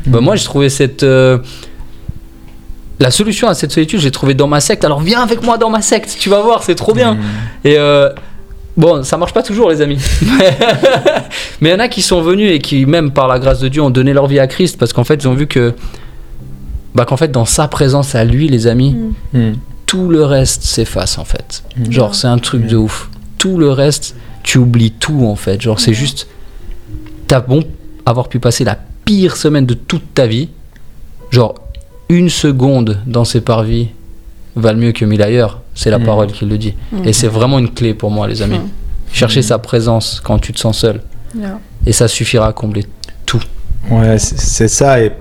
Bah, 0.06 0.20
moi, 0.20 0.36
j'ai 0.36 0.44
trouvé 0.44 0.68
cette. 0.68 1.02
euh, 1.02 1.38
la 3.00 3.10
solution 3.10 3.48
à 3.48 3.54
cette 3.54 3.72
solitude, 3.72 4.00
j'ai 4.00 4.10
trouvé 4.10 4.34
dans 4.34 4.46
ma 4.46 4.60
secte. 4.60 4.84
Alors 4.84 5.00
viens 5.00 5.20
avec 5.22 5.42
moi 5.42 5.58
dans 5.58 5.70
ma 5.70 5.82
secte, 5.82 6.16
tu 6.18 6.28
vas 6.28 6.40
voir, 6.40 6.62
c'est 6.62 6.76
trop 6.76 6.94
bien. 6.94 7.14
Mm. 7.14 7.20
Et 7.64 7.76
euh, 7.76 8.08
bon, 8.76 9.02
ça 9.02 9.16
marche 9.16 9.32
pas 9.32 9.42
toujours, 9.42 9.68
les 9.70 9.82
amis. 9.82 9.98
Mais 11.60 11.70
il 11.70 11.72
y 11.72 11.74
en 11.74 11.80
a 11.80 11.88
qui 11.88 12.02
sont 12.02 12.22
venus 12.22 12.52
et 12.52 12.60
qui, 12.60 12.86
même 12.86 13.10
par 13.10 13.26
la 13.28 13.38
grâce 13.38 13.58
de 13.60 13.68
Dieu, 13.68 13.82
ont 13.82 13.90
donné 13.90 14.12
leur 14.12 14.26
vie 14.28 14.38
à 14.38 14.46
Christ 14.46 14.78
parce 14.78 14.92
qu'en 14.92 15.04
fait, 15.04 15.16
ils 15.16 15.28
ont 15.28 15.34
vu 15.34 15.46
que. 15.46 15.74
Bah, 16.94 17.04
qu'en 17.04 17.16
fait, 17.16 17.30
dans 17.32 17.44
sa 17.44 17.66
présence 17.68 18.14
à 18.14 18.24
lui, 18.24 18.48
les 18.48 18.66
amis, 18.66 18.96
Mm. 19.32 19.52
tout 19.86 20.08
le 20.08 20.24
reste 20.24 20.62
s'efface 20.62 21.18
en 21.18 21.24
fait. 21.24 21.62
Mm. 21.76 21.90
Genre, 21.90 22.14
c'est 22.14 22.26
un 22.28 22.38
truc 22.38 22.66
de 22.66 22.76
ouf. 22.76 23.10
Tout 23.38 23.58
le 23.58 23.70
reste, 23.70 24.14
tu 24.42 24.58
oublies 24.58 24.92
tout 24.92 25.24
en 25.26 25.36
fait. 25.36 25.60
Genre, 25.60 25.78
c'est 25.80 25.94
juste. 25.94 26.26
t'as 27.26 27.40
bon 27.40 27.64
avoir 28.04 28.28
pu 28.28 28.38
passer 28.38 28.64
la 28.64 28.78
pire 29.06 29.36
semaine 29.36 29.64
de 29.64 29.72
toute 29.72 30.12
ta 30.14 30.26
vie, 30.26 30.50
genre 31.30 31.54
une 32.10 32.28
seconde 32.28 33.00
dans 33.06 33.24
ces 33.24 33.40
parvis 33.40 33.88
valent 34.56 34.78
mieux 34.78 34.92
que 34.92 35.06
mille 35.06 35.22
ailleurs. 35.22 35.62
C'est 35.74 35.90
la 35.90 35.98
Mm. 35.98 36.04
parole 36.04 36.26
qui 36.32 36.44
le 36.44 36.58
dit. 36.58 36.74
Et 37.04 37.12
c'est 37.14 37.26
vraiment 37.28 37.58
une 37.58 37.70
clé 37.72 37.94
pour 37.94 38.10
moi, 38.10 38.28
les 38.28 38.42
amis. 38.42 38.60
Chercher 39.10 39.40
Mm. 39.40 39.44
sa 39.44 39.58
présence 39.58 40.20
quand 40.22 40.38
tu 40.38 40.52
te 40.52 40.60
sens 40.60 40.78
seul. 40.78 41.00
Yeah. 41.36 41.58
Et 41.86 41.92
ça 41.92 42.06
suffira 42.08 42.46
à 42.48 42.52
combler. 42.52 42.84
Ouais, 43.90 44.18
c'est 44.18 44.38
c'est 44.38 44.68
ça. 44.68 45.00
Et 45.02 45.12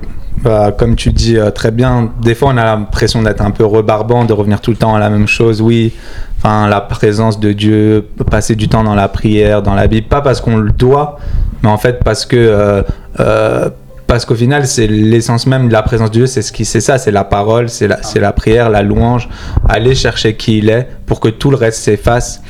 bah, 0.44 0.74
comme 0.78 0.98
tu 0.98 1.12
dis 1.12 1.38
euh, 1.38 1.52
très 1.52 1.72
bien, 1.72 2.12
des 2.22 2.36
fois 2.36 2.52
on 2.54 2.58
a 2.58 2.66
l'impression 2.66 3.22
d'être 3.22 3.42
un 3.42 3.52
peu 3.52 3.66
rebarbant, 3.66 4.26
de 4.26 4.34
revenir 4.34 4.60
tout 4.60 4.72
le 4.72 4.78
temps 4.78 4.94
à 4.94 5.00
la 5.00 5.10
même 5.10 5.28
chose. 5.28 5.62
Oui, 5.62 5.94
enfin 6.38 6.68
la 6.68 6.82
présence 6.82 7.40
de 7.40 7.54
Dieu, 7.54 8.06
passer 8.30 8.56
du 8.56 8.68
temps 8.68 8.84
dans 8.84 8.96
la 8.96 9.08
prière, 9.08 9.62
dans 9.62 9.74
la 9.74 9.88
Bible, 9.88 10.08
pas 10.08 10.22
parce 10.22 10.42
qu'on 10.42 10.58
le 10.58 10.72
doit, 10.72 11.18
mais 11.62 11.70
en 11.70 11.78
fait 11.78 12.04
parce 12.04 12.26
que 12.26 12.36
euh, 12.36 12.84
euh, 13.22 13.70
parce 14.06 14.26
qu'au 14.26 14.36
final 14.36 14.68
c'est 14.68 14.86
l'essence 14.86 15.48
même 15.48 15.70
de 15.70 15.74
la 15.74 15.82
présence 15.82 16.10
de 16.10 16.16
Dieu, 16.16 16.28
c'est 16.28 16.42
ce 16.42 16.52
qui 16.52 16.66
c'est 16.66 16.82
ça, 16.82 16.98
c'est 16.98 17.12
la 17.12 17.24
parole, 17.24 17.70
c'est 17.70 17.88
la 17.88 18.04
c'est 18.04 18.20
la 18.20 18.34
prière, 18.34 18.70
la 18.70 18.82
louange, 18.82 19.30
aller 19.70 19.96
chercher 19.96 20.36
qui 20.36 20.58
il 20.58 20.70
est 20.70 20.90
pour 21.06 21.22
que 21.22 21.30
tout 21.30 21.52
le 21.52 21.58
reste 21.58 21.82
s'efface. 21.82 22.42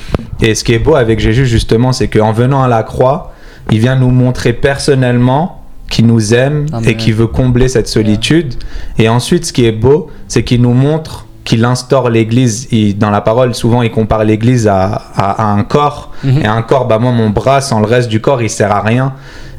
Et 0.42 0.56
ce 0.56 0.64
qui 0.64 0.74
est 0.74 0.80
beau 0.80 0.96
avec 0.96 1.20
Jésus 1.20 1.46
justement, 1.46 1.92
c'est 1.92 2.08
qu'en 2.08 2.32
venant 2.32 2.64
à 2.64 2.68
la 2.68 2.82
croix, 2.82 3.34
il 3.72 3.78
vient 3.78 3.96
nous 3.96 4.10
montrer 4.10 4.52
personnellement 4.52 5.63
qu'il 5.94 6.08
nous 6.08 6.34
aime 6.34 6.66
Amen. 6.74 6.90
et 6.90 6.96
qui 6.98 7.12
veut 7.12 7.28
combler 7.28 7.68
cette 7.68 7.88
solitude. 7.88 8.56
Et 8.98 9.08
ensuite, 9.10 9.46
ce 9.46 9.54
qui 9.54 9.66
est 9.66 9.72
beau, 9.72 10.10
c'est 10.28 10.44
qu'il 10.44 10.62
nous 10.62 10.74
montre 10.74 11.28
qu'il 11.44 11.64
instaure 11.66 12.10
l'Église. 12.10 12.68
Dans 12.98 13.12
la 13.12 13.22
parole, 13.22 13.54
souvent, 13.54 13.82
il 13.84 13.92
compare 13.92 14.24
l'Église 14.24 14.68
à, 14.68 14.86
à- 15.16 15.44
à 15.44 15.46
un 15.60 15.64
corps. 15.64 16.12
Mhm. 16.24 16.42
Et 16.42 16.48
un 16.48 16.62
corps, 16.64 16.88
bah 16.88 16.98
moi, 17.00 17.12
mon 17.12 17.30
bras, 17.30 17.62
sans 17.62 17.80
le 17.80 17.86
reste 17.86 18.10
du 18.10 18.20
corps, 18.22 18.42
il 18.42 18.50
sert 18.50 18.72
à 18.72 18.82
rien. 18.82 19.14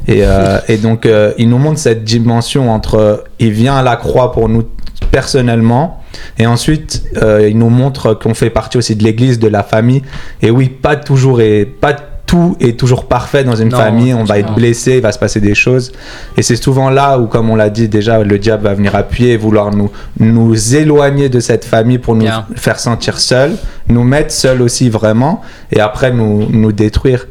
Et, 0.07 0.21
euh, 0.23 0.59
et 0.67 0.77
donc, 0.77 1.05
euh, 1.05 1.31
il 1.37 1.47
nous 1.47 1.57
montre 1.59 1.79
cette 1.79 2.03
dimension 2.03 2.69
entre, 2.71 3.23
il 3.39 3.51
vient 3.51 3.75
à 3.77 3.83
la 3.83 3.95
croix 3.95 4.31
pour 4.33 4.49
nous 4.49 4.63
personnellement, 5.11 6.01
et 6.37 6.45
ensuite, 6.47 7.03
euh, 7.21 7.47
il 7.49 7.57
nous 7.57 7.69
montre 7.69 8.13
qu'on 8.13 8.33
fait 8.33 8.49
partie 8.49 8.77
aussi 8.77 8.95
de 8.95 9.03
l'Église, 9.03 9.39
de 9.39 9.47
la 9.47 9.63
famille. 9.63 10.01
Et 10.41 10.51
oui, 10.51 10.67
pas 10.69 10.95
toujours 10.97 11.39
et 11.39 11.65
pas 11.65 11.93
tout 12.25 12.55
est 12.59 12.77
toujours 12.79 13.05
parfait 13.05 13.43
dans 13.43 13.55
une 13.55 13.69
Non, 13.69 13.77
famille. 13.77 14.13
On 14.13 14.23
va 14.23 14.39
être 14.39 14.53
blessé, 14.55 14.95
il 14.95 15.01
va 15.01 15.11
se 15.11 15.19
passer 15.19 15.39
des 15.39 15.55
choses. 15.55 15.91
Et 16.37 16.41
c'est 16.41 16.55
souvent 16.55 16.89
là 16.89 17.19
où, 17.19 17.27
comme 17.27 17.49
on 17.49 17.55
l'a 17.55 17.69
dit 17.69 17.87
déjà, 17.87 18.23
le 18.23 18.39
diable 18.39 18.63
va 18.63 18.73
venir 18.73 18.95
appuyer 18.95 19.33
et 19.33 19.37
vouloir 19.37 19.71
nous, 19.71 19.91
nous 20.19 20.75
éloigner 20.75 21.29
de 21.29 21.39
cette 21.39 21.65
famille 21.65 21.99
pour 21.99 22.15
nous 22.15 22.21
Bien. 22.21 22.45
faire 22.55 22.79
sentir 22.79 23.19
seuls, 23.19 23.55
nous 23.89 24.03
mettre 24.03 24.31
seuls 24.31 24.61
aussi 24.61 24.89
vraiment, 24.89 25.41
et 25.71 25.79
après 25.79 26.11
nous, 26.11 26.47
nous 26.49 26.71
détruire. 26.71 27.27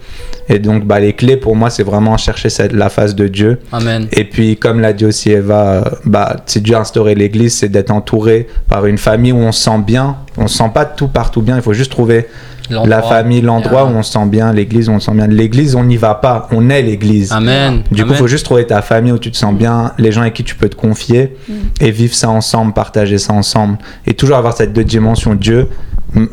Et 0.49 0.59
donc, 0.59 0.85
bah, 0.85 1.01
les 1.01 1.15
clés 1.15 1.39
pour 1.39 1.57
moi, 1.57 1.71
c'est 1.71 1.83
vraiment 1.83 2.17
chercher 2.17 2.51
cette, 2.51 2.73
la 2.73 2.91
face 2.91 3.15
de 3.15 3.29
Dieu. 3.29 3.61
Amen. 3.73 4.07
Et 4.13 4.25
puis, 4.25 4.57
comme 4.57 4.81
l'a 4.81 4.93
dit 4.93 5.07
aussi 5.07 5.31
Eva, 5.31 5.99
bah, 6.05 6.37
si 6.47 6.61
Dieu 6.61 6.77
a 6.77 6.81
instauré 6.81 7.15
l'Église, 7.15 7.57
c'est 7.57 7.71
d'être 7.71 7.91
entouré 7.91 8.47
par 8.69 8.85
une 8.87 8.99
famille 8.99 9.33
où 9.33 9.39
on 9.39 9.53
se 9.53 9.65
sent 9.65 9.79
bien. 9.87 10.17
On 10.37 10.47
se 10.47 10.59
sent 10.59 10.71
pas 10.75 10.85
tout 10.85 11.09
partout 11.09 11.41
bien. 11.41 11.57
Il 11.57 11.63
faut 11.63 11.73
juste 11.73 11.91
trouver 11.91 12.27
la 12.71 13.03
famille, 13.03 13.41
l'endroit 13.41 13.83
Yeah. 13.83 13.93
où 13.93 13.97
on 13.99 14.03
se 14.03 14.13
sent 14.13 14.27
bien, 14.27 14.53
l'Église 14.53 14.89
où 14.89 14.93
on 14.93 15.01
se 15.01 15.07
sent 15.07 15.15
bien. 15.17 15.27
L'Église, 15.27 15.75
on 15.75 15.85
n'y 15.85 15.97
va 15.97 16.15
pas. 16.15 16.49
On 16.51 16.71
est 16.71 16.83
l'Église. 16.83 17.33
Amen. 17.33 17.83
Du 17.91 18.05
coup, 18.05 18.11
il 18.13 18.17
faut 18.17 18.27
juste 18.27 18.45
trouver 18.45 18.67
ta 18.67 18.81
famille 18.83 19.13
où 19.13 19.19
tu 19.19 19.31
te 19.31 19.37
sens 19.37 19.55
bien, 19.55 19.93
les 19.99 20.13
gens 20.13 20.23
avec 20.23 20.35
qui 20.35 20.45
tu 20.45 20.55
peux 20.55 20.69
te 20.69 20.77
confier 20.77 21.37
et 21.81 21.91
vivre 21.91 22.15
ça 22.15 22.31
ensemble, 22.31 22.73
partager 22.73 23.19
ça 23.19 23.33
ensemble. 23.33 23.79
Et 24.07 24.15
toujours 24.15 24.37
avoir 24.37 24.55
cette 24.57 24.73
deux 24.73 24.85
dimensions, 24.85 25.35
Dieu, 25.35 25.69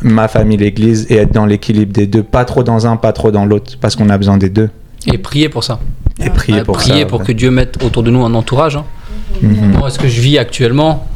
ma 0.01 0.27
famille, 0.27 0.57
l'Église, 0.57 1.07
et 1.09 1.15
être 1.17 1.33
dans 1.33 1.45
l'équilibre 1.45 1.91
des 1.91 2.07
deux. 2.07 2.23
Pas 2.23 2.45
trop 2.45 2.63
dans 2.63 2.85
un, 2.87 2.95
pas 2.97 3.11
trop 3.13 3.31
dans 3.31 3.45
l'autre, 3.45 3.77
parce 3.81 3.95
qu'on 3.95 4.09
a 4.09 4.17
besoin 4.17 4.37
des 4.37 4.49
deux. 4.49 4.69
Et 5.11 5.17
prier 5.17 5.49
pour 5.49 5.63
ça. 5.63 5.79
Et 6.23 6.29
prier 6.29 6.63
pour 6.63 6.75
prier 6.75 7.01
ça. 7.01 7.05
pour 7.07 7.19
ouais. 7.21 7.25
que 7.25 7.31
Dieu 7.31 7.49
mette 7.51 7.83
autour 7.83 8.03
de 8.03 8.11
nous 8.11 8.23
un 8.23 8.33
entourage. 8.35 8.75
hein. 8.75 8.85
Mhm. 9.41 9.77
Moi, 9.79 9.89
ce 9.89 9.97
que 9.97 10.07
je 10.07 10.21
vis 10.21 10.37
actuellement, 10.37 11.07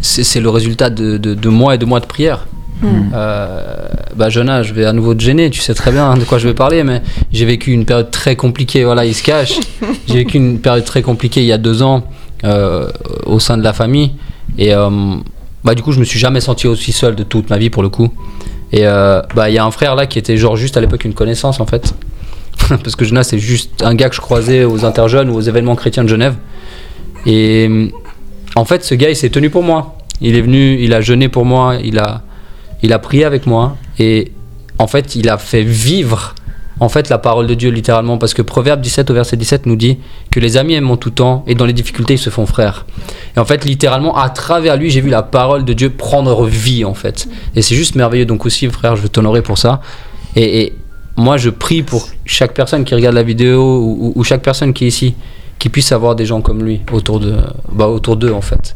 c'est 0.00 0.22
c'est 0.22 0.40
le 0.40 0.48
résultat 0.48 0.90
de, 0.90 1.16
de, 1.18 1.34
de 1.34 1.48
mois 1.48 1.74
et 1.74 1.78
de 1.78 1.84
mois 1.84 1.98
de 2.00 2.06
prière. 2.06 2.46
Euh, 2.84 3.86
bah, 4.16 4.28
Jonah, 4.28 4.62
je 4.62 4.72
vais 4.72 4.84
à 4.84 4.92
nouveau 4.92 5.14
te 5.14 5.22
gêner, 5.22 5.50
tu 5.50 5.60
sais 5.60 5.74
très 5.74 5.92
bien 5.92 6.16
de 6.16 6.24
quoi 6.24 6.38
je 6.38 6.46
vais 6.46 6.54
parler, 6.54 6.84
mais 6.84 7.02
j'ai 7.32 7.44
vécu 7.44 7.72
une 7.72 7.84
période 7.84 8.10
très 8.10 8.36
compliquée. 8.36 8.84
Voilà, 8.84 9.04
il 9.04 9.14
se 9.14 9.22
cache. 9.22 9.58
j'ai 10.06 10.14
vécu 10.14 10.36
une 10.36 10.60
période 10.60 10.84
très 10.84 11.02
compliquée 11.02 11.40
il 11.40 11.46
y 11.46 11.52
a 11.52 11.58
deux 11.58 11.82
ans 11.82 12.04
euh, 12.44 12.88
au 13.26 13.38
sein 13.38 13.56
de 13.56 13.64
la 13.64 13.72
famille. 13.72 14.12
Et 14.58 14.74
euh, 14.74 14.90
bah, 15.64 15.74
du 15.74 15.82
coup, 15.82 15.92
je 15.92 16.00
me 16.00 16.04
suis 16.04 16.18
jamais 16.18 16.40
senti 16.40 16.66
aussi 16.66 16.92
seul 16.92 17.14
de 17.14 17.22
toute 17.22 17.50
ma 17.50 17.58
vie 17.58 17.70
pour 17.70 17.82
le 17.82 17.88
coup. 17.88 18.12
Et 18.72 18.82
bah, 18.82 19.50
il 19.50 19.54
y 19.54 19.58
a 19.58 19.64
un 19.64 19.70
frère 19.70 19.94
là 19.94 20.06
qui 20.06 20.18
était 20.18 20.36
genre 20.36 20.56
juste 20.56 20.76
à 20.76 20.80
l'époque 20.80 21.04
une 21.04 21.14
connaissance 21.14 21.60
en 21.60 21.66
fait. 21.66 21.94
Parce 22.68 22.96
que 22.96 23.04
Jonas, 23.04 23.24
c'est 23.24 23.38
juste 23.38 23.84
un 23.84 23.94
gars 23.94 24.08
que 24.08 24.16
je 24.16 24.20
croisais 24.20 24.64
aux 24.64 24.84
interjeunes 24.84 25.30
ou 25.30 25.36
aux 25.36 25.40
événements 25.40 25.76
chrétiens 25.76 26.02
de 26.02 26.08
Genève. 26.08 26.34
Et 27.24 27.92
en 28.56 28.64
fait, 28.64 28.84
ce 28.84 28.96
gars, 28.96 29.10
il 29.10 29.16
s'est 29.16 29.30
tenu 29.30 29.48
pour 29.48 29.62
moi. 29.62 29.98
Il 30.20 30.36
est 30.36 30.40
venu, 30.40 30.78
il 30.80 30.92
a 30.92 31.00
jeûné 31.00 31.28
pour 31.28 31.44
moi, 31.44 31.76
il 31.82 31.98
a, 31.98 32.22
il 32.84 32.92
a 32.92 32.98
prié 32.98 33.24
avec 33.24 33.46
moi. 33.46 33.76
Et 33.98 34.30
en 34.78 34.86
fait, 34.86 35.16
il 35.16 35.28
a 35.28 35.38
fait 35.38 35.62
vivre 35.62 36.34
en 36.80 36.88
fait 36.88 37.08
la 37.08 37.18
parole 37.18 37.46
de 37.46 37.54
Dieu 37.54 37.70
littéralement. 37.70 38.18
Parce 38.18 38.34
que 38.34 38.42
Proverbe 38.42 38.80
17 38.80 39.10
au 39.10 39.14
verset 39.14 39.36
17 39.36 39.66
nous 39.66 39.76
dit 39.76 39.98
que 40.30 40.38
les 40.38 40.56
amis 40.58 40.74
aiment 40.74 40.90
en 40.90 40.96
tout 40.98 41.10
temps 41.10 41.44
et 41.46 41.54
dans 41.54 41.64
les 41.64 41.72
difficultés, 41.72 42.14
ils 42.14 42.18
se 42.18 42.30
font 42.30 42.44
frères. 42.46 42.84
Et 43.36 43.40
en 43.40 43.44
fait, 43.46 43.64
littéralement, 43.64 44.16
à 44.16 44.28
travers 44.28 44.76
lui, 44.76 44.90
j'ai 44.90 45.00
vu 45.00 45.08
la 45.08 45.22
parole 45.22 45.64
de 45.64 45.72
Dieu 45.72 45.90
prendre 45.90 46.44
vie 46.44 46.84
en 46.84 46.94
fait. 46.94 47.26
Et 47.56 47.62
c'est 47.62 47.74
juste 47.74 47.94
merveilleux. 47.94 48.26
Donc 48.26 48.44
aussi, 48.44 48.68
frère, 48.68 48.96
je 48.96 49.02
veux 49.02 49.08
t'honorer 49.08 49.42
pour 49.42 49.58
ça. 49.58 49.80
Et, 50.36 50.74
moi, 51.16 51.36
je 51.36 51.48
prie 51.48 51.84
pour 51.84 52.08
chaque 52.26 52.54
personne 52.54 52.84
qui 52.84 52.92
regarde 52.92 53.14
la 53.14 53.22
vidéo 53.22 54.12
ou 54.16 54.24
chaque 54.24 54.42
personne 54.42 54.72
qui 54.72 54.84
est 54.84 54.88
ici, 54.88 55.14
qui 55.60 55.68
puisse 55.68 55.92
avoir 55.92 56.16
des 56.16 56.26
gens 56.26 56.40
comme 56.40 56.64
lui 56.64 56.80
autour 56.90 57.20
de, 57.20 57.36
bah, 57.70 57.86
autour 57.86 58.16
d'eux 58.16 58.32
en 58.32 58.40
fait. 58.40 58.74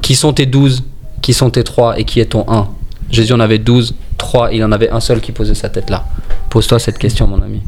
Qui 0.00 0.14
sont 0.14 0.32
tes 0.32 0.46
12, 0.46 0.84
qui 1.20 1.32
sont 1.32 1.50
tes 1.50 1.64
3 1.64 1.98
et 1.98 2.04
qui 2.04 2.20
est 2.20 2.26
ton 2.26 2.44
1 2.46 2.68
Jésus 3.10 3.32
en 3.32 3.40
avait 3.40 3.58
12, 3.58 3.94
3, 4.18 4.52
il 4.52 4.62
en 4.64 4.72
avait 4.72 4.90
un 4.90 5.00
seul 5.00 5.20
qui 5.20 5.32
posait 5.32 5.54
sa 5.54 5.68
tête 5.68 5.90
là. 5.90 6.04
Pose-toi 6.48 6.78
cette 6.78 6.98
question, 6.98 7.26
mon 7.26 7.42
ami. 7.42 7.62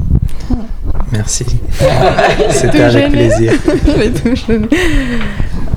Merci. 1.12 1.44
C'était 2.50 2.82
avec 2.82 3.04
gêné. 3.04 3.10
plaisir. 3.10 3.52
Je 3.86 4.00
l'ai 4.00 4.12
tout 4.12 4.34
gêné. 4.34 4.68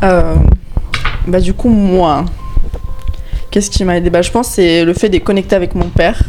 Euh, 0.04 0.36
bah 1.28 1.40
du 1.40 1.54
coup 1.54 1.70
moi, 1.70 2.26
qu'est-ce 3.52 3.70
qui 3.70 3.84
m'a 3.84 3.98
aidé 3.98 4.10
Bah 4.10 4.22
je 4.22 4.32
pense 4.32 4.50
que 4.50 4.54
c'est 4.56 4.86
le 4.86 4.94
fait 4.94 5.10
de 5.10 5.18
connecter 5.18 5.56
avec 5.56 5.76
mon 5.76 5.90
père. 5.90 6.22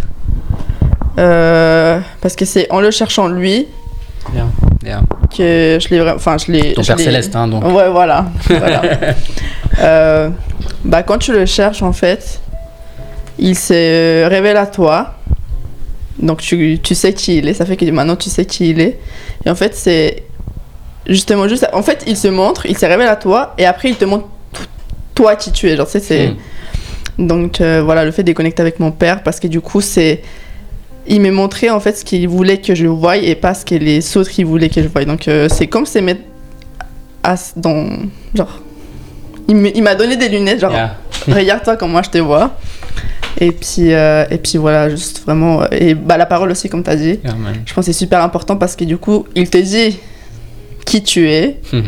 Euh, 1.19 1.99
parce 2.21 2.37
que 2.37 2.45
c'est 2.45 2.71
en 2.71 2.81
le 2.81 2.91
cherchant 2.91 3.29
lui 3.29 3.67
Bien. 4.33 4.51
Bien. 4.83 5.03
que 5.35 5.79
je 5.81 5.89
l'ai 5.89 5.99
vraiment... 5.99 6.17
Enfin 6.17 6.37
je 6.37 6.53
l'ai... 6.53 6.75
Ton 6.75 6.83
je 6.83 6.89
Père 6.89 6.99
Céleste, 6.99 7.35
hein, 7.35 7.49
donc. 7.49 7.65
Ouais 7.65 7.89
voilà. 7.91 8.27
voilà. 8.49 8.83
Euh, 9.79 10.31
bah 10.87 11.03
quand 11.03 11.19
tu 11.19 11.33
le 11.35 11.45
cherches 11.45 11.83
en 11.83 11.93
fait, 11.93 12.41
il 13.39 13.57
se 13.57 14.25
révèle 14.27 14.57
à 14.57 14.67
toi. 14.67 15.15
Donc 16.19 16.41
tu, 16.41 16.79
tu 16.83 16.95
sais 16.95 17.13
qui 17.13 17.39
il 17.39 17.49
est, 17.49 17.55
ça 17.55 17.67
fait 17.67 17.77
que 17.77 17.85
maintenant 17.91 18.17
tu 18.17 18.31
sais 18.31 18.45
qui 18.47 18.71
il 18.71 18.81
est. 18.81 18.99
Et 19.45 19.51
en 19.51 19.55
fait 19.55 19.75
c'est 19.75 20.23
justement 21.07 21.47
juste... 21.47 21.69
En 21.73 21.83
fait 21.83 22.05
il 22.07 22.17
se 22.17 22.29
montre, 22.29 22.67
il 22.67 22.77
se 22.77 22.87
révèle 22.87 23.09
à 23.09 23.17
toi 23.17 23.55
et 23.59 23.67
après 23.67 23.91
il 23.91 23.97
te 23.97 24.05
montre 24.05 24.27
toi 25.15 25.37
qui 25.37 25.53
tu 25.53 25.69
es. 25.69 25.77
Genre 25.77 25.87
c'est... 25.87 26.29
Mm. 26.29 26.37
Donc 27.19 27.61
euh, 27.61 27.83
voilà, 27.83 28.05
le 28.05 28.11
fait 28.11 28.23
de 28.23 28.33
connecter 28.35 28.61
avec 28.61 28.79
mon 28.79 28.93
père, 28.93 29.23
parce 29.23 29.41
que 29.41 29.47
du 29.47 29.63
coup, 29.63 29.81
c'est. 29.81 30.21
Il 31.07 31.23
m'a 31.23 31.31
montré 31.31 31.71
en 31.71 31.81
fait 31.81 31.97
ce 31.97 32.05
qu'il 32.05 32.29
voulait 32.29 32.59
que 32.59 32.75
je 32.75 32.87
voie 32.87 33.17
et 33.17 33.35
pas 33.35 33.55
ce 33.55 33.65
que 33.65 33.75
les 33.75 34.17
autres 34.19 34.33
ils 34.39 34.45
voulaient 34.45 34.69
que 34.69 34.83
je 34.83 34.89
voie. 34.89 35.03
Donc 35.07 35.27
euh, 35.27 35.49
c'est 35.49 35.67
comme 35.67 35.87
c'est 35.87 36.03
mettre 36.03 36.21
à- 37.23 37.37
dans. 37.57 37.89
Genre. 38.35 38.61
Il 39.49 39.83
m'a 39.83 39.95
donné 39.95 40.17
des 40.17 40.29
lunettes, 40.29 40.61
genre, 40.61 40.73
Yeah. 40.73 40.97
regarde-toi 41.29 41.77
comme 41.79 41.93
moi 41.93 42.03
je 42.03 42.11
te 42.11 42.19
vois. 42.19 42.59
Et 43.39 43.53
puis, 43.53 43.93
euh, 43.93 44.25
et 44.31 44.39
puis 44.39 44.57
voilà, 44.59 44.89
juste 44.89 45.23
vraiment. 45.25 45.63
euh, 45.63 45.67
Et 45.73 45.95
bah, 45.95 46.17
la 46.17 46.27
parole 46.27 46.51
aussi, 46.51 46.69
comme 46.69 46.83
tu 46.83 46.91
as 46.91 46.97
dit. 46.97 47.19
Je 47.67 47.75
pense 47.75 47.85
que 47.87 47.93
c'est 47.93 47.99
super 47.99 48.23
important 48.23 48.57
parce 48.57 48.77
que 48.77 48.85
du 48.85 48.97
coup, 48.97 49.27
il 49.35 49.51
te 49.51 49.59
dit 49.59 49.99
qui 50.85 51.03
tu 51.03 51.29
es. 51.31 51.61
Mhm. 51.73 51.83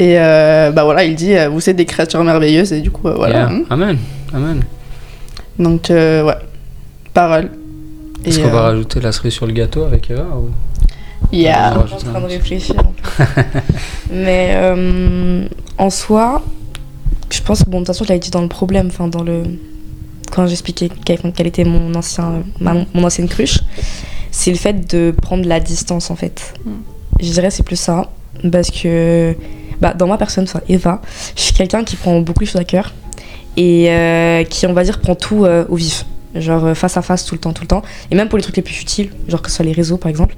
Et 0.00 0.18
euh, 0.18 0.72
bah 0.72 0.82
voilà, 0.82 1.04
il 1.04 1.14
dit, 1.14 1.34
euh, 1.36 1.48
vous 1.48 1.68
êtes 1.70 1.76
des 1.76 1.84
créatures 1.84 2.24
merveilleuses. 2.24 2.72
Et 2.72 2.80
du 2.80 2.90
coup, 2.90 3.06
euh, 3.08 3.14
voilà. 3.14 3.34
Yeah. 3.36 3.48
hein. 3.48 3.62
Amen. 3.70 3.98
Amen. 4.32 4.62
Donc, 5.58 5.90
euh, 5.90 6.24
ouais, 6.24 6.34
parole. 7.12 7.50
Est-ce 8.24 8.40
qu'on 8.40 8.48
va 8.48 8.62
rajouter 8.62 9.00
la 9.00 9.12
cerise 9.12 9.34
sur 9.34 9.46
le 9.46 9.52
gâteau 9.52 9.84
avec 9.84 10.10
Eva 10.10 10.22
ou... 10.36 10.48
Yeah. 11.32 11.74
Je 11.84 11.96
suis 11.96 12.08
en 12.08 12.10
train 12.12 12.20
de 12.20 12.26
réfléchir. 12.26 12.74
Mais 14.12 14.52
euh, 14.56 15.44
en 15.78 15.90
soi, 15.90 16.42
je 17.30 17.40
pense 17.42 17.62
que 17.62 17.70
bon, 17.70 17.78
de 17.80 17.84
toute 17.84 17.88
façon, 17.88 18.04
je 18.04 18.08
l'avais 18.08 18.18
dit 18.20 18.30
dans 18.30 18.42
le 18.42 18.48
problème, 18.48 18.88
enfin 18.88 19.08
dans 19.08 19.22
le 19.22 19.42
quand 20.30 20.46
j'expliquais 20.46 20.88
quelle, 21.04 21.46
était 21.46 21.64
mon 21.64 21.94
ancien, 21.94 22.42
ma- 22.60 22.84
mon 22.94 23.04
ancienne 23.04 23.28
cruche, 23.28 23.58
c'est 24.30 24.50
le 24.50 24.56
fait 24.56 24.90
de 24.92 25.12
prendre 25.22 25.46
la 25.46 25.60
distance 25.60 26.10
en 26.10 26.16
fait. 26.16 26.54
Mm. 26.64 26.70
Je 27.20 27.30
dirais 27.32 27.50
c'est 27.50 27.62
plus 27.62 27.76
ça, 27.76 28.10
parce 28.50 28.70
que 28.70 29.34
bah, 29.80 29.94
dans 29.94 30.06
ma 30.06 30.18
personne, 30.18 30.44
enfin 30.44 30.60
Eva, 30.68 31.00
je 31.36 31.42
suis 31.42 31.54
quelqu'un 31.54 31.84
qui 31.84 31.96
prend 31.96 32.20
beaucoup 32.20 32.40
les 32.40 32.46
choses 32.46 32.60
à 32.60 32.64
cœur 32.64 32.92
et 33.56 33.90
euh, 33.90 34.44
qui, 34.44 34.66
on 34.66 34.72
va 34.72 34.82
dire, 34.82 35.00
prend 35.00 35.14
tout 35.14 35.44
euh, 35.44 35.64
au 35.68 35.76
vif. 35.76 36.04
genre 36.34 36.64
euh, 36.64 36.74
face 36.74 36.96
à 36.96 37.02
face 37.02 37.24
tout 37.24 37.34
le 37.34 37.40
temps, 37.40 37.52
tout 37.52 37.62
le 37.62 37.68
temps. 37.68 37.82
Et 38.10 38.14
même 38.16 38.28
pour 38.28 38.36
les 38.36 38.42
trucs 38.42 38.56
les 38.56 38.62
plus 38.62 38.74
futiles, 38.74 39.10
genre 39.28 39.40
que 39.42 39.50
ce 39.50 39.56
soit 39.56 39.64
les 39.64 39.72
réseaux 39.72 39.96
par 39.96 40.10
exemple. 40.10 40.34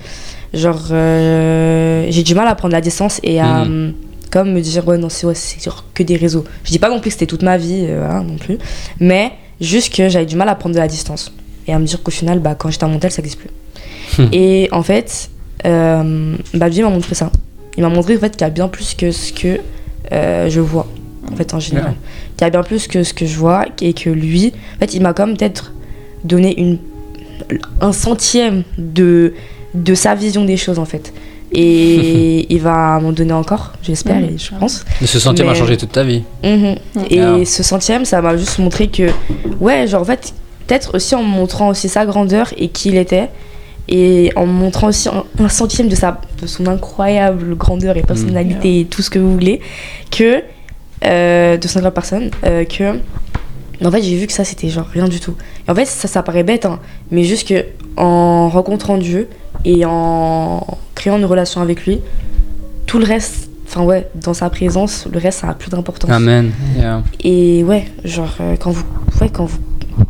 Genre, 0.54 0.88
euh, 0.90 2.06
j'ai 2.10 2.22
du 2.22 2.34
mal 2.34 2.48
à 2.48 2.54
prendre 2.54 2.72
la 2.72 2.80
distance 2.80 3.20
et 3.22 3.40
à 3.40 3.62
euh, 3.62 3.90
comme 4.30 4.52
me 4.52 4.60
dire, 4.60 4.86
ouais, 4.86 4.98
non, 4.98 5.08
c'est 5.08 5.26
ouais, 5.26 5.34
que 5.94 6.02
des 6.02 6.16
réseaux. 6.16 6.44
Je 6.64 6.70
dis 6.70 6.78
pas 6.78 6.88
non 6.88 7.00
plus 7.00 7.08
que 7.08 7.14
c'était 7.14 7.26
toute 7.26 7.42
ma 7.42 7.56
vie, 7.56 7.86
euh, 7.88 8.04
voilà, 8.04 8.22
non 8.22 8.36
plus. 8.36 8.58
Mais 9.00 9.32
juste 9.60 9.94
que 9.94 10.08
j'avais 10.08 10.26
du 10.26 10.36
mal 10.36 10.48
à 10.48 10.54
prendre 10.54 10.74
de 10.74 10.80
la 10.80 10.88
distance 10.88 11.32
et 11.66 11.72
à 11.72 11.78
me 11.78 11.84
dire 11.84 12.02
qu'au 12.02 12.10
final, 12.10 12.40
bah, 12.40 12.54
quand 12.54 12.70
j'étais 12.70 12.84
à 12.84 12.88
Montel, 12.88 13.10
ça 13.10 13.22
n'existe 13.22 13.40
plus. 13.40 13.50
Hmm. 14.18 14.28
Et 14.32 14.68
en 14.72 14.82
fait, 14.82 15.30
euh, 15.64 16.36
bah, 16.54 16.68
m'a 16.68 16.90
montré 16.90 17.14
ça. 17.14 17.30
Il 17.76 17.82
m'a 17.82 17.88
montré 17.88 18.16
en 18.16 18.20
fait, 18.20 18.30
qu'il 18.30 18.42
y 18.42 18.44
a 18.44 18.50
bien 18.50 18.68
plus 18.68 18.94
que 18.94 19.10
ce 19.10 19.32
que 19.32 19.60
euh, 20.12 20.48
je 20.48 20.60
vois, 20.60 20.86
en 21.30 21.36
fait, 21.36 21.52
en 21.54 21.60
général. 21.60 21.94
Qu'il 22.36 22.44
y 22.44 22.48
a 22.48 22.50
bien 22.50 22.62
plus 22.62 22.86
que 22.86 23.02
ce 23.02 23.12
que 23.12 23.26
je 23.26 23.36
vois 23.36 23.64
et 23.80 23.92
que 23.92 24.10
lui, 24.10 24.52
en 24.76 24.78
fait, 24.78 24.94
il 24.94 25.02
m'a 25.02 25.12
comme 25.12 25.36
peut-être 25.36 25.72
donné 26.24 26.58
une, 26.58 26.78
un 27.80 27.92
centième 27.92 28.62
de, 28.78 29.34
de 29.74 29.94
sa 29.94 30.14
vision 30.14 30.44
des 30.44 30.56
choses, 30.56 30.78
en 30.78 30.84
fait. 30.84 31.12
Et 31.52 32.46
il 32.54 32.60
va 32.60 32.98
m'en 33.00 33.12
donner 33.12 33.32
encore, 33.32 33.72
j'espère, 33.82 34.18
et 34.18 34.36
je 34.36 34.50
pense. 34.58 34.84
De 35.00 35.06
ce 35.06 35.18
centième 35.18 35.48
a 35.48 35.54
changé 35.54 35.76
toute 35.76 35.92
ta 35.92 36.02
vie. 36.02 36.22
Mhm. 36.44 36.76
Et 37.10 37.20
Ah. 37.20 37.36
ce 37.44 37.62
centième, 37.62 38.04
ça 38.04 38.20
m'a 38.20 38.36
juste 38.36 38.58
montré 38.58 38.88
que, 38.88 39.10
ouais, 39.60 39.86
genre 39.86 40.02
en 40.02 40.04
fait, 40.04 40.34
peut-être 40.66 40.94
aussi 40.96 41.14
en 41.14 41.22
me 41.22 41.28
montrant 41.28 41.68
aussi 41.68 41.88
sa 41.88 42.04
grandeur 42.06 42.52
et 42.56 42.68
qui 42.68 42.88
il 42.88 42.96
était, 42.96 43.28
et 43.88 44.32
en 44.34 44.46
me 44.46 44.52
montrant 44.52 44.88
aussi 44.88 45.08
un, 45.38 45.48
centième 45.48 45.88
de, 45.88 45.94
sa, 45.94 46.20
de 46.42 46.46
son 46.48 46.66
incroyable 46.66 47.54
grandeur 47.56 47.96
et 47.96 48.02
personnalité 48.02 48.80
et 48.80 48.84
tout 48.84 49.00
ce 49.02 49.10
que 49.10 49.20
vous 49.20 49.32
voulez, 49.32 49.60
que, 50.10 50.42
euh, 51.04 51.56
de 51.56 51.68
son 51.68 51.78
incroyable 51.78 51.94
personne, 51.94 52.30
euh, 52.44 52.64
que, 52.64 52.98
en 53.84 53.90
fait, 53.90 54.02
j'ai 54.02 54.16
vu 54.16 54.26
que 54.26 54.32
ça 54.32 54.42
c'était 54.44 54.68
genre 54.68 54.86
rien 54.92 55.06
du 55.06 55.20
tout. 55.20 55.36
Et 55.68 55.70
en 55.70 55.74
fait, 55.74 55.84
ça, 55.84 56.08
ça 56.08 56.22
paraît 56.24 56.42
bête, 56.42 56.64
hein, 56.66 56.80
mais 57.12 57.22
juste 57.22 57.46
que 57.46 57.64
en 57.96 58.48
rencontrant 58.48 58.98
Dieu 58.98 59.28
et 59.64 59.84
en 59.84 60.66
créant 60.96 61.18
une 61.18 61.24
relation 61.24 61.60
avec 61.60 61.86
lui, 61.86 62.00
tout 62.86 62.98
le 62.98 63.04
reste, 63.04 63.48
enfin 63.68 63.82
ouais, 63.82 64.08
dans 64.16 64.34
sa 64.34 64.50
présence, 64.50 65.06
le 65.12 65.18
reste 65.20 65.40
ça 65.40 65.50
a 65.50 65.54
plus 65.54 65.70
d'importance. 65.70 66.10
Amen. 66.10 66.50
Yeah. 66.76 67.02
Et 67.22 67.62
ouais, 67.62 67.84
genre 68.04 68.34
euh, 68.40 68.56
quand 68.58 68.72
vous 68.72 68.84
ouais, 69.20 69.30
quand 69.32 69.44
vous, 69.44 69.58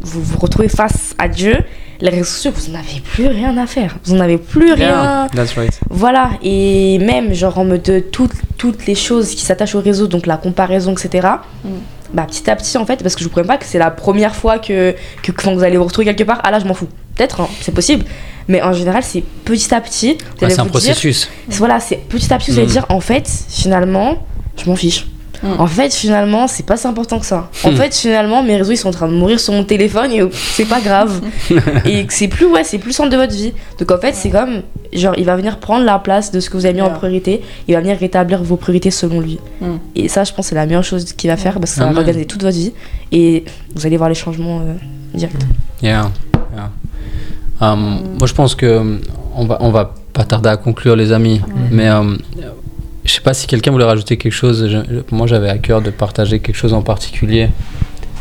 vous 0.01 0.23
vous 0.23 0.39
retrouvez 0.39 0.69
face 0.69 1.15
à 1.19 1.29
Dieu, 1.29 1.57
les 2.01 2.11
réseaux 2.11 2.25
sociaux, 2.25 2.53
vous 2.55 2.73
n'en 2.73 2.79
avez 2.79 3.01
plus 3.01 3.27
rien 3.27 3.57
à 3.57 3.67
faire. 3.67 3.97
Vous 4.05 4.15
n'en 4.15 4.21
avez 4.21 4.39
plus 4.39 4.73
rien. 4.73 4.89
Yeah, 4.89 5.29
That's 5.35 5.55
right. 5.55 5.79
Voilà, 5.91 6.31
et 6.43 6.99
même 6.99 7.35
genre 7.35 7.59
en 7.59 7.65
mode 7.65 7.83
de 7.83 8.01
toutes, 8.01 8.35
toutes 8.57 8.87
les 8.87 8.95
choses 8.95 9.31
qui 9.31 9.43
s'attachent 9.43 9.75
au 9.75 9.81
réseau, 9.81 10.07
donc 10.07 10.27
la 10.27 10.37
comparaison, 10.37 10.93
etc. 10.93 11.29
Mm. 11.65 11.69
Bah 12.15 12.25
petit 12.29 12.49
à 12.49 12.55
petit 12.55 12.79
en 12.79 12.87
fait, 12.87 13.03
parce 13.03 13.15
que 13.15 13.21
je 13.21 13.25
vous 13.25 13.31
promets 13.31 13.49
pas 13.49 13.59
que 13.59 13.65
c'est 13.65 13.79
la 13.79 13.91
première 13.91 14.37
fois 14.37 14.59
que, 14.59 14.95
que 15.23 15.33
quand 15.33 15.53
vous 15.55 15.65
allez 15.65 15.77
vous 15.77 15.85
retrouver 15.85 16.05
quelque 16.05 16.23
part, 16.23 16.41
ah 16.45 16.51
là 16.51 16.61
je 16.61 16.65
m'en 16.65 16.75
fous. 16.75 16.89
Peut-être, 17.17 17.41
hein, 17.41 17.49
c'est 17.61 17.75
possible. 17.75 18.05
Mais 18.49 18.63
en 18.63 18.73
général, 18.73 19.03
c'est 19.03 19.23
petit 19.45 19.75
à 19.75 19.81
petit. 19.81 20.17
Allez 20.41 20.55
c'est 20.55 20.61
un 20.61 20.65
dire, 20.65 20.71
processus. 20.73 21.29
Voilà, 21.49 21.81
c'est 21.81 21.97
petit 22.09 22.33
à 22.33 22.39
petit, 22.39 22.51
vous 22.53 22.59
allez 22.59 22.69
Mm. 22.69 22.71
dire, 22.71 22.87
en 22.89 23.01
fait, 23.01 23.29
finalement, 23.49 24.19
je 24.57 24.69
m'en 24.71 24.77
fiche. 24.77 25.07
Mm. 25.43 25.49
En 25.59 25.67
fait, 25.67 25.93
finalement, 25.93 26.47
c'est 26.47 26.63
pas 26.65 26.77
si 26.79 26.87
important 26.87 27.19
que 27.19 27.27
ça. 27.27 27.51
En 27.65 27.73
Mm. 27.73 27.77
fait, 27.77 27.95
finalement, 27.95 28.43
mes 28.43 28.57
réseaux, 28.57 28.73
ils 28.73 28.77
sont 28.79 28.89
en 28.89 28.93
train 28.93 29.09
de 29.09 29.13
mourir 29.15 29.39
sur 29.41 29.53
mon 29.53 29.65
téléphone 29.65 30.11
et 30.13 30.23
c'est 30.33 30.65
pas 30.65 30.81
grave. 30.81 31.21
et 31.85 32.07
que 32.07 32.15
c'est 32.15 32.29
plus, 32.29 32.47
ouais, 32.47 32.65
c'est 32.65 32.79
plus 32.79 32.89
le 32.91 32.95
centre 32.95 33.11
de 33.11 33.17
votre 33.17 33.35
vie. 33.35 33.53
Donc, 33.79 33.91
en 33.91 33.99
fait, 33.99 34.15
c'est 34.15 34.31
comme, 34.31 34.63
genre, 34.95 35.15
il 35.19 35.25
va 35.25 35.37
venir 35.37 35.59
prendre 35.59 35.85
la 35.85 35.99
place 35.99 36.31
de 36.31 36.41
ce 36.41 36.49
que 36.49 36.57
vous 36.57 36.65
avez 36.65 36.75
mis 36.75 36.81
en 36.83 36.91
priorité. 36.91 37.43
Il 37.69 37.75
va 37.75 37.81
venir 37.81 37.99
rétablir 37.99 38.43
vos 38.43 38.57
priorités 38.57 38.91
selon 38.91 39.21
lui. 39.21 39.39
Et 39.95 40.09
ça, 40.09 40.25
je 40.25 40.33
pense, 40.33 40.47
c'est 40.47 40.55
la 40.55 40.65
meilleure 40.67 40.85
chose 40.85 41.05
qu'il 41.13 41.29
va 41.31 41.37
faire 41.37 41.55
parce 41.61 41.73
que 41.73 41.79
ça 41.81 41.87
va 41.87 41.99
organiser 41.99 42.25
toute 42.27 42.43
votre 42.43 42.57
vie. 42.57 42.73
Et 43.13 43.45
vous 43.75 43.85
allez 43.87 43.97
voir 43.99 44.09
les 44.09 44.15
changements 44.15 44.61
euh, 44.61 44.73
directs. 45.13 45.35
Yeah. 45.83 46.11
yeah. 46.55 46.71
Um, 47.61 48.01
Moi, 48.19 48.27
je 48.27 48.35
pense 48.35 48.55
que 48.55 48.67
um, 48.67 49.01
on 49.35 49.47
va, 49.47 49.59
on 49.61 49.71
va 49.71 49.95
pas 50.13 50.25
tarder 50.25 50.49
à 50.49 50.57
conclure, 50.57 50.97
les 50.97 51.13
amis. 51.13 51.41
Mais 51.71 51.89
um, 51.89 52.19
je 53.05 53.13
sais 53.13 53.21
pas 53.21 53.35
si 53.35 53.47
quelqu'un 53.47 53.71
voulait 53.71 53.85
rajouter 53.85 54.17
quelque 54.17 54.33
chose. 54.33 54.67
Je- 54.69 54.95
je- 54.95 55.15
moi, 55.15 55.27
j'avais 55.27 55.49
à 55.49 55.59
cœur 55.59 55.81
de 55.81 55.91
partager 55.91 56.39
quelque 56.41 56.57
chose 56.57 56.73
en 56.75 56.83
particulier. 56.83 57.49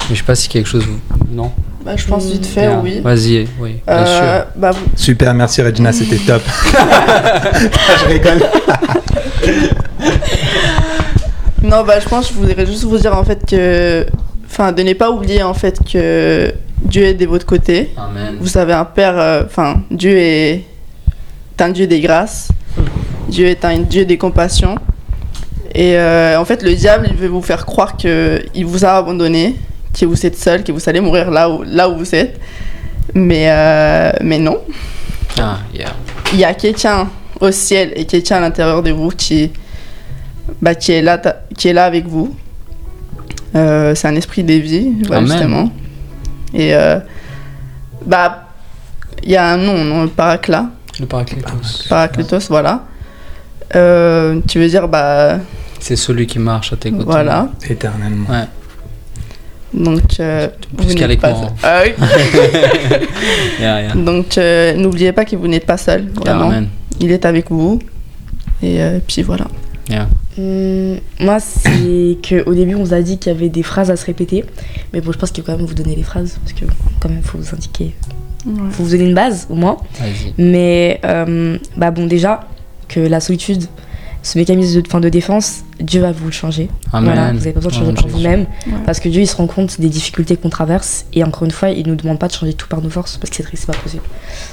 Mais 0.10 0.16
je 0.16 0.20
sais 0.20 0.26
pas 0.26 0.36
si 0.36 0.48
quelque 0.50 0.68
chose. 0.68 0.86
Non? 1.32 1.52
Bah, 1.84 1.96
je 1.96 2.06
pense 2.08 2.26
vite 2.26 2.46
fait, 2.46 2.62
Yeah. 2.64 2.80
oui. 2.84 3.00
Vas-y, 3.04 3.48
oui, 3.60 3.76
bien 3.86 3.96
Euh, 3.96 4.40
sûr. 4.42 4.48
bah, 4.56 4.72
vous- 4.72 4.86
Super, 4.96 5.34
merci 5.36 5.62
Regina, 5.62 5.92
c'était 5.92 6.18
top. 6.18 6.42
je 8.00 8.06
rigole. 8.08 8.42
Non, 11.64 11.84
bah, 11.84 12.00
je 12.00 12.08
pense 12.08 12.28
que 12.28 12.34
je 12.36 12.40
voudrais 12.40 12.66
juste 12.66 12.84
vous 12.84 12.98
dire 12.98 13.16
en 13.18 13.24
fait 13.24 13.42
que. 13.48 14.06
Enfin, 14.48 14.72
de 14.72 14.84
ne 14.84 14.94
pas 14.94 15.10
oublier 15.12 15.44
en 15.44 15.54
fait 15.54 15.80
que 15.92 16.54
Dieu 16.86 17.04
est 17.04 17.14
de 17.16 17.26
votre 17.26 17.46
côté. 17.46 17.92
Amen. 17.98 18.38
Vous 18.40 18.58
avez 18.58 18.74
un 18.74 18.86
Père. 18.86 19.18
euh, 19.18 19.44
Enfin, 19.46 19.82
Dieu 19.92 20.18
est 20.18 20.64
un 21.60 21.70
Dieu 21.70 21.88
des 21.88 22.00
grâces. 22.00 22.50
Dieu 23.30 23.48
est 23.48 23.64
un 23.66 23.80
Dieu 23.80 24.06
des 24.06 24.18
compassions. 24.18 24.76
Et 25.74 25.98
euh, 25.98 26.40
en 26.40 26.46
fait, 26.46 26.64
le 26.64 26.74
diable, 26.74 27.08
il 27.10 27.16
veut 27.18 27.28
vous 27.28 27.42
faire 27.42 27.66
croire 27.66 27.98
qu'il 27.98 28.66
vous 28.66 28.86
a 28.86 28.92
abandonné, 28.98 29.56
que 30.00 30.06
vous 30.06 30.26
êtes 30.26 30.38
seul, 30.38 30.64
que 30.64 30.72
vous 30.72 30.88
allez 30.88 31.02
mourir 31.02 31.32
là 31.32 31.50
où, 31.50 31.64
là 31.64 31.90
où 31.90 31.98
vous 31.98 32.16
êtes. 32.16 32.40
Mais, 33.14 33.48
euh, 33.50 34.12
mais 34.22 34.40
non. 34.40 34.60
Ah, 35.40 35.58
yeah. 35.74 35.90
il 36.34 36.40
y 36.40 36.46
a 36.46 36.54
quelqu'un 36.54 37.10
au 37.42 37.52
ciel 37.52 37.92
et 37.96 38.06
quelqu'un 38.06 38.38
à 38.38 38.40
l'intérieur 38.42 38.82
de 38.82 38.92
vous 38.92 39.10
qui, 39.10 39.52
bah, 40.62 40.76
qui, 40.76 40.94
est, 40.94 41.02
là, 41.02 41.18
ta- 41.18 41.42
qui 41.58 41.68
est 41.68 41.74
là 41.74 41.86
avec 41.86 42.08
vous. 42.08 42.34
Euh, 43.56 43.94
c'est 43.96 44.08
un 44.08 44.16
esprit 44.16 44.44
de 44.44 44.54
vie, 44.54 44.92
justement. 45.28 45.70
Et 46.56 46.74
euh, 46.74 47.00
bah, 48.06 48.48
il 49.24 49.32
y 49.32 49.36
a 49.36 49.52
un 49.54 49.58
nom, 49.58 49.84
non, 49.84 50.04
le 50.04 50.10
paraclat, 50.10 50.70
Le 51.00 51.06
paraclétos. 51.06 51.88
paraclétos, 51.90 52.48
voilà. 52.50 52.86
Euh, 53.76 54.40
tu 54.48 54.60
veux 54.60 54.68
dire, 54.68 54.88
bah, 54.88 55.40
C'est 55.80 55.96
celui 55.96 56.28
qui 56.28 56.40
marche 56.40 56.72
à 56.74 56.78
tes 56.78 56.92
côtés. 56.92 57.04
voilà. 57.04 57.50
Éternellement. 57.70 58.30
Ouais. 58.30 58.46
Donc, 59.74 60.20
euh, 60.20 60.48
vous 60.78 60.94
n'êtes 60.94 61.20
pas 61.20 61.36
seul. 61.36 61.50
Ah 61.62 61.82
oui. 61.84 61.94
Yeah, 63.60 63.82
yeah. 63.82 63.94
Donc, 63.96 64.38
euh, 64.38 64.74
n'oubliez 64.76 65.12
pas 65.12 65.26
que 65.26 65.36
vous 65.36 65.48
n'êtes 65.48 65.66
pas 65.66 65.78
seul, 65.78 66.08
vraiment. 66.14 66.54
Il 67.02 67.12
est 67.12 67.26
avec 67.26 67.50
vous. 67.52 67.80
Et 68.64 68.82
euh, 68.82 69.00
puis 69.06 69.22
voilà. 69.22 69.48
Hum, 70.38 70.98
moi, 71.20 71.40
c'est 71.40 72.18
qu'au 72.28 72.54
début, 72.54 72.76
on 72.76 72.84
vous 72.84 72.94
a 72.94 73.02
dit 73.02 73.18
qu'il 73.18 73.32
y 73.32 73.36
avait 73.36 73.50
des 73.50 73.64
phrases 73.64 73.92
à 73.92 73.96
se 73.96 74.06
répéter. 74.06 74.44
Mais 74.94 75.02
bon, 75.02 75.12
je 75.12 75.18
pense 75.18 75.32
qu'il 75.32 75.44
faut 75.44 75.52
quand 75.52 75.58
même 75.58 75.66
vous 75.66 75.74
donner 75.74 75.96
les 75.96 76.04
phrases. 76.04 76.38
Parce 76.44 76.54
que, 76.54 76.66
quand 77.00 77.10
même, 77.10 77.20
il 77.20 77.28
faut 77.28 77.38
vous 77.38 77.54
indiquer. 77.54 77.94
Il 78.46 78.72
faut 78.72 78.84
vous 78.84 78.92
donner 78.92 79.06
une 79.06 79.16
base, 79.16 79.48
au 79.50 79.56
moins. 79.56 79.78
Mais, 80.38 81.00
euh, 81.04 81.58
bah 81.78 81.92
bon, 81.92 82.06
déjà, 82.06 82.48
que 82.88 83.00
la 83.00 83.20
solitude, 83.20 83.66
ce 84.26 84.40
mécanisme 84.40 84.82
de, 84.82 84.88
fin, 84.88 85.00
de 85.00 85.08
défense, 85.08 85.64
Dieu 85.80 86.02
va 86.02 86.12
vous 86.12 86.26
le 86.26 86.32
changer. 86.32 86.68
Amen. 86.92 87.14
Voilà, 87.14 87.32
vous 87.32 87.42
avez 87.42 87.52
pas 87.52 87.60
besoin 87.60 87.70
de 87.70 87.76
changer 87.76 87.90
Amen, 87.92 88.02
par 88.02 88.08
vous-même. 88.08 88.40
Ouais. 88.66 88.84
Parce 88.84 89.00
que 89.00 89.08
Dieu, 89.08 89.22
il 89.22 89.28
se 89.28 89.36
rend 89.36 89.46
compte 89.46 89.80
des 89.80 89.88
difficultés 89.88 90.36
qu'on 90.36 90.50
traverse. 90.50 91.06
Et 91.14 91.24
encore 91.24 91.44
une 91.44 91.52
fois, 91.52 91.70
il 91.70 91.88
nous 91.88 91.96
demande 91.96 92.18
pas 92.18 92.28
de 92.28 92.34
changer 92.34 92.56
tout 92.56 92.68
par 92.68 92.82
nos 92.82 92.90
forces. 92.90 93.18
Parce 93.18 93.30
que 93.30 93.36
c'est 93.36 93.46
c'est 93.56 93.68
pas 93.68 93.74
possible. 93.74 94.02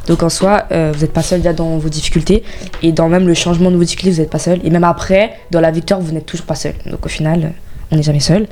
Donc 0.08 0.22
en 0.22 0.28
soi, 0.28 0.64
euh, 0.72 0.92
vous 0.94 1.00
n'êtes 1.00 1.14
pas 1.14 1.22
seul 1.22 1.40
déjà 1.40 1.54
dans 1.54 1.78
vos 1.78 1.88
difficultés. 1.88 2.42
Et 2.82 2.92
dans 2.92 3.08
même 3.08 3.26
le 3.26 3.32
changement 3.32 3.70
de 3.70 3.76
vos 3.76 3.82
difficultés, 3.82 4.10
vous 4.10 4.20
n'êtes 4.20 4.30
pas 4.30 4.38
seul. 4.38 4.60
Et 4.62 4.68
même 4.68 4.84
après, 4.84 5.32
dans 5.50 5.60
la 5.60 5.70
victoire, 5.70 6.00
vous 6.00 6.12
n'êtes 6.12 6.26
toujours 6.26 6.46
pas 6.46 6.54
seul. 6.54 6.74
Donc 6.90 7.06
au 7.06 7.08
final, 7.08 7.54
on 7.90 7.96
n'est 7.96 8.02
jamais 8.02 8.20
seul. 8.20 8.48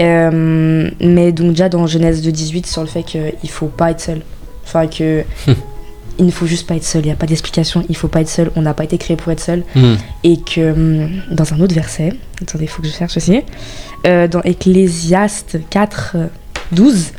Euh, 0.00 0.90
mais 1.00 1.30
donc 1.30 1.50
déjà 1.50 1.68
dans 1.68 1.86
Genèse 1.86 2.20
2, 2.20 2.32
18, 2.32 2.66
sur 2.66 2.80
le 2.80 2.88
fait 2.88 3.04
qu'il 3.04 3.50
faut 3.50 3.66
pas 3.66 3.92
être 3.92 4.00
seul. 4.00 4.22
Enfin 4.64 4.88
que... 4.88 5.22
il 6.18 6.26
ne 6.26 6.30
faut 6.30 6.46
juste 6.46 6.66
pas 6.66 6.74
être 6.76 6.84
seul, 6.84 7.02
il 7.02 7.06
n'y 7.06 7.12
a 7.12 7.16
pas 7.16 7.26
d'explication, 7.26 7.84
il 7.88 7.96
faut 7.96 8.08
pas 8.08 8.20
être 8.20 8.28
seul, 8.28 8.50
on 8.56 8.62
n'a 8.62 8.74
pas 8.74 8.84
été 8.84 8.98
créé 8.98 9.16
pour 9.16 9.30
être 9.32 9.40
seul 9.40 9.62
Hmm. 9.74 9.94
et 10.24 10.38
que 10.40 10.72
hum, 10.72 11.10
dans 11.30 11.52
un 11.54 11.60
autre 11.60 11.74
verset, 11.74 12.12
attendez, 12.42 12.64
il 12.64 12.68
faut 12.68 12.82
que 12.82 12.88
je 12.88 12.92
cherche 12.92 13.16
aussi, 13.16 13.40
euh, 14.06 14.26
dans 14.28 14.42
Ecclésiaste 14.42 15.58
4, 15.70 16.12
euh, 16.16 16.26
12, 16.72 17.12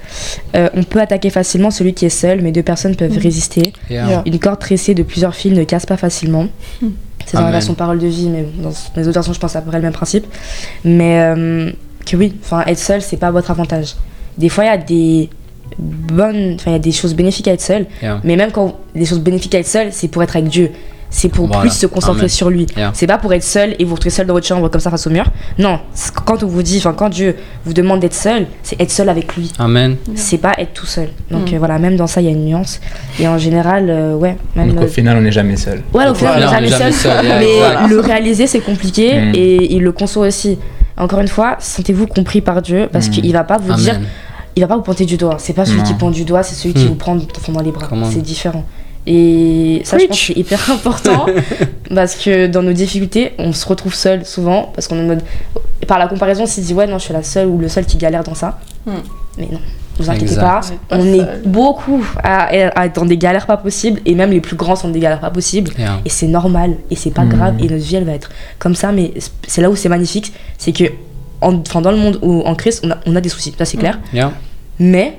euh, 0.55 0.69
on 0.75 0.83
peut 0.83 1.01
attaquer 1.01 1.29
facilement 1.29 1.71
celui 1.71 1.93
qui 1.93 2.05
est 2.05 2.09
seul, 2.09 2.41
mais 2.41 2.51
deux 2.51 2.61
personnes 2.63 2.95
peuvent 2.95 3.13
Mhm. 3.13 3.17
résister. 3.23 3.73
Yeah. 3.89 4.07
Yeah. 4.07 4.21
Une 4.25 4.37
corde 4.39 4.59
tressée 4.59 4.93
de 4.93 5.01
plusieurs 5.03 5.33
fils 5.33 5.53
ne 5.53 5.63
casse 5.63 5.85
pas 5.87 5.97
facilement. 5.97 6.47
Mhm. 6.81 6.91
C'est 7.25 7.37
dans 7.37 7.43
la 7.45 7.51
version 7.51 7.73
parole 7.75 7.99
de 7.99 8.07
vie, 8.07 8.27
mais 8.29 8.45
dans 8.61 8.71
les 8.95 9.03
autres 9.07 9.13
versions, 9.13 9.33
je 9.33 9.39
pense 9.39 9.55
à 9.55 9.61
peu 9.61 9.67
près 9.69 9.77
le 9.77 9.83
même 9.83 9.93
principe. 9.93 10.25
Mais 10.83 11.19
euh, 11.21 11.71
que 12.05 12.15
oui, 12.15 12.33
enfin, 12.43 12.63
être 12.65 12.79
seul, 12.79 13.01
c'est 13.01 13.17
pas 13.17 13.29
votre 13.31 13.51
avantage. 13.51 13.95
Des 14.37 14.49
fois, 14.49 14.63
il 14.63 14.67
y 14.67 14.71
a 14.71 14.77
des 14.77 15.29
bonnes, 15.77 16.55
enfin, 16.55 16.71
il 16.71 16.73
y 16.73 16.75
a 16.75 16.79
des 16.79 16.91
choses 16.91 17.13
bénéfiques 17.15 17.47
à 17.47 17.53
être 17.53 17.61
seul, 17.61 17.85
Yeah. 18.01 18.19
mais 18.23 18.35
même 18.35 18.51
quand 18.51 18.75
des 18.95 19.05
choses 19.05 19.19
bénéfiques 19.19 19.55
à 19.55 19.59
être 19.59 19.67
seul, 19.67 19.87
c'est 19.91 20.07
pour 20.07 20.23
être 20.23 20.35
avec 20.35 20.49
Dieu. 20.49 20.71
C'est 21.11 21.29
pour 21.29 21.47
Voilà. 21.47 21.61
plus 21.61 21.71
se 21.71 21.87
concentrer 21.87 22.19
Amen. 22.21 22.29
sur 22.29 22.51
lui. 22.51 22.67
Yeah. 22.77 22.91
C'est 22.93 23.07
pas 23.07 23.17
pour 23.17 23.33
être 23.33 23.43
seul 23.43 23.75
et 23.79 23.83
vous 23.83 23.95
retrouver 23.95 24.11
seul 24.11 24.27
dans 24.27 24.33
votre 24.35 24.45
chambre 24.45 24.69
comme 24.69 24.79
ça 24.79 24.91
face 24.91 25.07
au 25.07 25.09
mur. 25.09 25.25
Non, 25.57 25.79
quand 26.23 26.43
on 26.43 26.47
vous 26.47 26.61
dit, 26.61 26.77
enfin 26.77 26.93
quand 26.93 27.09
Dieu 27.09 27.35
vous 27.65 27.73
demande 27.73 27.99
d'être 28.01 28.13
seul, 28.13 28.45
c'est 28.61 28.79
être 28.79 28.91
seul 28.91 29.09
avec 29.09 29.35
lui. 29.35 29.51
Amen. 29.57 29.95
C'est 30.13 30.37
pas 30.37 30.53
être 30.59 30.71
tout 30.73 30.85
seul. 30.85 31.09
Donc 31.31 31.49
Mm. 31.51 31.55
euh, 31.55 31.57
voilà, 31.57 31.79
même 31.79 31.95
dans 31.95 32.05
ça, 32.05 32.21
il 32.21 32.25
y 32.25 32.27
a 32.27 32.31
une 32.31 32.45
nuance. 32.45 32.79
Et 33.19 33.27
en 33.27 33.39
général, 33.39 33.89
euh, 33.89 34.13
ouais, 34.13 34.37
même. 34.55 34.73
Donc 34.73 34.83
au 34.83 34.87
final, 34.87 35.17
on 35.17 35.21
n'est 35.21 35.31
jamais 35.31 35.57
seul. 35.57 35.81
Ouais, 35.95 36.07
au 36.07 36.13
final, 36.13 36.35
on 36.37 36.61
n'est 36.61 36.67
jamais 36.67 36.91
seul. 36.91 37.25
yeah, 37.25 37.39
mais 37.39 37.87
le 37.89 37.99
réaliser, 37.99 38.45
c'est 38.45 38.59
compliqué 38.59 39.19
Mm. 39.19 39.31
et 39.33 39.73
il 39.73 39.81
le 39.81 39.91
conçoit 39.91 40.27
aussi. 40.27 40.59
Encore 40.95 41.21
une 41.21 41.27
fois, 41.27 41.55
sentez-vous 41.59 42.05
compris 42.05 42.41
par 42.41 42.61
Dieu 42.61 42.87
parce 42.91 43.07
Mm. 43.07 43.11
qu'il 43.11 43.33
va 43.33 43.43
pas 43.45 43.57
vous 43.57 43.73
dire. 43.73 43.99
Il 44.55 44.61
va 44.61 44.67
pas 44.67 44.75
vous 44.75 44.81
pointer 44.81 45.05
du 45.05 45.17
doigt. 45.17 45.35
C'est 45.39 45.53
pas 45.53 45.65
celui 45.65 45.79
Non. 45.79 45.83
qui 45.85 45.93
pointe 45.93 46.13
du 46.13 46.25
doigt, 46.25 46.43
c'est 46.43 46.55
celui 46.55 46.73
qui 46.73 46.85
Hmm. 46.85 46.89
vous 46.89 46.95
prend 46.95 47.15
dans 47.15 47.61
les 47.61 47.71
bras. 47.71 47.87
C'est 48.11 48.21
différent. 48.21 48.63
Et 49.07 49.81
ça, 49.85 49.97
je 49.97 50.05
pense 50.05 50.19
c'est 50.19 50.33
hyper 50.37 50.59
important 50.71 51.25
parce 51.95 52.15
que 52.15 52.47
dans 52.47 52.61
nos 52.61 52.73
difficultés, 52.73 53.31
on 53.39 53.53
se 53.53 53.65
retrouve 53.67 53.93
seul 53.95 54.25
souvent 54.25 54.71
parce 54.75 54.87
qu'on 54.87 54.97
est 54.97 55.03
en 55.03 55.07
mode. 55.07 55.23
Par 55.87 55.97
la 55.97 56.07
comparaison, 56.07 56.43
on 56.43 56.47
se 56.47 56.59
dit 56.61 56.73
ouais, 56.73 56.85
non, 56.85 56.97
je 56.99 57.05
suis 57.05 57.13
la 57.13 57.23
seule 57.23 57.47
ou 57.47 57.57
le 57.57 57.69
seul 57.69 57.85
qui 57.85 57.97
galère 57.97 58.23
dans 58.23 58.35
ça. 58.35 58.59
Hmm. 58.85 58.91
Mais 59.37 59.47
non, 59.51 59.59
vous 59.97 60.09
inquiétez 60.09 60.33
Exact. 60.33 60.41
pas. 60.41 60.61
On 60.91 61.05
est 61.05 61.47
beaucoup 61.47 62.03
à, 62.21 62.47
à 62.77 62.85
être 62.85 62.95
dans 62.99 63.05
des 63.05 63.17
galères 63.17 63.47
pas 63.47 63.57
possibles 63.57 64.01
et 64.05 64.13
même 64.13 64.31
les 64.31 64.41
plus 64.41 64.57
grands 64.57 64.75
sont 64.75 64.87
dans 64.89 64.93
des 64.93 64.99
galères 64.99 65.21
pas 65.21 65.31
possibles. 65.31 65.71
Yeah. 65.79 66.01
Et 66.05 66.09
c'est 66.09 66.27
normal 66.27 66.75
et 66.91 66.95
c'est 66.95 67.11
pas 67.11 67.23
Mhm. 67.23 67.29
grave 67.29 67.55
et 67.59 67.63
notre 67.69 67.83
vie 67.83 67.95
elle 67.95 68.03
va 68.03 68.11
être 68.13 68.29
comme 68.59 68.75
ça. 68.75 68.91
Mais 68.91 69.13
c'est 69.47 69.61
là 69.61 69.71
où 69.71 69.75
c'est 69.75 69.89
magnifique, 69.89 70.33
c'est 70.57 70.73
que 70.73 70.83
enfin, 71.41 71.81
dans 71.81 71.91
le 71.91 71.97
monde 71.97 72.19
où 72.21 72.41
en 72.41 72.55
Christ 72.55 72.81
on 72.85 72.91
a, 72.91 72.97
on 73.05 73.15
a 73.15 73.21
des 73.21 73.29
soucis, 73.29 73.53
ça 73.57 73.65
c'est 73.65 73.77
clair. 73.77 73.99
Yeah. 74.13 74.31
Mais 74.79 75.17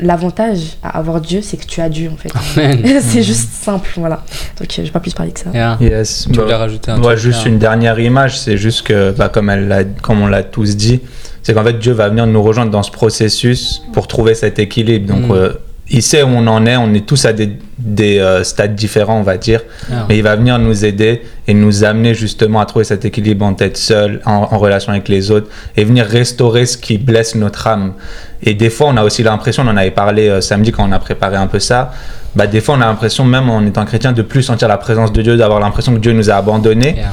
l'avantage 0.00 0.76
à 0.82 0.96
avoir 0.98 1.20
Dieu, 1.20 1.40
c'est 1.42 1.56
que 1.56 1.66
tu 1.66 1.80
as 1.80 1.88
Dieu 1.88 2.10
en 2.12 2.16
fait. 2.16 2.30
C'est 3.00 3.22
juste 3.22 3.50
simple, 3.52 3.88
voilà. 3.96 4.22
Donc 4.60 4.68
euh, 4.70 4.74
je 4.78 4.82
vais 4.82 4.90
pas 4.90 5.00
plus 5.00 5.12
parler 5.12 5.32
que 5.32 5.40
ça. 5.40 5.50
Yeah. 5.52 5.76
Yes. 5.80 6.26
Tu 6.30 6.36
Bah, 6.36 6.42
voulais 6.44 6.54
rajouter 6.54 6.90
un 6.92 6.98
Ouais, 6.98 7.14
truc 7.14 7.18
juste 7.18 7.44
là 7.44 7.48
une 7.50 7.58
dernière 7.58 7.98
image, 7.98 8.38
c'est 8.38 8.56
juste 8.56 8.82
que, 8.82 9.10
bah, 9.10 9.28
comme, 9.28 9.50
elle 9.50 9.66
l'a- 9.66 9.84
comme 9.84 10.20
on 10.22 10.26
l'a 10.28 10.42
tous 10.44 10.76
dit, 10.76 11.00
c'est 11.42 11.52
qu'en 11.54 11.64
fait 11.64 11.78
Dieu 11.78 11.92
va 11.92 12.08
venir 12.10 12.26
nous 12.26 12.42
rejoindre 12.42 12.70
dans 12.70 12.82
ce 12.84 12.90
processus 12.92 13.82
pour 13.92 14.06
trouver 14.06 14.34
cet 14.34 14.58
équilibre. 14.60 15.12
Donc 15.12 15.28
Mm. 15.28 15.32
euh, 15.32 15.52
il 15.90 16.02
sait 16.02 16.22
où 16.22 16.28
on 16.28 16.46
en 16.46 16.66
est, 16.66 16.76
on 16.76 16.92
est 16.92 17.06
tous 17.06 17.24
à 17.24 17.32
des, 17.32 17.50
des 17.78 18.18
euh, 18.18 18.44
stades 18.44 18.74
différents, 18.74 19.18
on 19.18 19.22
va 19.22 19.36
dire, 19.38 19.62
Yeah. 19.90 20.04
mais 20.08 20.18
il 20.18 20.22
va 20.22 20.36
venir 20.36 20.58
nous 20.58 20.84
aider 20.84 21.22
et 21.46 21.54
nous 21.54 21.82
amener 21.84 22.12
justement 22.14 22.60
à 22.60 22.66
trouver 22.66 22.84
cet 22.84 23.04
équilibre 23.06 23.46
en 23.46 23.54
tête 23.54 23.78
seul, 23.78 24.20
en, 24.26 24.48
en 24.50 24.58
relation 24.58 24.92
avec 24.92 25.08
les 25.08 25.30
autres, 25.30 25.48
et 25.76 25.84
venir 25.84 26.04
restaurer 26.04 26.66
ce 26.66 26.76
qui 26.76 26.98
blesse 26.98 27.34
notre 27.34 27.66
âme. 27.66 27.94
Et 28.42 28.52
des 28.54 28.68
fois, 28.68 28.88
on 28.88 28.96
a 28.98 29.04
aussi 29.04 29.22
l'impression, 29.22 29.62
on 29.66 29.68
en 29.70 29.76
avait 29.78 29.90
parlé 29.90 30.28
euh, 30.28 30.40
samedi 30.42 30.72
quand 30.72 30.86
on 30.86 30.92
a 30.92 30.98
préparé 30.98 31.36
un 31.36 31.46
peu 31.46 31.58
ça, 31.58 31.92
bah, 32.36 32.46
des 32.46 32.60
fois 32.60 32.74
on 32.76 32.80
a 32.82 32.86
l'impression, 32.86 33.24
même 33.24 33.48
en 33.48 33.64
étant 33.64 33.84
chrétien, 33.86 34.12
de 34.12 34.22
plus 34.22 34.42
sentir 34.42 34.68
la 34.68 34.76
présence 34.76 35.10
de 35.12 35.22
Dieu, 35.22 35.36
d'avoir 35.38 35.58
l'impression 35.60 35.94
que 35.94 36.00
Dieu 36.00 36.12
nous 36.12 36.28
a 36.30 36.34
abandonnés. 36.34 36.96
Yeah. 36.96 37.12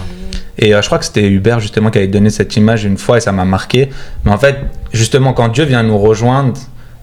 Et 0.58 0.74
euh, 0.76 0.82
je 0.82 0.88
crois 0.88 1.00
que 1.00 1.06
c'était 1.06 1.28
Hubert 1.28 1.60
justement 1.60 1.90
qui 1.92 1.98
avait 2.00 2.08
donné 2.08 2.30
cette 2.30 2.56
image 2.58 2.84
une 2.84 2.98
fois 2.98 3.18
et 3.18 3.22
ça 3.22 3.32
m'a 3.32 3.46
marqué. 3.46 3.90
Mais 4.26 4.32
en 4.32 4.38
fait, 4.38 4.58
justement, 4.94 5.34
quand 5.34 5.48
Dieu 5.50 5.64
vient 5.66 5.84
nous 5.84 5.98
rejoindre, 5.98 6.54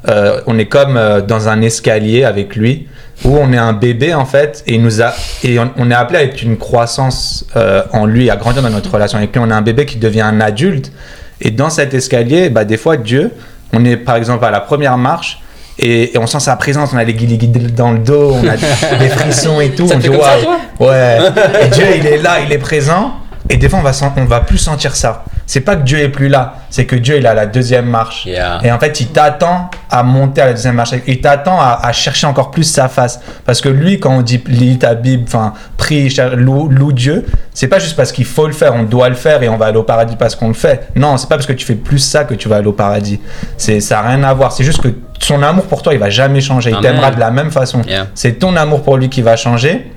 euh, 0.08 0.40
on 0.46 0.58
est 0.58 0.66
comme 0.66 0.96
euh, 0.96 1.20
dans 1.20 1.48
un 1.48 1.60
escalier 1.62 2.24
avec 2.24 2.56
lui 2.56 2.88
où 3.24 3.36
on 3.36 3.52
est 3.52 3.58
un 3.58 3.72
bébé 3.72 4.14
en 4.14 4.24
fait 4.24 4.64
et 4.66 4.74
il 4.74 4.82
nous 4.82 5.00
a 5.00 5.12
et 5.44 5.58
on, 5.60 5.70
on 5.76 5.90
est 5.90 5.94
appelé 5.94 6.18
à 6.18 6.22
être 6.24 6.42
une 6.42 6.56
croissance 6.56 7.46
euh, 7.56 7.82
en 7.92 8.04
lui, 8.06 8.28
à 8.28 8.36
grandir 8.36 8.62
dans 8.62 8.70
notre 8.70 8.90
relation 8.92 9.18
avec 9.18 9.32
lui. 9.32 9.40
On 9.44 9.48
est 9.50 9.54
un 9.54 9.62
bébé 9.62 9.86
qui 9.86 9.96
devient 9.96 10.22
un 10.22 10.40
adulte 10.40 10.90
et 11.40 11.50
dans 11.50 11.70
cet 11.70 11.94
escalier, 11.94 12.50
bah, 12.50 12.64
des 12.64 12.76
fois 12.76 12.96
Dieu, 12.96 13.30
on 13.72 13.84
est 13.84 13.96
par 13.96 14.16
exemple 14.16 14.44
à 14.44 14.50
la 14.50 14.60
première 14.60 14.98
marche. 14.98 15.40
Et, 15.78 16.14
et 16.14 16.18
on 16.18 16.26
sent 16.26 16.40
sa 16.40 16.54
présence, 16.56 16.90
on 16.92 16.98
a 16.98 17.04
les 17.04 17.14
guilis 17.14 17.38
dans 17.38 17.92
le 17.92 17.98
dos, 17.98 18.34
on 18.34 18.46
a 18.46 18.56
des 18.98 19.08
frissons 19.08 19.60
et 19.60 19.70
tout. 19.70 19.88
Ça 19.88 19.96
on 19.96 19.98
dit, 19.98 20.08
Ouais. 20.08 21.18
Et 21.64 21.68
Dieu, 21.68 21.84
il 21.96 22.06
est 22.06 22.18
là, 22.18 22.40
il 22.44 22.52
est 22.52 22.58
présent. 22.70 23.14
Et 23.48 23.56
des 23.56 23.68
fois, 23.68 23.78
on 23.78 23.82
va, 23.82 23.92
on 24.16 24.24
va 24.24 24.40
plus 24.40 24.58
sentir 24.58 24.94
ça. 24.94 25.24
C'est 25.52 25.60
pas 25.60 25.76
que 25.76 25.82
Dieu 25.82 25.98
est 25.98 26.08
plus 26.08 26.28
là, 26.28 26.54
c'est 26.70 26.86
que 26.86 26.96
Dieu, 26.96 27.18
il 27.18 27.26
est 27.26 27.28
à 27.28 27.34
la 27.34 27.44
deuxième 27.44 27.84
marche. 27.84 28.24
Yeah. 28.24 28.60
Et 28.64 28.72
en 28.72 28.78
fait, 28.78 29.00
il 29.00 29.08
t'attend 29.08 29.68
à 29.90 30.02
monter 30.02 30.40
à 30.40 30.46
la 30.46 30.52
deuxième 30.54 30.76
marche. 30.76 30.94
Il 31.06 31.20
t'attend 31.20 31.60
à, 31.60 31.78
à 31.82 31.92
chercher 31.92 32.26
encore 32.26 32.50
plus 32.50 32.64
sa 32.64 32.88
face. 32.88 33.20
Parce 33.44 33.60
que 33.60 33.68
lui, 33.68 34.00
quand 34.00 34.16
on 34.16 34.22
dit 34.22 34.42
lis 34.46 34.78
ta 34.78 34.94
Bible, 34.94 35.24
enfin, 35.26 35.52
prie, 35.76 36.08
loue, 36.36 36.68
loue 36.68 36.92
Dieu, 36.92 37.26
c'est 37.52 37.68
pas 37.68 37.78
juste 37.78 37.96
parce 37.96 38.12
qu'il 38.12 38.24
faut 38.24 38.46
le 38.46 38.54
faire, 38.54 38.74
on 38.74 38.84
doit 38.84 39.10
le 39.10 39.14
faire 39.14 39.42
et 39.42 39.50
on 39.50 39.58
va 39.58 39.66
aller 39.66 39.76
au 39.76 39.82
paradis 39.82 40.16
parce 40.16 40.34
qu'on 40.34 40.48
le 40.48 40.54
fait. 40.54 40.88
Non, 40.96 41.18
c'est 41.18 41.28
pas 41.28 41.34
parce 41.34 41.46
que 41.46 41.52
tu 41.52 41.66
fais 41.66 41.74
plus 41.74 41.98
ça 41.98 42.24
que 42.24 42.32
tu 42.32 42.48
vas 42.48 42.56
aller 42.56 42.68
au 42.68 42.72
paradis. 42.72 43.20
C'est, 43.58 43.80
ça 43.80 43.98
a 43.98 44.08
rien 44.08 44.22
à 44.22 44.32
voir. 44.32 44.52
C'est 44.52 44.64
juste 44.64 44.80
que 44.80 44.88
son 45.18 45.42
amour 45.42 45.66
pour 45.66 45.82
toi, 45.82 45.92
il 45.92 46.00
va 46.00 46.08
jamais 46.08 46.40
changer. 46.40 46.70
Il 46.70 46.80
t'aimera 46.80 47.10
de 47.10 47.20
la 47.20 47.30
même 47.30 47.50
façon. 47.50 47.82
Yeah. 47.82 48.06
C'est 48.14 48.38
ton 48.38 48.56
amour 48.56 48.82
pour 48.82 48.96
lui 48.96 49.10
qui 49.10 49.20
va 49.20 49.36
changer. 49.36 49.92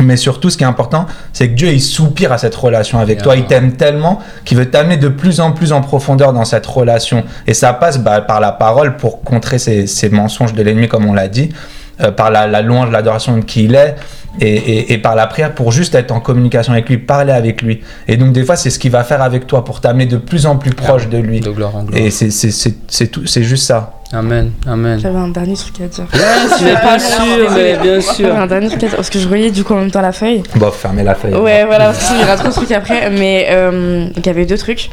Mais 0.00 0.16
surtout, 0.16 0.48
ce 0.50 0.56
qui 0.56 0.62
est 0.64 0.66
important, 0.66 1.06
c'est 1.32 1.48
que 1.48 1.54
Dieu, 1.54 1.68
il 1.72 1.80
soupire 1.80 2.32
à 2.32 2.38
cette 2.38 2.54
relation 2.54 2.98
avec 3.00 3.16
Yeah. 3.18 3.24
toi. 3.24 3.36
Il 3.36 3.46
t'aime 3.46 3.72
tellement 3.72 4.20
qu'il 4.44 4.56
veut 4.58 4.70
t'amener 4.70 4.96
de 4.96 5.08
plus 5.08 5.40
en 5.40 5.50
plus 5.52 5.72
en 5.72 5.80
profondeur 5.80 6.32
dans 6.32 6.44
cette 6.44 6.66
relation. 6.66 7.24
Et 7.46 7.54
ça 7.54 7.72
passe 7.72 7.98
bah, 7.98 8.20
par 8.20 8.40
la 8.40 8.52
parole 8.52 8.96
pour 8.96 9.22
contrer 9.22 9.58
ces, 9.58 9.86
ces 9.86 10.08
mensonges 10.08 10.52
de 10.54 10.62
l'ennemi, 10.62 10.86
comme 10.88 11.06
on 11.06 11.14
l'a 11.14 11.26
dit, 11.28 11.48
euh, 12.00 12.12
par 12.12 12.30
la, 12.30 12.46
la 12.46 12.62
louange, 12.62 12.90
l'adoration 12.90 13.36
de 13.38 13.42
qui 13.44 13.64
il 13.64 13.74
est, 13.74 13.96
et, 14.40 14.54
et- 14.56 14.92
et 14.92 14.98
par 14.98 15.14
la 15.14 15.26
prière 15.26 15.54
pour 15.54 15.72
juste 15.72 15.94
être 15.94 16.10
en 16.12 16.20
communication 16.20 16.72
avec 16.72 16.88
lui, 16.88 16.98
parler 16.98 17.32
avec 17.32 17.62
lui. 17.62 17.80
Et 18.06 18.16
donc, 18.16 18.32
des 18.32 18.44
fois, 18.44 18.56
c'est 18.56 18.70
ce 18.70 18.78
qu'il 18.78 18.90
va 18.90 19.04
faire 19.04 19.22
avec 19.22 19.46
toi 19.46 19.64
pour 19.64 19.80
t'amener 19.80 20.06
de 20.06 20.16
plus 20.16 20.46
en 20.46 20.56
plus 20.56 20.70
proche 20.72 21.08
de 21.08 21.18
lui. 21.18 21.40
De 21.40 21.50
gloire 21.50 21.74
en 21.76 21.84
gloire. 21.84 22.00
Et 22.02 22.10
c'est- 22.10 22.30
c'est 22.30 22.50
c'est- 22.50 22.76
c'est 22.88 23.08
tout- 23.08 23.26
c'est 23.26 23.42
juste 23.42 23.64
ça. 23.66 23.94
Amen. 24.10 24.52
Amen. 24.66 24.98
J'avais 24.98 25.18
un 25.18 25.28
dernier 25.28 25.52
truc 25.54 25.82
à 25.82 25.86
dire. 25.86 26.06
Mais 26.62 26.72
bien 26.74 26.98
sûr, 26.98 27.50
mais 27.54 27.72
bien 27.74 27.82
J'avais 27.82 28.00
sûr. 28.00 28.34
un 28.34 28.46
dernier 28.46 28.68
truc 28.68 28.82
à 28.84 28.86
dire 28.86 28.96
parce 28.96 29.10
que 29.10 29.18
je 29.18 29.28
voyais 29.28 29.50
du 29.50 29.64
coup 29.64 29.74
en 29.74 29.80
même 29.80 29.90
temps 29.90 30.00
la 30.00 30.12
feuille. 30.12 30.42
Bon, 30.56 30.70
fermez 30.70 31.02
la 31.04 31.14
feuille. 31.14 31.34
Ouais, 31.34 31.66
voilà, 31.66 31.86
parce 31.92 32.08
qu'il 32.08 32.18
y 32.18 32.22
aura 32.24 32.36
trop 32.36 32.48
de 32.48 32.52
trucs 32.54 32.72
après. 32.72 33.10
Mais 33.10 33.48
euh, 33.50 34.06
donc 34.06 34.16
il 34.16 34.26
y 34.26 34.30
avait 34.30 34.46
deux 34.46 34.56
trucs. 34.56 34.88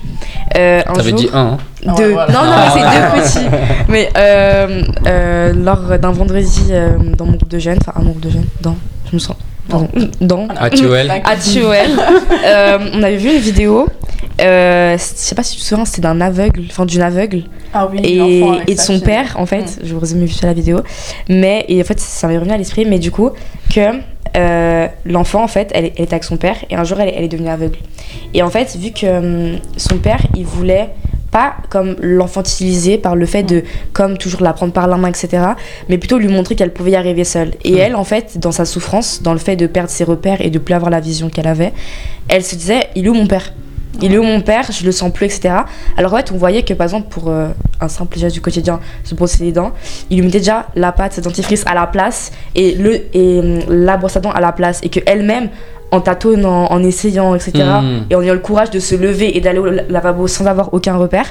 Euh, 0.57 0.81
un 0.85 0.93
T'avais 0.93 1.13
dit 1.13 1.29
un. 1.33 1.39
hein 1.39 1.57
Ah 1.87 1.93
ouais, 1.93 1.97
deux. 2.03 2.11
voilà. 2.11 2.33
Non, 2.33 2.43
non, 2.43 2.51
mais 2.57 2.81
c'est 2.81 3.39
deux 3.39 3.45
petits. 3.49 3.55
Mais 3.87 4.09
euh, 4.17 4.81
euh, 5.07 5.53
lors 5.55 5.97
d'un 5.97 6.11
vendredi 6.11 6.63
euh, 6.71 6.89
dans 7.17 7.23
mon 7.25 7.33
groupe 7.37 7.47
de 7.49 7.59
jeunes, 7.59 7.77
enfin 7.87 7.97
un 7.97 8.03
groupe 8.03 8.19
de 8.19 8.29
jeunes, 8.31 8.47
dans, 8.59 8.75
je 9.09 9.15
me 9.15 9.19
sens, 9.19 9.35
dans, 10.21 10.47
À 10.59 10.69
Tuel. 10.69 11.11
à 11.11 11.35
TOL, 11.35 11.75
euh, 12.45 12.77
on 12.93 13.03
avait 13.03 13.17
vu 13.17 13.33
une 13.33 13.41
vidéo. 13.41 13.87
Euh, 14.41 14.97
je 14.97 15.01
sais 15.01 15.35
pas 15.35 15.43
si 15.43 15.55
tu 15.55 15.61
te 15.61 15.65
souviens, 15.65 15.85
c'était 15.85 16.01
d'un 16.01 16.19
aveugle, 16.21 16.63
enfin 16.69 16.85
d'une 16.85 17.01
aveugle. 17.01 17.43
Ah 17.73 17.87
oui, 17.91 17.99
et, 18.03 18.71
et 18.71 18.75
de 18.75 18.79
son 18.79 18.99
père 18.99 19.35
en 19.37 19.45
fait 19.45 19.79
je 19.83 19.93
vous 19.93 19.99
résume 19.99 20.23
vite 20.23 20.41
la 20.43 20.53
vidéo. 20.53 20.79
Mais 21.29 21.65
et 21.67 21.81
en 21.81 21.83
fait 21.85 21.99
ça 21.99 22.27
m'est 22.27 22.37
revenu 22.37 22.53
à 22.53 22.57
l'esprit 22.57 22.85
mais 22.85 22.99
du 22.99 23.11
coup 23.11 23.31
que 23.73 23.79
euh, 24.37 24.87
l'enfant 25.05 25.43
en 25.43 25.47
fait 25.47 25.71
elle, 25.73 25.85
elle 25.95 26.03
était 26.03 26.13
avec 26.13 26.23
son 26.25 26.37
père 26.37 26.57
et 26.69 26.75
un 26.75 26.83
jour 26.83 26.99
elle, 26.99 27.13
elle 27.15 27.23
est 27.23 27.29
devenue 27.29 27.49
aveugle. 27.49 27.77
Et 28.33 28.43
en 28.43 28.49
fait 28.49 28.75
vu 28.77 28.91
que 28.91 29.53
hum, 29.53 29.59
son 29.77 29.97
père 29.97 30.21
il 30.35 30.45
voulait 30.45 30.89
pas 31.31 31.55
comme 31.69 31.95
l'enfantiliser 32.01 32.97
par 32.97 33.15
le 33.15 33.25
fait 33.25 33.43
de 33.43 33.63
comme 33.93 34.17
toujours 34.17 34.41
la 34.41 34.53
prendre 34.53 34.73
par 34.73 34.87
la 34.87 34.97
main 34.97 35.09
etc 35.09 35.43
mais 35.89 35.97
plutôt 35.97 36.17
lui 36.17 36.27
montrer 36.27 36.55
qu'elle 36.55 36.71
pouvait 36.71 36.91
y 36.91 36.95
arriver 36.95 37.23
seule 37.23 37.51
et 37.63 37.75
elle 37.75 37.95
en 37.95 38.03
fait 38.03 38.37
dans 38.37 38.51
sa 38.51 38.65
souffrance 38.65 39.21
dans 39.21 39.33
le 39.33 39.39
fait 39.39 39.55
de 39.55 39.67
perdre 39.67 39.89
ses 39.89 40.03
repères 40.03 40.41
et 40.41 40.49
de 40.49 40.59
plus 40.59 40.73
avoir 40.73 40.89
la 40.89 40.99
vision 40.99 41.29
qu'elle 41.29 41.47
avait 41.47 41.73
elle 42.27 42.43
se 42.43 42.55
disait 42.55 42.89
il 42.95 43.05
est 43.05 43.09
où 43.09 43.13
mon 43.13 43.27
père? 43.27 43.53
Il 44.01 44.13
est 44.13 44.17
où 44.17 44.23
mon 44.23 44.41
père? 44.41 44.69
Je 44.71 44.85
le 44.85 44.91
sens 44.91 45.11
plus, 45.11 45.25
etc. 45.25 45.55
Alors 45.97 46.13
en 46.13 46.17
fait, 46.17 46.31
on 46.31 46.37
voyait 46.37 46.63
que 46.63 46.73
par 46.73 46.85
exemple, 46.85 47.07
pour 47.09 47.29
euh, 47.29 47.49
un 47.79 47.87
simple 47.87 48.17
geste 48.17 48.33
du 48.33 48.41
quotidien, 48.41 48.79
se 49.03 49.15
brosser 49.15 49.43
les 49.43 49.51
dents, 49.51 49.71
il 50.09 50.17
lui 50.17 50.25
mettait 50.25 50.39
déjà 50.39 50.67
la 50.75 50.91
pâte 50.91 51.19
dentifrice 51.21 51.63
à 51.65 51.73
la 51.73 51.87
place 51.87 52.31
et, 52.55 52.75
le, 52.75 53.05
et 53.15 53.39
hum, 53.39 53.59
la 53.69 53.97
brosse 53.97 54.17
à 54.17 54.19
dents 54.19 54.31
à 54.31 54.41
la 54.41 54.51
place. 54.51 54.79
Et 54.83 54.89
qu'elle-même, 54.89 55.49
en 55.95 56.01
tâtonnant, 56.01 56.67
en 56.71 56.83
essayant, 56.83 57.33
etc., 57.35 57.51
et 58.09 58.15
en 58.15 58.21
ayant 58.21 58.33
le 58.33 58.39
courage 58.39 58.69
de 58.69 58.79
se 58.79 58.95
lever 58.95 59.35
et 59.37 59.41
d'aller 59.41 59.59
au 59.59 59.65
la- 59.65 59.83
lavabo 59.89 60.27
sans 60.27 60.45
avoir 60.45 60.73
aucun 60.73 60.95
repère, 60.97 61.25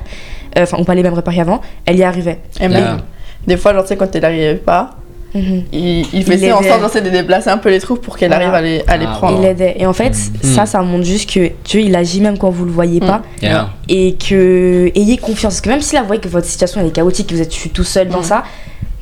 euh, 0.58 0.62
enfin, 0.62 0.78
ou 0.78 0.84
pas 0.84 0.94
les 0.94 1.02
mêmes 1.02 1.14
repères 1.14 1.34
qu'avant, 1.34 1.60
elle 1.86 1.96
y 1.98 2.02
arrivait. 2.02 2.38
Et 2.60 2.68
même, 2.68 2.98
des 3.46 3.56
fois, 3.56 3.72
genre, 3.74 3.82
tu 3.82 3.88
sais, 3.88 3.96
quand 3.96 4.14
elle 4.14 4.22
n'arrivait 4.22 4.54
pas, 4.56 4.90
Mhm. 5.34 5.62
il, 5.72 5.80
il 5.80 6.06
Il 6.12 6.24
faisait 6.24 6.52
en 6.52 6.62
sorte 6.62 7.02
de 7.02 7.10
déplacer 7.10 7.50
un 7.50 7.58
peu 7.58 7.68
les 7.68 7.80
trous 7.80 7.96
pour 7.96 8.16
qu'elle 8.16 8.28
Voilà. 8.30 8.44
arrive 8.52 8.54
à 8.54 8.62
les, 8.62 8.84
à 8.86 8.96
les 8.96 9.06
Ah, 9.08 9.14
prendre. 9.18 9.36
Il 9.38 9.42
l'aidait. 9.42 9.74
Et 9.80 9.84
en 9.84 9.92
fait, 9.92 10.14
ça, 10.44 10.64
ça 10.64 10.80
montre 10.82 11.02
juste 11.04 11.28
que 11.28 11.50
Dieu, 11.64 11.80
il 11.80 11.96
agit 11.96 12.20
même 12.20 12.38
quand 12.38 12.50
vous 12.50 12.64
le 12.64 12.70
voyez 12.70 13.00
pas. 13.00 13.20
Yeah. 13.42 13.70
et 13.88 14.14
que 14.14 14.92
ayez 14.94 15.16
confiance 15.18 15.54
parce 15.54 15.60
que 15.62 15.70
même 15.70 15.80
si 15.80 15.96
là 15.96 16.02
vous 16.02 16.06
voyez 16.06 16.20
que 16.22 16.28
votre 16.28 16.46
situation 16.46 16.80
elle 16.80 16.86
est 16.86 16.90
chaotique 16.92 17.26
que 17.26 17.34
vous 17.34 17.40
êtes 17.42 17.52
tout 17.72 17.82
seul 17.84 18.08
dans 18.08 18.22
ça 18.22 18.44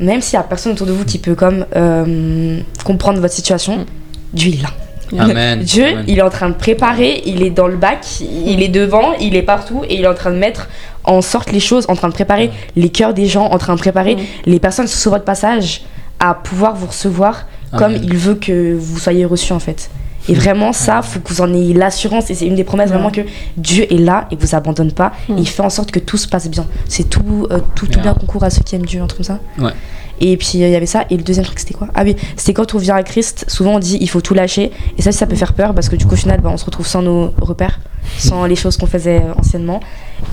même 0.00 0.20
s'il 0.22 0.36
y 0.36 0.40
a 0.40 0.42
personne 0.42 0.72
autour 0.72 0.86
de 0.86 0.92
vous 0.92 1.04
qui 1.04 1.18
peut 1.18 1.34
comme 1.34 1.66
euh, 1.76 2.58
comprendre 2.84 3.20
votre 3.20 3.34
situation. 3.34 3.84
Dieu 4.32 4.52
il 4.54 4.58
est 4.60 4.62
là 4.62 4.70
Amen. 5.18 5.60
Dieu 5.60 5.86
Amen. 5.86 6.04
il 6.08 6.18
est 6.18 6.22
en 6.22 6.30
train 6.30 6.48
de 6.48 6.54
préparer 6.54 7.22
il 7.26 7.42
est 7.42 7.50
dans 7.50 7.68
le 7.68 7.76
bac 7.76 8.06
il 8.20 8.62
est 8.62 8.68
devant 8.68 9.12
il 9.20 9.36
est 9.36 9.42
partout 9.42 9.82
et 9.88 9.96
il 9.96 10.04
est 10.04 10.08
en 10.08 10.14
train 10.14 10.30
de 10.30 10.36
mettre 10.38 10.68
en 11.04 11.20
sorte 11.20 11.52
les 11.52 11.60
choses 11.60 11.86
en 11.88 11.94
train 11.96 12.08
de 12.08 12.14
préparer 12.14 12.50
les 12.76 12.88
cœurs 12.88 13.14
des 13.14 13.26
gens 13.26 13.46
en 13.46 13.58
train 13.58 13.74
de 13.74 13.80
préparer 13.80 14.16
les 14.46 14.60
personnes 14.60 14.86
sur 14.86 15.10
votre 15.10 15.24
passage 15.24 15.82
à 16.20 16.34
pouvoir 16.34 16.74
vous 16.74 16.86
recevoir 16.86 17.46
comme 17.72 17.94
Amen. 17.94 18.04
il 18.04 18.16
veut 18.16 18.34
que 18.34 18.74
vous 18.74 18.98
soyez 18.98 19.24
reçus 19.24 19.52
en 19.52 19.58
fait 19.60 19.90
et 20.28 20.34
vraiment 20.34 20.72
ça 20.72 21.02
faut 21.02 21.20
que 21.20 21.28
vous 21.28 21.40
en 21.40 21.52
ayez 21.52 21.74
l'assurance. 21.74 22.30
Et 22.30 22.34
c'est 22.34 22.46
une 22.46 22.54
des 22.54 22.64
promesses 22.64 22.90
vraiment 22.90 23.10
que 23.10 23.22
Dieu 23.56 23.92
est 23.92 23.98
là 23.98 24.26
et 24.30 24.36
vous 24.36 24.54
abandonne 24.54 24.92
pas. 24.92 25.12
Mm. 25.28 25.38
et 25.38 25.40
il 25.40 25.48
fait 25.48 25.62
en 25.62 25.70
sorte 25.70 25.90
que 25.90 25.98
tout 25.98 26.16
se 26.16 26.28
passe 26.28 26.48
bien. 26.48 26.66
C'est 26.88 27.08
tout 27.08 27.46
euh, 27.50 27.60
tout, 27.74 27.86
tout 27.86 28.00
bien 28.00 28.14
concourt 28.14 28.44
à 28.44 28.50
ceux 28.50 28.62
qui 28.62 28.74
aiment 28.74 28.86
Dieu 28.86 29.00
un 29.00 29.06
truc 29.06 29.26
comme 29.26 29.36
ça. 29.36 29.40
Ouais. 29.58 29.72
et 30.20 30.36
puis 30.36 30.62
euh, 30.62 30.68
il 30.68 30.72
y 30.72 30.76
avait 30.76 30.86
ça. 30.86 31.04
Et 31.10 31.16
le 31.16 31.22
deuxième 31.22 31.44
truc 31.44 31.58
c'était 31.58 31.74
quoi? 31.74 31.88
Ah 31.94 32.02
oui 32.04 32.16
c'était 32.36 32.54
quand 32.54 32.74
on 32.74 32.78
vient 32.78 32.96
à 32.96 33.02
Christ 33.02 33.44
souvent 33.48 33.74
on 33.74 33.78
dit 33.78 33.98
il 34.00 34.08
faut 34.08 34.20
tout 34.20 34.34
lâcher. 34.34 34.70
Et 34.98 35.02
ça 35.02 35.12
ça 35.12 35.26
peut 35.26 35.36
faire 35.36 35.52
peur 35.52 35.74
parce 35.74 35.88
que 35.88 35.96
du 35.96 36.06
coup 36.06 36.14
au 36.14 36.16
final 36.16 36.40
bah, 36.40 36.50
on 36.52 36.56
se 36.56 36.64
retrouve 36.64 36.86
sans 36.86 37.02
nos 37.02 37.32
repères 37.40 37.80
sans 38.18 38.44
les 38.44 38.56
choses 38.56 38.76
qu'on 38.76 38.86
faisait 38.86 39.18
euh, 39.18 39.34
anciennement. 39.38 39.80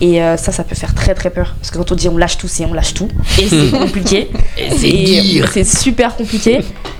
Et 0.01 0.21
euh, 0.21 0.37
ça 0.37 0.51
ça 0.51 0.63
peut 0.63 0.75
faire 0.75 0.93
très 0.93 1.13
très 1.13 1.29
peur. 1.29 1.55
Parce 1.59 1.71
que 1.71 1.77
quand 1.77 1.91
on 1.91 1.95
dit 1.95 2.09
on 2.09 2.17
lâche 2.17 2.37
tout 2.37 2.47
c'est 2.47 2.65
on 2.65 2.73
lâche 2.73 2.93
tout. 2.93 3.07
Et 3.39 3.47
c'est 3.47 3.71
compliqué. 3.77 4.29
Et 4.57 5.41
c'est 5.51 5.63
super 5.63 6.15
compliqué. 6.15 6.59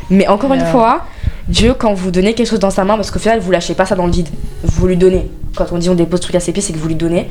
Mais 0.09 0.27
encore 0.27 0.53
une 0.53 0.65
fois 0.65 1.05
Dieu 1.49 1.73
quand 1.77 1.93
vous 1.93 2.11
donnez 2.11 2.33
quelque 2.33 2.49
chose 2.49 2.59
dans 2.59 2.69
sa 2.69 2.85
main 2.85 2.95
parce 2.95 3.11
qu'au 3.11 3.19
final 3.19 3.39
vous 3.39 3.51
lâchez 3.51 3.73
pas 3.73 3.85
ça 3.85 3.95
dans 3.95 4.05
le 4.05 4.11
vide 4.11 4.29
vous 4.63 4.87
lui 4.87 4.97
donnez 4.97 5.27
quand 5.55 5.65
on 5.71 5.77
dit 5.77 5.89
on 5.89 5.95
dépose 5.95 6.19
truc 6.19 6.35
à 6.35 6.39
ses 6.39 6.51
pieds, 6.51 6.61
c'est 6.61 6.73
que 6.73 6.77
vous 6.77 6.87
lui 6.87 6.95
donnez. 6.95 7.29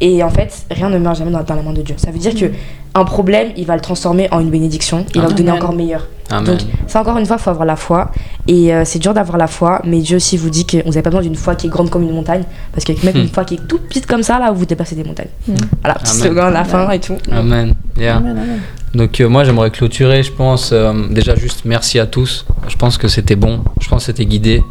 Et 0.00 0.22
en 0.22 0.30
fait, 0.30 0.66
rien 0.70 0.88
ne 0.90 0.98
meurt 0.98 1.16
jamais 1.16 1.30
dans, 1.30 1.44
la 1.46 1.62
main 1.62 1.72
de 1.72 1.82
Dieu. 1.82 1.94
Ça 1.98 2.10
veut 2.10 2.18
dire 2.18 2.34
que 2.34 2.46
un 2.94 3.04
problème, 3.04 3.52
il 3.56 3.66
va 3.66 3.74
le 3.74 3.80
transformer 3.80 4.28
en 4.30 4.40
une 4.40 4.50
bénédiction. 4.50 5.04
Il 5.14 5.20
va 5.20 5.28
vous 5.28 5.34
donner 5.34 5.52
encore 5.52 5.74
meilleur. 5.74 6.06
Amen. 6.30 6.44
Donc, 6.56 6.60
c'est 6.86 6.98
encore 6.98 7.16
une 7.18 7.26
fois, 7.26 7.36
il 7.38 7.42
faut 7.42 7.50
avoir 7.50 7.66
la 7.66 7.76
foi. 7.76 8.10
Et 8.48 8.74
euh, 8.74 8.82
c'est 8.84 8.98
dur 8.98 9.14
d'avoir 9.14 9.38
la 9.38 9.46
foi, 9.46 9.80
mais 9.84 10.00
Dieu 10.00 10.16
aussi 10.16 10.36
vous 10.36 10.50
dit 10.50 10.66
que 10.66 10.78
vous 10.78 10.90
n'avez 10.90 11.02
pas 11.02 11.10
besoin 11.10 11.22
d'une 11.22 11.36
foi 11.36 11.54
qui 11.54 11.66
est 11.66 11.70
grande 11.70 11.88
comme 11.90 12.02
une 12.02 12.12
montagne. 12.14 12.44
Parce 12.72 12.84
qu'avec 12.84 13.02
même 13.04 13.14
Hmm. 13.16 13.20
une 13.20 13.28
foi 13.28 13.44
qui 13.44 13.54
est 13.54 13.66
toute 13.68 13.82
petite 13.88 14.06
comme 14.06 14.22
ça, 14.22 14.38
là, 14.38 14.50
vous 14.52 14.66
dépassez 14.66 14.94
des 14.96 15.04
montagnes. 15.04 15.28
Hmm. 15.48 15.54
Voilà, 15.82 15.94
petit 15.98 16.12
Amen. 16.12 16.22
slogan 16.22 16.46
à 16.48 16.50
la 16.50 16.64
fin 16.64 16.90
et 16.90 17.00
tout. 17.00 17.16
Amen. 17.30 17.74
Yeah. 17.96 18.16
Amen, 18.16 18.36
amen. 18.38 18.60
Donc 18.94 19.20
euh, 19.20 19.28
moi 19.28 19.44
j'aimerais 19.44 19.70
clôturer, 19.70 20.22
je 20.22 20.32
pense, 20.32 20.70
euh, 20.72 20.92
déjà 21.10 21.34
juste 21.34 21.62
merci 21.64 21.98
à 21.98 22.06
tous. 22.06 22.46
Je 22.68 22.76
pense 22.76 22.96
que 22.98 23.08
c'était 23.08 23.36
bon, 23.36 23.60
je 23.80 23.88
pense 23.88 24.02
que 24.02 24.06
c'était 24.06 24.24
guidé. 24.26 24.62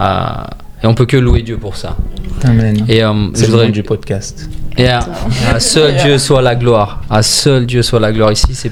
Euh, 0.00 0.04
et 0.82 0.86
on 0.86 0.94
peut 0.94 1.06
que 1.06 1.16
louer 1.16 1.42
Dieu 1.42 1.56
pour 1.56 1.76
ça. 1.76 1.96
Amen. 2.44 2.84
Et 2.88 3.02
euh, 3.02 3.12
je 3.32 3.38
C'est 3.38 3.46
le 3.46 3.50
voudrais 3.52 3.68
du 3.70 3.82
podcast. 3.82 4.48
Et 4.76 4.86
à, 4.88 5.00
à 5.52 5.58
seul 5.58 5.96
Dieu 5.96 6.18
soit 6.18 6.42
la 6.42 6.54
gloire. 6.54 7.02
À 7.10 7.22
seul 7.22 7.66
Dieu 7.66 7.82
soit 7.82 7.98
la 7.98 8.12
gloire. 8.12 8.30
Ici, 8.30 8.46
c'est 8.54 8.70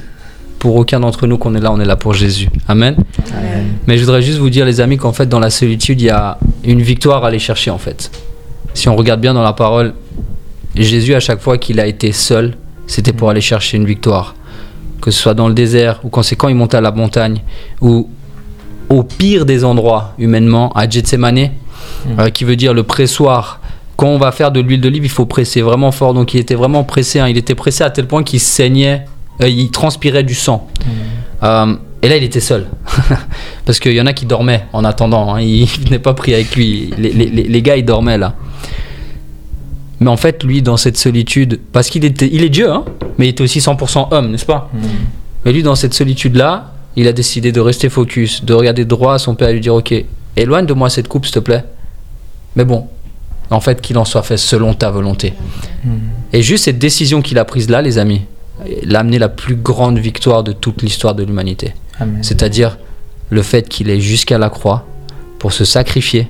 pour 0.64 0.76
aucun 0.76 0.98
d'entre 1.00 1.26
nous 1.26 1.36
qu'on 1.36 1.54
est 1.54 1.60
là, 1.60 1.70
on 1.70 1.78
est 1.78 1.84
là 1.84 1.94
pour 1.94 2.14
Jésus. 2.14 2.48
Amen. 2.68 2.96
Amen. 3.36 3.66
Mais 3.86 3.98
je 3.98 4.02
voudrais 4.02 4.22
juste 4.22 4.38
vous 4.38 4.48
dire, 4.48 4.64
les 4.64 4.80
amis, 4.80 4.96
qu'en 4.96 5.12
fait, 5.12 5.28
dans 5.28 5.38
la 5.38 5.50
solitude, 5.50 6.00
il 6.00 6.06
y 6.06 6.08
a 6.08 6.38
une 6.64 6.80
victoire 6.80 7.22
à 7.22 7.28
aller 7.28 7.38
chercher, 7.38 7.70
en 7.70 7.76
fait. 7.76 8.10
Si 8.72 8.88
on 8.88 8.96
regarde 8.96 9.20
bien 9.20 9.34
dans 9.34 9.42
la 9.42 9.52
parole, 9.52 9.92
Jésus, 10.74 11.14
à 11.14 11.20
chaque 11.20 11.42
fois 11.42 11.58
qu'il 11.58 11.78
a 11.80 11.86
été 11.86 12.12
seul, 12.12 12.56
c'était 12.86 13.12
pour 13.12 13.28
aller 13.28 13.42
chercher 13.42 13.76
une 13.76 13.84
victoire. 13.84 14.36
Que 15.02 15.10
ce 15.10 15.20
soit 15.20 15.34
dans 15.34 15.48
le 15.48 15.54
désert, 15.54 16.00
ou 16.02 16.08
quand 16.08 16.22
c'est 16.22 16.34
quand 16.34 16.48
il 16.48 16.54
montait 16.54 16.78
à 16.78 16.80
la 16.80 16.92
montagne, 16.92 17.42
ou 17.82 18.08
au 18.88 19.02
pire 19.02 19.44
des 19.44 19.64
endroits, 19.66 20.14
humainement, 20.16 20.72
à 20.72 20.88
Gethsemane, 20.88 21.50
euh, 22.18 22.30
qui 22.30 22.44
veut 22.44 22.56
dire 22.56 22.72
le 22.72 22.84
pressoir. 22.84 23.60
Quand 23.96 24.08
on 24.08 24.16
va 24.16 24.32
faire 24.32 24.50
de 24.50 24.60
l'huile 24.60 24.80
d'olive, 24.80 25.04
il 25.04 25.10
faut 25.10 25.26
presser 25.26 25.60
vraiment 25.60 25.92
fort. 25.92 26.14
Donc 26.14 26.32
il 26.32 26.40
était 26.40 26.54
vraiment 26.54 26.84
pressé. 26.84 27.20
hein. 27.20 27.28
Il 27.28 27.36
était 27.36 27.54
pressé 27.54 27.84
à 27.84 27.90
tel 27.90 28.06
point 28.06 28.22
qu'il 28.22 28.40
saignait, 28.40 29.04
euh, 29.42 29.48
il 29.48 29.70
transpirait 29.70 30.22
du 30.24 30.34
sang. 30.34 30.68
Euh, 31.42 31.74
et 32.02 32.08
là, 32.08 32.16
il 32.16 32.22
était 32.24 32.40
seul. 32.40 32.66
Parce 33.64 33.78
qu'il 33.80 33.92
y 33.92 34.00
en 34.00 34.06
a 34.06 34.12
qui 34.12 34.26
dormaient 34.26 34.64
en 34.72 34.84
attendant. 34.84 35.34
hein. 35.34 35.40
Il 35.40 35.66
n'est 35.90 35.98
pas 35.98 36.14
pris 36.14 36.34
avec 36.34 36.54
lui. 36.54 36.90
Les, 36.98 37.10
les- 37.12 37.30
les- 37.30 37.44
les 37.44 37.62
gars, 37.62 37.76
ils 37.76 37.84
dormaient 37.84 38.18
là. 38.18 38.34
Mais 40.00 40.10
en 40.10 40.16
fait, 40.16 40.42
lui, 40.44 40.60
dans 40.60 40.76
cette 40.76 40.96
solitude, 40.98 41.60
parce 41.72 41.88
qu'il 41.88 42.04
était, 42.04 42.28
il 42.30 42.42
est 42.42 42.48
Dieu, 42.50 42.70
hein, 42.70 42.84
mais 43.16 43.26
il 43.26 43.28
était 43.30 43.42
aussi 43.44 43.60
100% 43.60 44.08
homme, 44.10 44.30
n'est-ce 44.32 44.44
pas? 44.44 44.70
Mais 45.44 45.52
lui, 45.52 45.62
dans 45.62 45.76
cette 45.76 45.94
solitude-là, 45.94 46.72
il 46.96 47.06
a 47.08 47.12
décidé 47.12 47.52
de 47.52 47.60
rester 47.60 47.88
focus, 47.88 48.44
de 48.44 48.52
regarder 48.54 48.84
droit 48.84 49.14
à 49.14 49.18
son 49.18 49.34
père 49.34 49.48
et 49.48 49.52
lui 49.54 49.60
dire 49.60 49.74
Ok, 49.74 49.94
éloigne 50.36 50.66
de 50.66 50.74
moi 50.74 50.90
cette 50.90 51.08
coupe, 51.08 51.24
s'il 51.24 51.34
te 51.34 51.38
plaît. 51.38 51.64
Mais 52.56 52.64
bon, 52.64 52.86
en 53.50 53.60
fait, 53.60 53.80
qu'il 53.80 53.96
en 53.96 54.04
soit 54.04 54.22
fait 54.22 54.36
selon 54.36 54.74
ta 54.74 54.90
volonté. 54.90 55.32
Et 56.32 56.42
juste 56.42 56.64
cette 56.64 56.78
décision 56.78 57.22
qu'il 57.22 57.38
a 57.38 57.44
prise 57.44 57.70
là, 57.70 57.80
les 57.80 57.96
amis, 57.98 58.22
l'a 58.84 59.00
amené 59.00 59.18
la 59.18 59.28
plus 59.28 59.56
grande 59.56 59.98
victoire 59.98 60.44
de 60.44 60.52
toute 60.52 60.82
l'histoire 60.82 61.14
de 61.14 61.22
l'humanité. 61.22 61.74
C'est-à-dire 62.22 62.78
le 63.30 63.42
fait 63.42 63.68
qu'il 63.68 63.90
est 63.90 64.00
jusqu'à 64.00 64.38
la 64.38 64.50
croix 64.50 64.86
pour 65.38 65.52
se 65.52 65.64
sacrifier, 65.64 66.28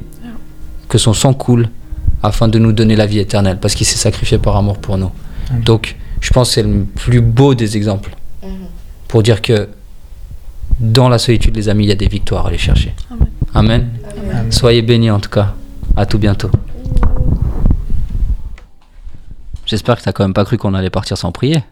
que 0.89 0.99
son 0.99 1.13
sang 1.15 1.35
coule 1.35 1.69
afin 2.23 2.49
de 2.49 2.59
nous 2.59 2.73
donner 2.73 2.97
la 2.97 3.07
vie 3.07 3.19
éternelle, 3.19 3.59
parce 3.61 3.75
qu'il 3.75 3.87
s'est 3.87 3.99
sacrifié 3.99 4.39
par 4.39 4.57
amour 4.57 4.79
pour 4.79 4.97
nous. 4.97 5.11
Donc, 5.65 5.97
je 6.21 6.31
pense 6.31 6.49
que 6.49 6.55
c'est 6.55 6.63
le 6.63 6.85
plus 6.85 7.21
beau 7.21 7.55
des 7.55 7.77
exemples 7.77 8.17
pour 9.09 9.23
dire 9.23 9.43
que 9.43 9.69
dans 10.81 11.09
la 11.09 11.19
solitude, 11.19 11.55
les 11.55 11.69
amis, 11.69 11.85
il 11.85 11.89
y 11.89 11.93
a 11.93 11.97
des 11.97 12.09
victoires 12.09 12.47
à 12.47 12.49
aller 12.49 12.59
chercher. 12.59 12.95
Amen. 13.55 13.89
Amen. 14.19 14.51
Soyez 14.51 14.83
bénis 14.83 15.11
en 15.11 15.21
tout 15.21 15.31
cas. 15.31 15.55
À 15.97 16.07
tout 16.07 16.19
bientôt. 16.19 16.51
J'espère 19.67 19.97
que 19.97 20.03
tu 20.03 20.09
n'as 20.09 20.13
quand 20.13 20.25
même 20.25 20.35
pas 20.35 20.45
cru 20.45 20.59
qu'on 20.59 20.75
allait 20.75 20.91
partir 20.91 21.17
sans 21.17 21.31
prier. 21.31 21.63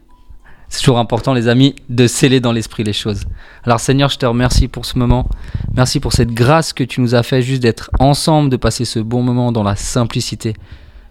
C'est 0.73 0.81
toujours 0.81 0.99
important, 0.99 1.35
les 1.35 1.49
amis, 1.49 1.75
de 1.91 2.07
sceller 2.07 2.41
dans 2.41 2.51
l'esprit 2.51 2.83
les 2.83 2.95
choses. 2.95 3.25
Alors 3.63 3.79
Seigneur, 3.79 4.09
je 4.09 4.17
te 4.17 4.25
remercie 4.25 4.69
pour 4.69 4.87
ce 4.87 4.99
moment. 4.99 5.29
Merci 5.77 6.01
pour 6.01 6.15
cette 6.15 6.33
grâce 6.33 6.73
que 6.73 6.83
tu 6.83 7.03
nous 7.03 7.15
as 7.15 7.23
fait 7.23 7.43
juste 7.43 7.63
d'être 7.63 7.91
ensemble, 8.01 8.49
de 8.49 8.57
passer 8.57 8.87
ce 8.87 8.99
bon 8.99 9.23
moment 9.23 9.53
dans 9.53 9.65
la 9.65 9.77
simplicité. 9.77 10.55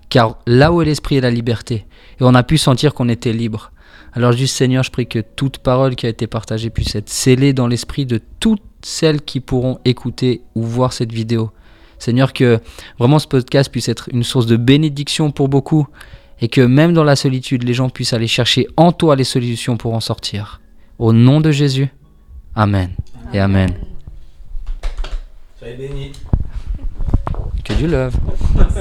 Car 0.10 0.40
là 0.48 0.74
où 0.74 0.82
est 0.82 0.86
l'esprit 0.86 1.18
est 1.18 1.22
la 1.22 1.30
liberté. 1.30 1.86
Et 2.20 2.24
on 2.24 2.34
a 2.34 2.42
pu 2.42 2.58
sentir 2.58 2.96
qu'on 2.96 3.08
était 3.08 3.34
libre. 3.34 3.72
Alors 4.14 4.32
juste 4.32 4.58
Seigneur, 4.58 4.84
je 4.84 4.90
prie 4.90 5.06
que 5.06 5.20
toute 5.20 5.60
parole 5.60 5.96
qui 5.96 6.08
a 6.08 6.10
été 6.10 6.26
partagée 6.26 6.72
puisse 6.72 6.96
être 6.96 7.10
scellée 7.10 7.54
dans 7.54 7.68
l'esprit 7.68 8.08
de 8.08 8.20
toutes 8.40 8.64
celles 8.82 9.22
qui 9.22 9.42
pourront 9.42 9.78
écouter 9.86 10.42
ou 10.56 10.64
voir 10.64 10.92
cette 10.92 11.12
vidéo. 11.12 11.52
Seigneur, 12.00 12.34
que 12.34 12.60
vraiment 12.98 13.20
ce 13.20 13.28
podcast 13.28 13.72
puisse 13.72 13.90
être 13.90 14.10
une 14.12 14.24
source 14.24 14.48
de 14.48 14.58
bénédiction 14.58 15.30
pour 15.30 15.50
beaucoup 15.50 15.88
et 16.42 16.50
que 16.50 16.62
même 16.62 16.94
dans 16.94 17.04
la 17.04 17.16
solitude, 17.16 17.64
les 17.64 17.74
gens 17.74 17.90
puissent 17.90 18.14
aller 18.14 18.28
chercher 18.28 18.68
en 18.76 18.92
toi 18.92 19.16
les 19.16 19.24
solutions 19.24 19.78
pour 19.78 19.94
en 19.94 20.00
sortir. 20.00 20.60
Au 20.98 21.14
nom 21.14 21.40
de 21.40 21.52
Jésus, 21.52 21.90
Amen 22.56 22.92
et 23.34 23.40
Amen. 23.40 23.72
Soyez 25.58 25.76
bénis. 25.76 26.12
Que 27.64 27.74
Dieu 27.74 27.88
love. 27.88 28.16